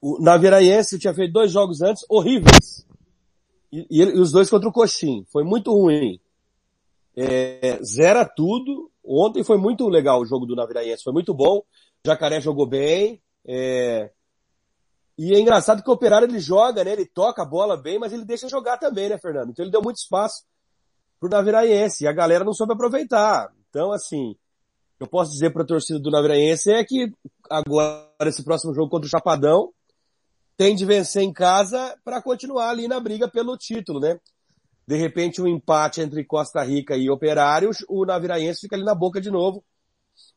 O 0.00 0.22
Naviraense 0.22 0.98
tinha 0.98 1.12
feito 1.12 1.32
dois 1.32 1.50
jogos 1.50 1.82
antes 1.82 2.04
horríveis. 2.08 2.86
E, 3.72 3.86
e, 3.90 4.00
e 4.00 4.20
os 4.20 4.30
dois 4.30 4.48
contra 4.48 4.68
o 4.68 4.72
Coxim. 4.72 5.24
Foi 5.32 5.42
muito 5.42 5.72
ruim 5.72 6.20
é, 7.16 7.78
zera 7.82 8.24
tudo. 8.24 8.90
Ontem 9.04 9.44
foi 9.44 9.58
muito 9.58 9.88
legal 9.88 10.20
o 10.20 10.26
jogo 10.26 10.46
do 10.46 10.56
Naviraense, 10.56 11.02
foi 11.02 11.12
muito 11.12 11.34
bom. 11.34 11.62
Jacaré 12.06 12.40
jogou 12.40 12.66
bem. 12.66 13.22
É... 13.46 14.10
E 15.16 15.34
é 15.34 15.38
engraçado 15.38 15.82
que 15.82 15.90
o 15.90 15.92
Operário 15.92 16.26
ele 16.26 16.40
joga, 16.40 16.82
né? 16.82 16.92
Ele 16.92 17.06
toca 17.06 17.42
a 17.42 17.46
bola 17.46 17.76
bem, 17.76 17.98
mas 17.98 18.12
ele 18.12 18.24
deixa 18.24 18.48
jogar 18.48 18.78
também, 18.78 19.08
né, 19.08 19.18
Fernando? 19.18 19.50
Então 19.50 19.64
ele 19.64 19.70
deu 19.70 19.82
muito 19.82 19.98
espaço 19.98 20.44
pro 21.20 21.28
Naviraense 21.28 22.04
e 22.04 22.06
a 22.06 22.12
galera 22.12 22.44
não 22.44 22.52
soube 22.52 22.72
aproveitar. 22.72 23.52
Então, 23.68 23.92
assim, 23.92 24.34
eu 24.98 25.06
posso 25.06 25.32
dizer 25.32 25.52
para 25.52 25.62
a 25.62 25.66
torcida 25.66 25.98
do 25.98 26.10
Naviraense 26.10 26.72
é 26.72 26.84
que 26.84 27.12
agora 27.48 28.08
esse 28.26 28.42
próximo 28.42 28.74
jogo 28.74 28.88
contra 28.88 29.06
o 29.06 29.10
Chapadão 29.10 29.72
tem 30.56 30.74
de 30.74 30.84
vencer 30.84 31.22
em 31.22 31.32
casa 31.32 31.96
para 32.04 32.22
continuar 32.22 32.70
ali 32.70 32.88
na 32.88 33.00
briga 33.00 33.28
pelo 33.28 33.56
título, 33.56 34.00
né? 34.00 34.18
De 34.86 34.96
repente 34.96 35.40
um 35.40 35.46
empate 35.46 36.00
entre 36.00 36.24
Costa 36.24 36.62
Rica 36.62 36.96
e 36.96 37.10
Operário, 37.10 37.70
o 37.88 38.04
Naviraense 38.04 38.60
fica 38.60 38.76
ali 38.76 38.84
na 38.84 38.94
boca 38.94 39.20
de 39.20 39.30
novo, 39.30 39.64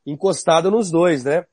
encostado 0.06 0.72
nos 0.72 0.90
dois, 0.90 1.24
né? 1.24 1.46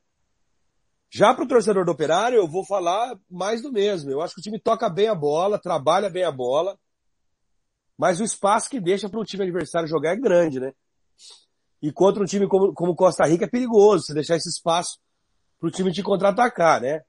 Já 1.11 1.33
para 1.33 1.45
o 1.45 1.49
torcedor 1.49 1.85
do 1.85 1.93
Operário, 1.93 2.37
eu 2.37 2.49
vou 2.49 2.65
falar 2.65 3.17
mais 3.31 3.63
do 3.63 3.71
mesmo. 3.71 4.11
Eu 4.11 4.21
acho 4.21 4.35
que 4.35 4.41
o 4.41 4.43
time 4.43 4.59
toca 4.59 4.89
bem 4.89 5.07
a 5.07 5.15
bola, 5.15 5.61
trabalha 5.61 6.11
bem 6.11 6.25
a 6.25 6.33
bola, 6.33 6.77
mas 7.97 8.21
o 8.21 8.25
espaço 8.25 8.69
que 8.69 8.81
deixa 8.81 9.09
para 9.09 9.21
o 9.21 9.25
time 9.25 9.45
adversário 9.45 9.89
jogar 9.89 10.13
é 10.13 10.17
grande, 10.17 10.59
né? 10.59 10.73
E 11.81 11.93
contra 11.93 12.23
um 12.23 12.27
time 12.27 12.49
como, 12.49 12.73
como 12.73 12.97
Costa 12.97 13.27
Rica 13.27 13.45
é 13.45 13.49
perigoso 13.49 14.07
você 14.07 14.15
deixar 14.15 14.37
esse 14.37 14.49
espaço 14.49 14.99
para 15.61 15.69
o 15.69 15.71
time 15.71 15.93
te 15.93 16.03
contra-atacar, 16.03 16.81
né? 16.81 17.03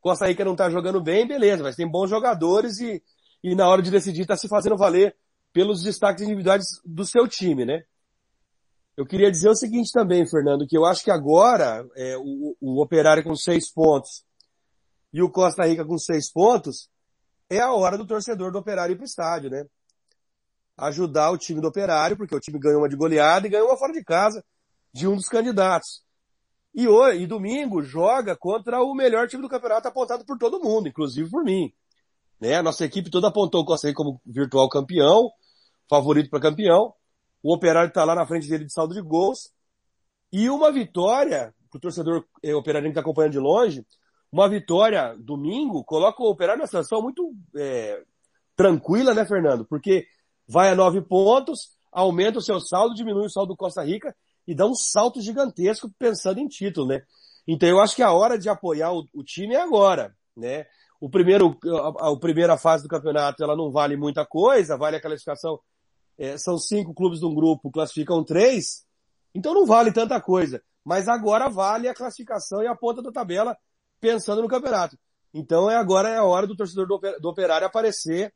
Costa 0.00 0.26
Rica 0.26 0.44
não 0.44 0.52
está 0.52 0.68
jogando 0.68 1.02
bem, 1.02 1.26
beleza, 1.26 1.62
mas 1.62 1.76
tem 1.76 1.90
bons 1.90 2.10
jogadores 2.10 2.78
e, 2.78 3.02
e 3.42 3.54
na 3.54 3.68
hora 3.68 3.80
de 3.80 3.90
decidir 3.90 4.22
está 4.22 4.36
se 4.36 4.48
fazendo 4.48 4.76
valer 4.76 5.16
pelos 5.56 5.82
destaques 5.82 6.22
individuais 6.22 6.66
do 6.84 7.06
seu 7.06 7.26
time, 7.26 7.64
né? 7.64 7.82
Eu 8.94 9.06
queria 9.06 9.30
dizer 9.30 9.48
o 9.48 9.56
seguinte 9.56 9.90
também, 9.90 10.28
Fernando, 10.28 10.66
que 10.66 10.76
eu 10.76 10.84
acho 10.84 11.02
que 11.02 11.10
agora 11.10 11.82
é, 11.96 12.14
o, 12.18 12.54
o 12.60 12.82
Operário 12.82 13.24
com 13.24 13.34
seis 13.34 13.72
pontos 13.72 14.22
e 15.14 15.22
o 15.22 15.30
Costa 15.30 15.64
Rica 15.64 15.82
com 15.82 15.96
seis 15.96 16.30
pontos 16.30 16.90
é 17.48 17.58
a 17.58 17.72
hora 17.72 17.96
do 17.96 18.06
torcedor 18.06 18.52
do 18.52 18.58
Operário 18.58 18.92
ir 18.92 18.96
para 18.96 19.04
o 19.04 19.06
estádio, 19.06 19.48
né? 19.48 19.64
Ajudar 20.76 21.30
o 21.30 21.38
time 21.38 21.62
do 21.62 21.68
Operário, 21.68 22.18
porque 22.18 22.36
o 22.36 22.40
time 22.40 22.58
ganhou 22.58 22.82
uma 22.82 22.88
de 22.88 22.96
goleada 22.96 23.46
e 23.46 23.50
ganhou 23.50 23.68
uma 23.68 23.78
fora 23.78 23.94
de 23.94 24.04
casa 24.04 24.44
de 24.92 25.08
um 25.08 25.16
dos 25.16 25.26
candidatos. 25.26 26.02
E 26.74 26.86
hoje, 26.86 27.22
e 27.22 27.26
domingo, 27.26 27.82
joga 27.82 28.36
contra 28.36 28.82
o 28.82 28.94
melhor 28.94 29.26
time 29.26 29.42
do 29.42 29.48
campeonato 29.48 29.88
apontado 29.88 30.22
por 30.26 30.36
todo 30.36 30.60
mundo, 30.60 30.86
inclusive 30.86 31.30
por 31.30 31.42
mim. 31.42 31.72
Né? 32.38 32.56
A 32.56 32.62
nossa 32.62 32.84
equipe 32.84 33.08
toda 33.08 33.28
apontou 33.28 33.62
o 33.62 33.64
Costa 33.64 33.88
Rica 33.88 33.96
como 33.96 34.20
virtual 34.26 34.68
campeão 34.68 35.32
favorito 35.88 36.30
para 36.30 36.40
campeão. 36.40 36.92
O 37.42 37.54
Operário 37.54 37.88
está 37.88 38.04
lá 38.04 38.14
na 38.14 38.26
frente 38.26 38.48
dele 38.48 38.64
de 38.64 38.72
saldo 38.72 38.94
de 38.94 39.00
gols. 39.00 39.50
E 40.32 40.50
uma 40.50 40.72
vitória, 40.72 41.54
para 41.70 41.78
o 41.78 41.80
torcedor 41.80 42.24
é, 42.42 42.54
operário 42.54 42.86
que 42.86 42.90
está 42.90 43.00
acompanhando 43.00 43.32
de 43.32 43.38
longe, 43.38 43.86
uma 44.30 44.48
vitória 44.48 45.16
domingo 45.18 45.84
coloca 45.84 46.22
o 46.22 46.28
Operário 46.28 46.58
numa 46.58 46.66
situação 46.66 47.00
muito 47.00 47.32
é, 47.56 48.02
tranquila, 48.56 49.14
né, 49.14 49.24
Fernando? 49.24 49.64
Porque 49.64 50.06
vai 50.48 50.70
a 50.70 50.74
nove 50.74 51.00
pontos, 51.00 51.76
aumenta 51.92 52.38
o 52.38 52.42
seu 52.42 52.60
saldo, 52.60 52.94
diminui 52.94 53.26
o 53.26 53.30
saldo 53.30 53.54
do 53.54 53.56
Costa 53.56 53.82
Rica 53.82 54.14
e 54.46 54.54
dá 54.54 54.66
um 54.66 54.74
salto 54.74 55.20
gigantesco 55.20 55.90
pensando 55.98 56.40
em 56.40 56.48
título, 56.48 56.88
né? 56.88 57.02
Então 57.46 57.68
eu 57.68 57.80
acho 57.80 57.94
que 57.94 58.02
a 58.02 58.12
hora 58.12 58.36
de 58.36 58.48
apoiar 58.48 58.92
o, 58.92 59.04
o 59.14 59.22
time 59.22 59.54
é 59.54 59.60
agora, 59.60 60.14
né? 60.36 60.66
o 61.00 61.10
primeiro, 61.10 61.58
a, 61.64 62.10
a, 62.10 62.18
primeira 62.18 62.56
fase 62.56 62.82
do 62.82 62.88
campeonato 62.88 63.42
ela 63.42 63.56
não 63.56 63.70
vale 63.70 63.96
muita 63.96 64.24
coisa, 64.24 64.76
vale 64.76 64.96
a 64.96 65.00
classificação, 65.00 65.58
é, 66.18 66.38
são 66.38 66.58
cinco 66.58 66.94
clubes 66.94 67.20
de 67.20 67.26
um 67.26 67.34
grupo, 67.34 67.70
classificam 67.70 68.24
três, 68.24 68.84
então 69.34 69.54
não 69.54 69.66
vale 69.66 69.92
tanta 69.92 70.20
coisa. 70.20 70.62
Mas 70.84 71.08
agora 71.08 71.48
vale 71.48 71.88
a 71.88 71.94
classificação 71.94 72.62
e 72.62 72.66
a 72.66 72.76
ponta 72.76 73.02
da 73.02 73.10
tabela 73.10 73.56
pensando 74.00 74.40
no 74.40 74.48
campeonato. 74.48 74.96
Então 75.34 75.70
é 75.70 75.76
agora 75.76 76.08
é 76.08 76.16
a 76.16 76.24
hora 76.24 76.46
do 76.46 76.56
torcedor 76.56 76.86
do 76.86 77.28
operário 77.28 77.66
aparecer 77.66 78.32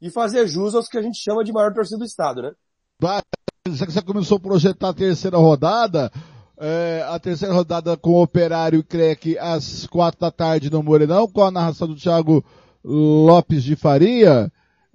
e 0.00 0.10
fazer 0.10 0.48
jus 0.48 0.74
aos 0.74 0.88
que 0.88 0.98
a 0.98 1.02
gente 1.02 1.18
chama 1.18 1.44
de 1.44 1.52
maior 1.52 1.72
torcida 1.72 1.98
do 1.98 2.04
estado, 2.04 2.42
né? 2.42 2.52
Já 3.68 3.86
que 3.86 3.92
você 3.92 4.02
começou 4.02 4.38
a 4.38 4.40
projetar 4.40 4.88
a 4.88 4.94
terceira 4.94 5.36
rodada, 5.36 6.10
é, 6.58 7.04
a 7.08 7.18
terceira 7.18 7.54
rodada 7.54 7.96
com 7.96 8.12
o 8.12 8.22
Operário 8.22 8.80
e 8.80 8.82
Crec 8.82 9.38
às 9.38 9.86
quatro 9.86 10.20
da 10.20 10.30
tarde 10.30 10.70
no 10.70 10.82
Morenão, 10.82 11.28
com 11.28 11.44
a 11.44 11.50
narração 11.50 11.86
do 11.86 11.96
Thiago 11.96 12.44
Lopes 12.82 13.62
de 13.62 13.76
Faria. 13.76 14.50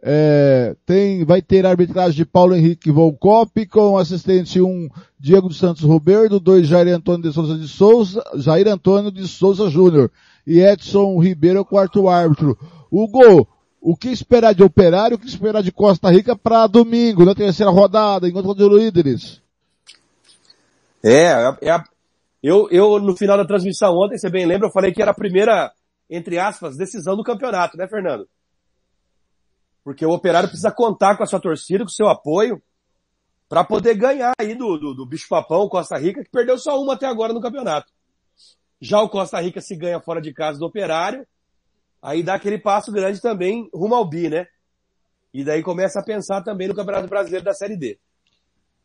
É, 0.08 0.76
tem, 0.86 1.26
vai 1.26 1.42
ter 1.42 1.66
arbitragem 1.66 2.16
de 2.16 2.26
Paulo 2.26 2.56
Henrique 2.56 2.92
Volcop, 2.92 3.66
com 3.66 3.98
assistente 3.98 4.62
1 4.62 4.64
um, 4.64 4.88
Diego 5.20 5.48
dos 5.48 5.58
Santos 5.58 5.82
Roberto, 5.82 6.40
2 6.40 6.68
Jair 6.68 6.94
Antônio 6.94 7.24
de 7.24 7.34
Souza 7.34 7.58
de 7.58 7.68
Souza, 7.68 8.24
Jair 8.36 8.68
Antônio 8.68 9.12
de 9.12 9.28
Souza 9.28 9.68
Júnior 9.68 10.12
e 10.46 10.60
Edson 10.60 11.20
Ribeiro, 11.20 11.66
quarto 11.66 12.08
árbitro. 12.08 12.56
Hugo, 12.92 13.48
o 13.82 13.98
que 13.98 14.10
esperar 14.10 14.54
de 14.54 14.62
Operário, 14.62 15.18
o 15.18 15.20
que 15.20 15.26
esperar 15.26 15.64
de 15.64 15.72
Costa 15.72 16.12
Rica 16.12 16.36
para 16.36 16.68
domingo, 16.68 17.26
na 17.26 17.34
terceira 17.34 17.72
rodada, 17.72 18.30
encontro 18.30 18.54
de 18.54 18.70
líderes? 18.70 19.42
É, 21.04 21.52
é 21.62 21.72
a, 21.72 21.84
eu, 22.44 22.68
eu 22.70 23.00
no 23.00 23.18
final 23.18 23.38
da 23.38 23.46
transmissão 23.46 23.98
ontem, 23.98 24.20
você 24.20 24.30
bem 24.30 24.46
lembra, 24.46 24.68
eu 24.68 24.72
falei 24.72 24.94
que 24.94 25.02
era 25.02 25.10
a 25.10 25.16
primeira, 25.16 25.72
entre 26.08 26.38
aspas, 26.38 26.78
decisão 26.78 27.18
do 27.18 27.24
campeonato, 27.24 27.76
né, 27.76 27.88
Fernando? 27.88 28.28
Porque 29.86 30.04
o 30.04 30.10
operário 30.10 30.50
precisa 30.50 30.72
contar 30.72 31.16
com 31.16 31.24
a 31.24 31.28
sua 31.28 31.40
torcida, 31.40 31.84
com 31.84 31.92
o 31.92 31.94
seu 31.94 32.08
apoio, 32.08 32.60
para 33.48 33.64
poder 33.64 33.94
ganhar 33.94 34.34
aí 34.42 34.56
do, 34.56 34.80
do, 34.80 34.96
do 34.96 35.06
Bicho 35.06 35.28
Papão, 35.30 35.70
Costa 35.70 35.96
Rica, 35.96 36.24
que 36.24 36.32
perdeu 36.32 36.58
só 36.58 36.82
uma 36.82 36.96
até 36.96 37.06
agora 37.06 37.32
no 37.32 37.40
campeonato. 37.40 37.94
Já 38.82 39.00
o 39.00 39.08
Costa 39.08 39.40
Rica 39.40 39.62
se 39.62 39.76
ganha 39.76 40.02
fora 40.02 40.20
de 40.20 40.34
casa 40.34 40.58
do 40.58 40.66
operário, 40.66 41.26
aí 42.02 42.24
dá 42.24 42.34
aquele 42.34 42.58
passo 42.58 42.92
grande 42.92 43.22
também 43.22 43.70
rumo 43.72 43.94
ao 43.94 44.10
bi, 44.10 44.28
né? 44.28 44.48
E 45.32 45.44
daí 45.44 45.62
começa 45.62 46.00
a 46.00 46.04
pensar 46.04 46.42
também 46.42 46.68
no 46.68 46.74
Campeonato 46.74 47.08
Brasileiro 47.08 47.46
da 47.46 47.54
Série 47.54 47.78
D. 47.78 48.00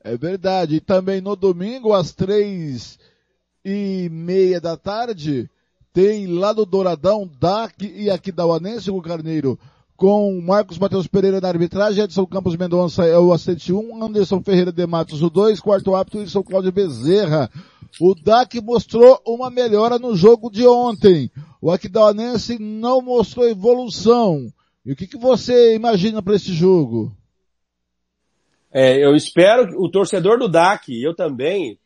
É 0.05 0.17
verdade. 0.19 0.77
E 0.77 0.81
também 0.81 1.21
no 1.23 1.35
domingo, 1.35 1.95
às 1.95 2.13
três 2.13 2.99
e 3.65 4.09
meia 4.11 4.61
da 4.61 4.77
tarde, 4.77 5.49
tem 5.95 6.27
lá 6.27 6.53
do 6.53 6.67
Douradão, 6.67 7.27
DAC 7.39 7.87
e 7.87 8.11
Aquidauanense, 8.11 8.91
o 8.91 9.01
Carneiro, 9.01 9.59
com 10.01 10.41
Marcos 10.41 10.79
Matheus 10.79 11.07
Pereira 11.07 11.43
na 11.43 11.49
arbitragem, 11.49 12.03
Edson 12.03 12.25
Campos 12.25 12.57
Mendonça 12.57 13.05
é 13.05 13.19
o 13.19 13.35
assistente 13.35 13.71
1, 13.71 14.03
Anderson 14.03 14.43
Ferreira 14.43 14.73
de 14.73 14.87
Matos 14.87 15.23
o 15.23 15.29
2, 15.29 15.61
quarto 15.61 15.95
árbitro 15.95 16.21
Wilson 16.21 16.43
Cláudio 16.43 16.73
Bezerra. 16.73 17.51
O 18.01 18.15
DAC 18.15 18.63
mostrou 18.63 19.21
uma 19.27 19.51
melhora 19.51 19.99
no 19.99 20.17
jogo 20.17 20.51
de 20.51 20.67
ontem. 20.67 21.31
O 21.61 21.71
Aquidauanense 21.71 22.59
não 22.59 23.03
mostrou 23.03 23.47
evolução. 23.47 24.51
E 24.87 24.93
o 24.93 24.97
que, 24.97 25.07
que 25.07 25.19
você 25.19 25.75
imagina 25.75 26.23
para 26.23 26.37
esse 26.37 26.55
jogo? 26.55 27.15
É, 28.73 29.05
eu 29.05 29.15
espero, 29.15 29.69
o 29.79 29.91
torcedor 29.91 30.39
do 30.39 30.49
DAC, 30.49 30.99
eu 30.99 31.15
também, 31.15 31.79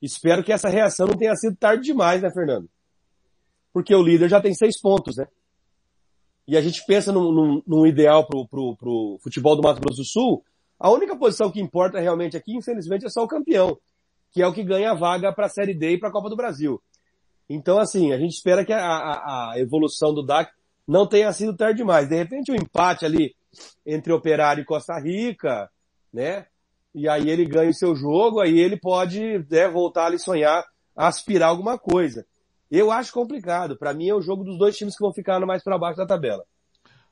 espero 0.00 0.42
que 0.42 0.54
essa 0.54 0.70
reação 0.70 1.06
não 1.06 1.18
tenha 1.18 1.36
sido 1.36 1.54
tarde 1.54 1.84
demais, 1.84 2.22
né, 2.22 2.30
Fernando? 2.32 2.66
Porque 3.74 3.94
o 3.94 4.02
líder 4.02 4.30
já 4.30 4.40
tem 4.40 4.54
seis 4.54 4.80
pontos, 4.80 5.18
né? 5.18 5.26
E 6.46 6.56
a 6.56 6.60
gente 6.60 6.84
pensa 6.86 7.12
num, 7.12 7.32
num, 7.32 7.62
num 7.66 7.86
ideal 7.86 8.26
pro, 8.26 8.46
pro, 8.48 8.76
pro 8.76 9.18
futebol 9.22 9.54
do 9.54 9.62
Mato 9.62 9.80
Grosso 9.80 10.02
do 10.02 10.04
Sul, 10.04 10.44
a 10.78 10.90
única 10.90 11.16
posição 11.16 11.50
que 11.50 11.60
importa 11.60 12.00
realmente 12.00 12.36
aqui, 12.36 12.56
infelizmente, 12.56 13.06
é 13.06 13.08
só 13.08 13.22
o 13.22 13.28
campeão, 13.28 13.78
que 14.32 14.42
é 14.42 14.46
o 14.46 14.52
que 14.52 14.64
ganha 14.64 14.90
a 14.90 14.94
vaga 14.94 15.32
para 15.32 15.46
a 15.46 15.48
Série 15.48 15.74
D 15.74 15.92
e 15.92 15.98
para 15.98 16.08
a 16.08 16.12
Copa 16.12 16.28
do 16.28 16.36
Brasil. 16.36 16.82
Então, 17.48 17.78
assim, 17.78 18.12
a 18.12 18.18
gente 18.18 18.32
espera 18.32 18.64
que 18.64 18.72
a, 18.72 18.84
a, 18.84 19.52
a, 19.52 19.60
evolução 19.60 20.12
do 20.12 20.24
DAC 20.24 20.50
não 20.86 21.06
tenha 21.06 21.32
sido 21.32 21.56
tarde 21.56 21.78
demais. 21.78 22.08
De 22.08 22.16
repente, 22.16 22.50
um 22.50 22.56
empate 22.56 23.04
ali 23.04 23.34
entre 23.86 24.12
Operário 24.12 24.62
e 24.62 24.64
Costa 24.66 24.98
Rica, 24.98 25.70
né? 26.12 26.46
E 26.94 27.08
aí 27.08 27.30
ele 27.30 27.44
ganha 27.44 27.70
o 27.70 27.74
seu 27.74 27.94
jogo, 27.94 28.40
aí 28.40 28.58
ele 28.58 28.76
pode 28.76 29.20
né, 29.50 29.68
voltar 29.68 30.06
ali 30.06 30.18
sonhar, 30.18 30.64
aspirar 30.96 31.48
alguma 31.48 31.78
coisa. 31.78 32.26
Eu 32.72 32.90
acho 32.90 33.12
complicado. 33.12 33.76
Para 33.76 33.92
mim 33.92 34.08
é 34.08 34.14
o 34.14 34.22
jogo 34.22 34.42
dos 34.42 34.56
dois 34.56 34.74
times 34.74 34.96
que 34.96 35.02
vão 35.02 35.12
ficar 35.12 35.38
mais 35.44 35.62
para 35.62 35.76
baixo 35.76 35.98
da 35.98 36.06
tabela. 36.06 36.42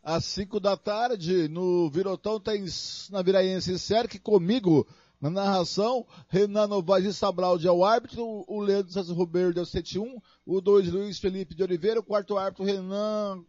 Às 0.02 0.24
5 0.24 0.58
da 0.58 0.74
tarde, 0.74 1.48
no 1.48 1.90
Virotão, 1.90 2.40
tem 2.40 2.64
Naviraense 3.10 3.74
e 3.74 3.78
Serque 3.78 4.18
comigo 4.18 4.88
na 5.20 5.28
narração. 5.28 6.06
Renan 6.30 6.66
Novaes 6.66 7.04
e 7.04 7.12
Sabraldi 7.12 7.68
é 7.68 7.70
o 7.70 7.84
árbitro, 7.84 8.42
o 8.48 8.58
Leandro 8.58 8.90
Santos 8.90 9.10
Roberto 9.10 9.58
é 9.58 9.60
o 9.60 9.66
71, 9.66 10.18
o 10.46 10.60
2 10.62 10.90
Luiz 10.90 11.18
Felipe 11.18 11.54
de 11.54 11.62
Oliveira, 11.62 12.00
o 12.00 12.02
quarto 12.02 12.38
árbitro 12.38 12.64
Renan 12.64 13.44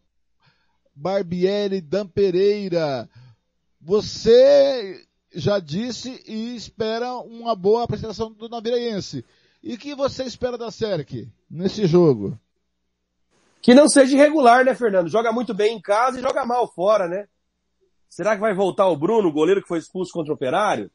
Barbieri 0.94 1.80
Dan 1.80 2.08
Pereira. 2.08 3.10
Você 3.80 5.08
já 5.34 5.60
disse 5.60 6.22
e 6.28 6.58
espera 6.58 7.14
uma 7.20 7.56
boa 7.56 7.86
apresentação 7.86 8.34
do 8.34 8.50
Naviraense. 8.50 9.24
E 9.64 9.76
o 9.76 9.78
que 9.78 9.96
você 9.96 10.26
espera 10.26 10.58
da 10.58 10.70
Serk 10.72 11.32
nesse 11.52 11.86
jogo? 11.86 12.40
Que 13.62 13.76
não 13.76 13.88
seja 13.88 14.16
irregular, 14.16 14.66
né, 14.66 14.74
Fernando? 14.74 15.10
Joga 15.10 15.32
muito 15.32 15.54
bem 15.54 15.76
em 15.76 15.82
casa 15.82 16.18
e 16.18 16.22
joga 16.22 16.46
mal 16.46 16.68
fora, 16.74 17.08
né? 17.08 17.28
Será 18.10 18.36
que 18.36 18.42
vai 18.42 18.54
voltar 18.54 18.88
o 18.88 18.98
Bruno, 18.98 19.30
o 19.30 19.34
goleiro 19.34 19.62
que 19.62 19.68
foi 19.68 19.80
expulso 19.80 20.12
contra 20.12 20.32
o 20.32 20.36
Operário? 20.36 20.90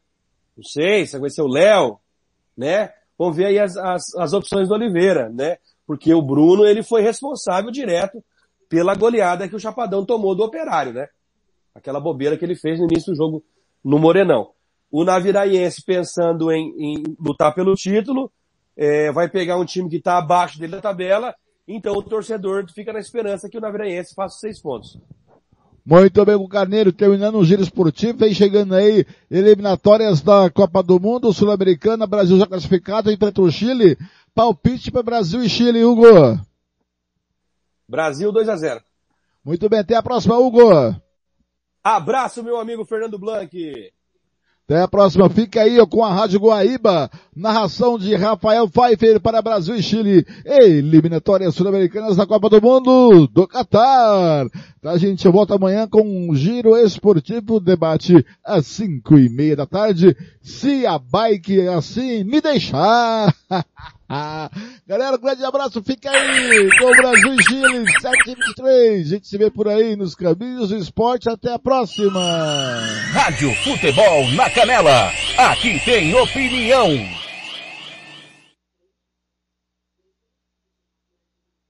Não 0.56 0.64
sei, 0.64 1.06
se 1.06 1.18
vai 1.18 1.30
ser 1.30 1.42
o 1.42 1.48
Léo, 1.48 1.98
né? 2.56 2.92
Vamos 3.18 3.36
ver 3.36 3.46
aí 3.46 3.58
as, 3.58 3.76
as, 3.76 4.02
as 4.16 4.32
opções 4.32 4.68
do 4.68 4.74
Oliveira, 4.74 5.28
né? 5.28 5.58
Porque 5.86 6.12
o 6.12 6.20
Bruno, 6.20 6.66
ele 6.66 6.82
foi 6.82 7.02
responsável 7.02 7.70
direto 7.70 8.22
pela 8.68 8.94
goleada 8.94 9.48
que 9.48 9.54
o 9.54 9.60
Chapadão 9.60 10.04
tomou 10.04 10.34
do 10.34 10.42
Operário, 10.42 10.92
né? 10.92 11.08
Aquela 11.74 12.00
bobeira 12.00 12.36
que 12.36 12.44
ele 12.44 12.56
fez 12.56 12.78
no 12.78 12.86
início 12.86 13.12
do 13.12 13.16
jogo 13.16 13.44
no 13.84 13.98
Morenão. 13.98 14.50
O 14.90 15.04
Naviraiense 15.04 15.82
pensando 15.84 16.50
em, 16.50 16.74
em 16.78 17.16
lutar 17.20 17.54
pelo 17.54 17.74
título, 17.74 18.30
é, 18.76 19.10
vai 19.10 19.28
pegar 19.28 19.56
um 19.56 19.64
time 19.64 19.88
que 19.88 19.96
está 19.96 20.18
abaixo 20.18 20.58
dele 20.58 20.72
da 20.72 20.80
tabela, 20.80 21.34
então 21.66 21.94
o 21.94 22.02
torcedor 22.02 22.66
fica 22.72 22.92
na 22.92 22.98
esperança 23.00 23.48
que 23.48 23.56
o 23.58 23.60
Naviraiense 23.60 24.14
faça 24.14 24.38
seis 24.38 24.60
pontos. 24.60 24.98
Muito 25.84 26.24
bem, 26.24 26.34
o 26.34 26.48
Carneiro 26.48 26.92
terminando 26.92 27.36
o 27.36 27.44
giro 27.44 27.62
esportivo, 27.62 28.18
vem 28.18 28.34
chegando 28.34 28.74
aí 28.74 29.06
eliminatórias 29.30 30.20
da 30.20 30.50
Copa 30.50 30.82
do 30.82 30.98
Mundo, 30.98 31.32
Sul-Americana, 31.32 32.08
Brasil 32.08 32.36
já 32.36 32.46
classificado, 32.46 33.10
enfrenta 33.10 33.40
o 33.40 33.50
Chile, 33.50 33.96
palpite 34.34 34.90
para 34.90 35.04
Brasil 35.04 35.44
e 35.44 35.48
Chile, 35.48 35.84
Hugo. 35.84 36.40
Brasil 37.88 38.32
2 38.32 38.48
a 38.48 38.56
0. 38.56 38.80
Muito 39.44 39.68
bem, 39.68 39.78
até 39.78 39.94
a 39.94 40.02
próxima, 40.02 40.36
Hugo. 40.36 40.96
Abraço, 41.84 42.42
meu 42.42 42.58
amigo 42.58 42.84
Fernando 42.84 43.16
Blanc. 43.16 43.92
Até 44.68 44.82
a 44.82 44.88
próxima. 44.88 45.30
Fica 45.30 45.62
aí 45.62 45.78
com 45.86 46.04
a 46.04 46.12
Rádio 46.12 46.40
Guaíba. 46.40 47.08
Narração 47.36 47.96
de 47.96 48.16
Rafael 48.16 48.68
Pfeiffer 48.68 49.20
para 49.20 49.40
Brasil 49.40 49.76
e 49.76 49.82
Chile. 49.82 50.26
Eliminatórias 50.44 51.54
sul-americanas 51.54 52.16
da 52.16 52.26
Copa 52.26 52.50
do 52.50 52.60
Mundo 52.60 53.28
do 53.28 53.46
Catar. 53.46 54.44
A 54.84 54.98
gente 54.98 55.28
volta 55.28 55.54
amanhã 55.54 55.86
com 55.86 56.02
um 56.02 56.34
giro 56.34 56.76
esportivo 56.76 57.60
debate 57.60 58.26
às 58.44 58.66
cinco 58.66 59.16
e 59.16 59.28
meia 59.28 59.54
da 59.54 59.66
tarde. 59.66 60.16
Se 60.42 60.84
a 60.84 60.98
bike 60.98 61.68
assim 61.68 62.24
me 62.24 62.40
deixar. 62.40 63.32
Galera, 64.86 65.16
um 65.16 65.20
grande 65.20 65.44
abraço, 65.44 65.82
fica 65.82 66.10
aí 66.10 66.70
com 66.78 66.86
o 66.86 66.96
Brasil 66.96 67.34
e 67.34 67.42
Chile 67.42 67.84
723. 68.00 69.06
A 69.06 69.10
gente 69.10 69.26
se 69.26 69.36
vê 69.36 69.50
por 69.50 69.68
aí 69.68 69.96
nos 69.96 70.14
caminhos 70.14 70.68
do 70.68 70.76
esporte. 70.76 71.28
Até 71.28 71.52
a 71.52 71.58
próxima. 71.58 72.20
Rádio 73.12 73.52
Futebol 73.56 74.30
na 74.32 74.48
Canela. 74.50 75.10
Aqui 75.36 75.80
tem 75.84 76.14
opinião. 76.14 77.25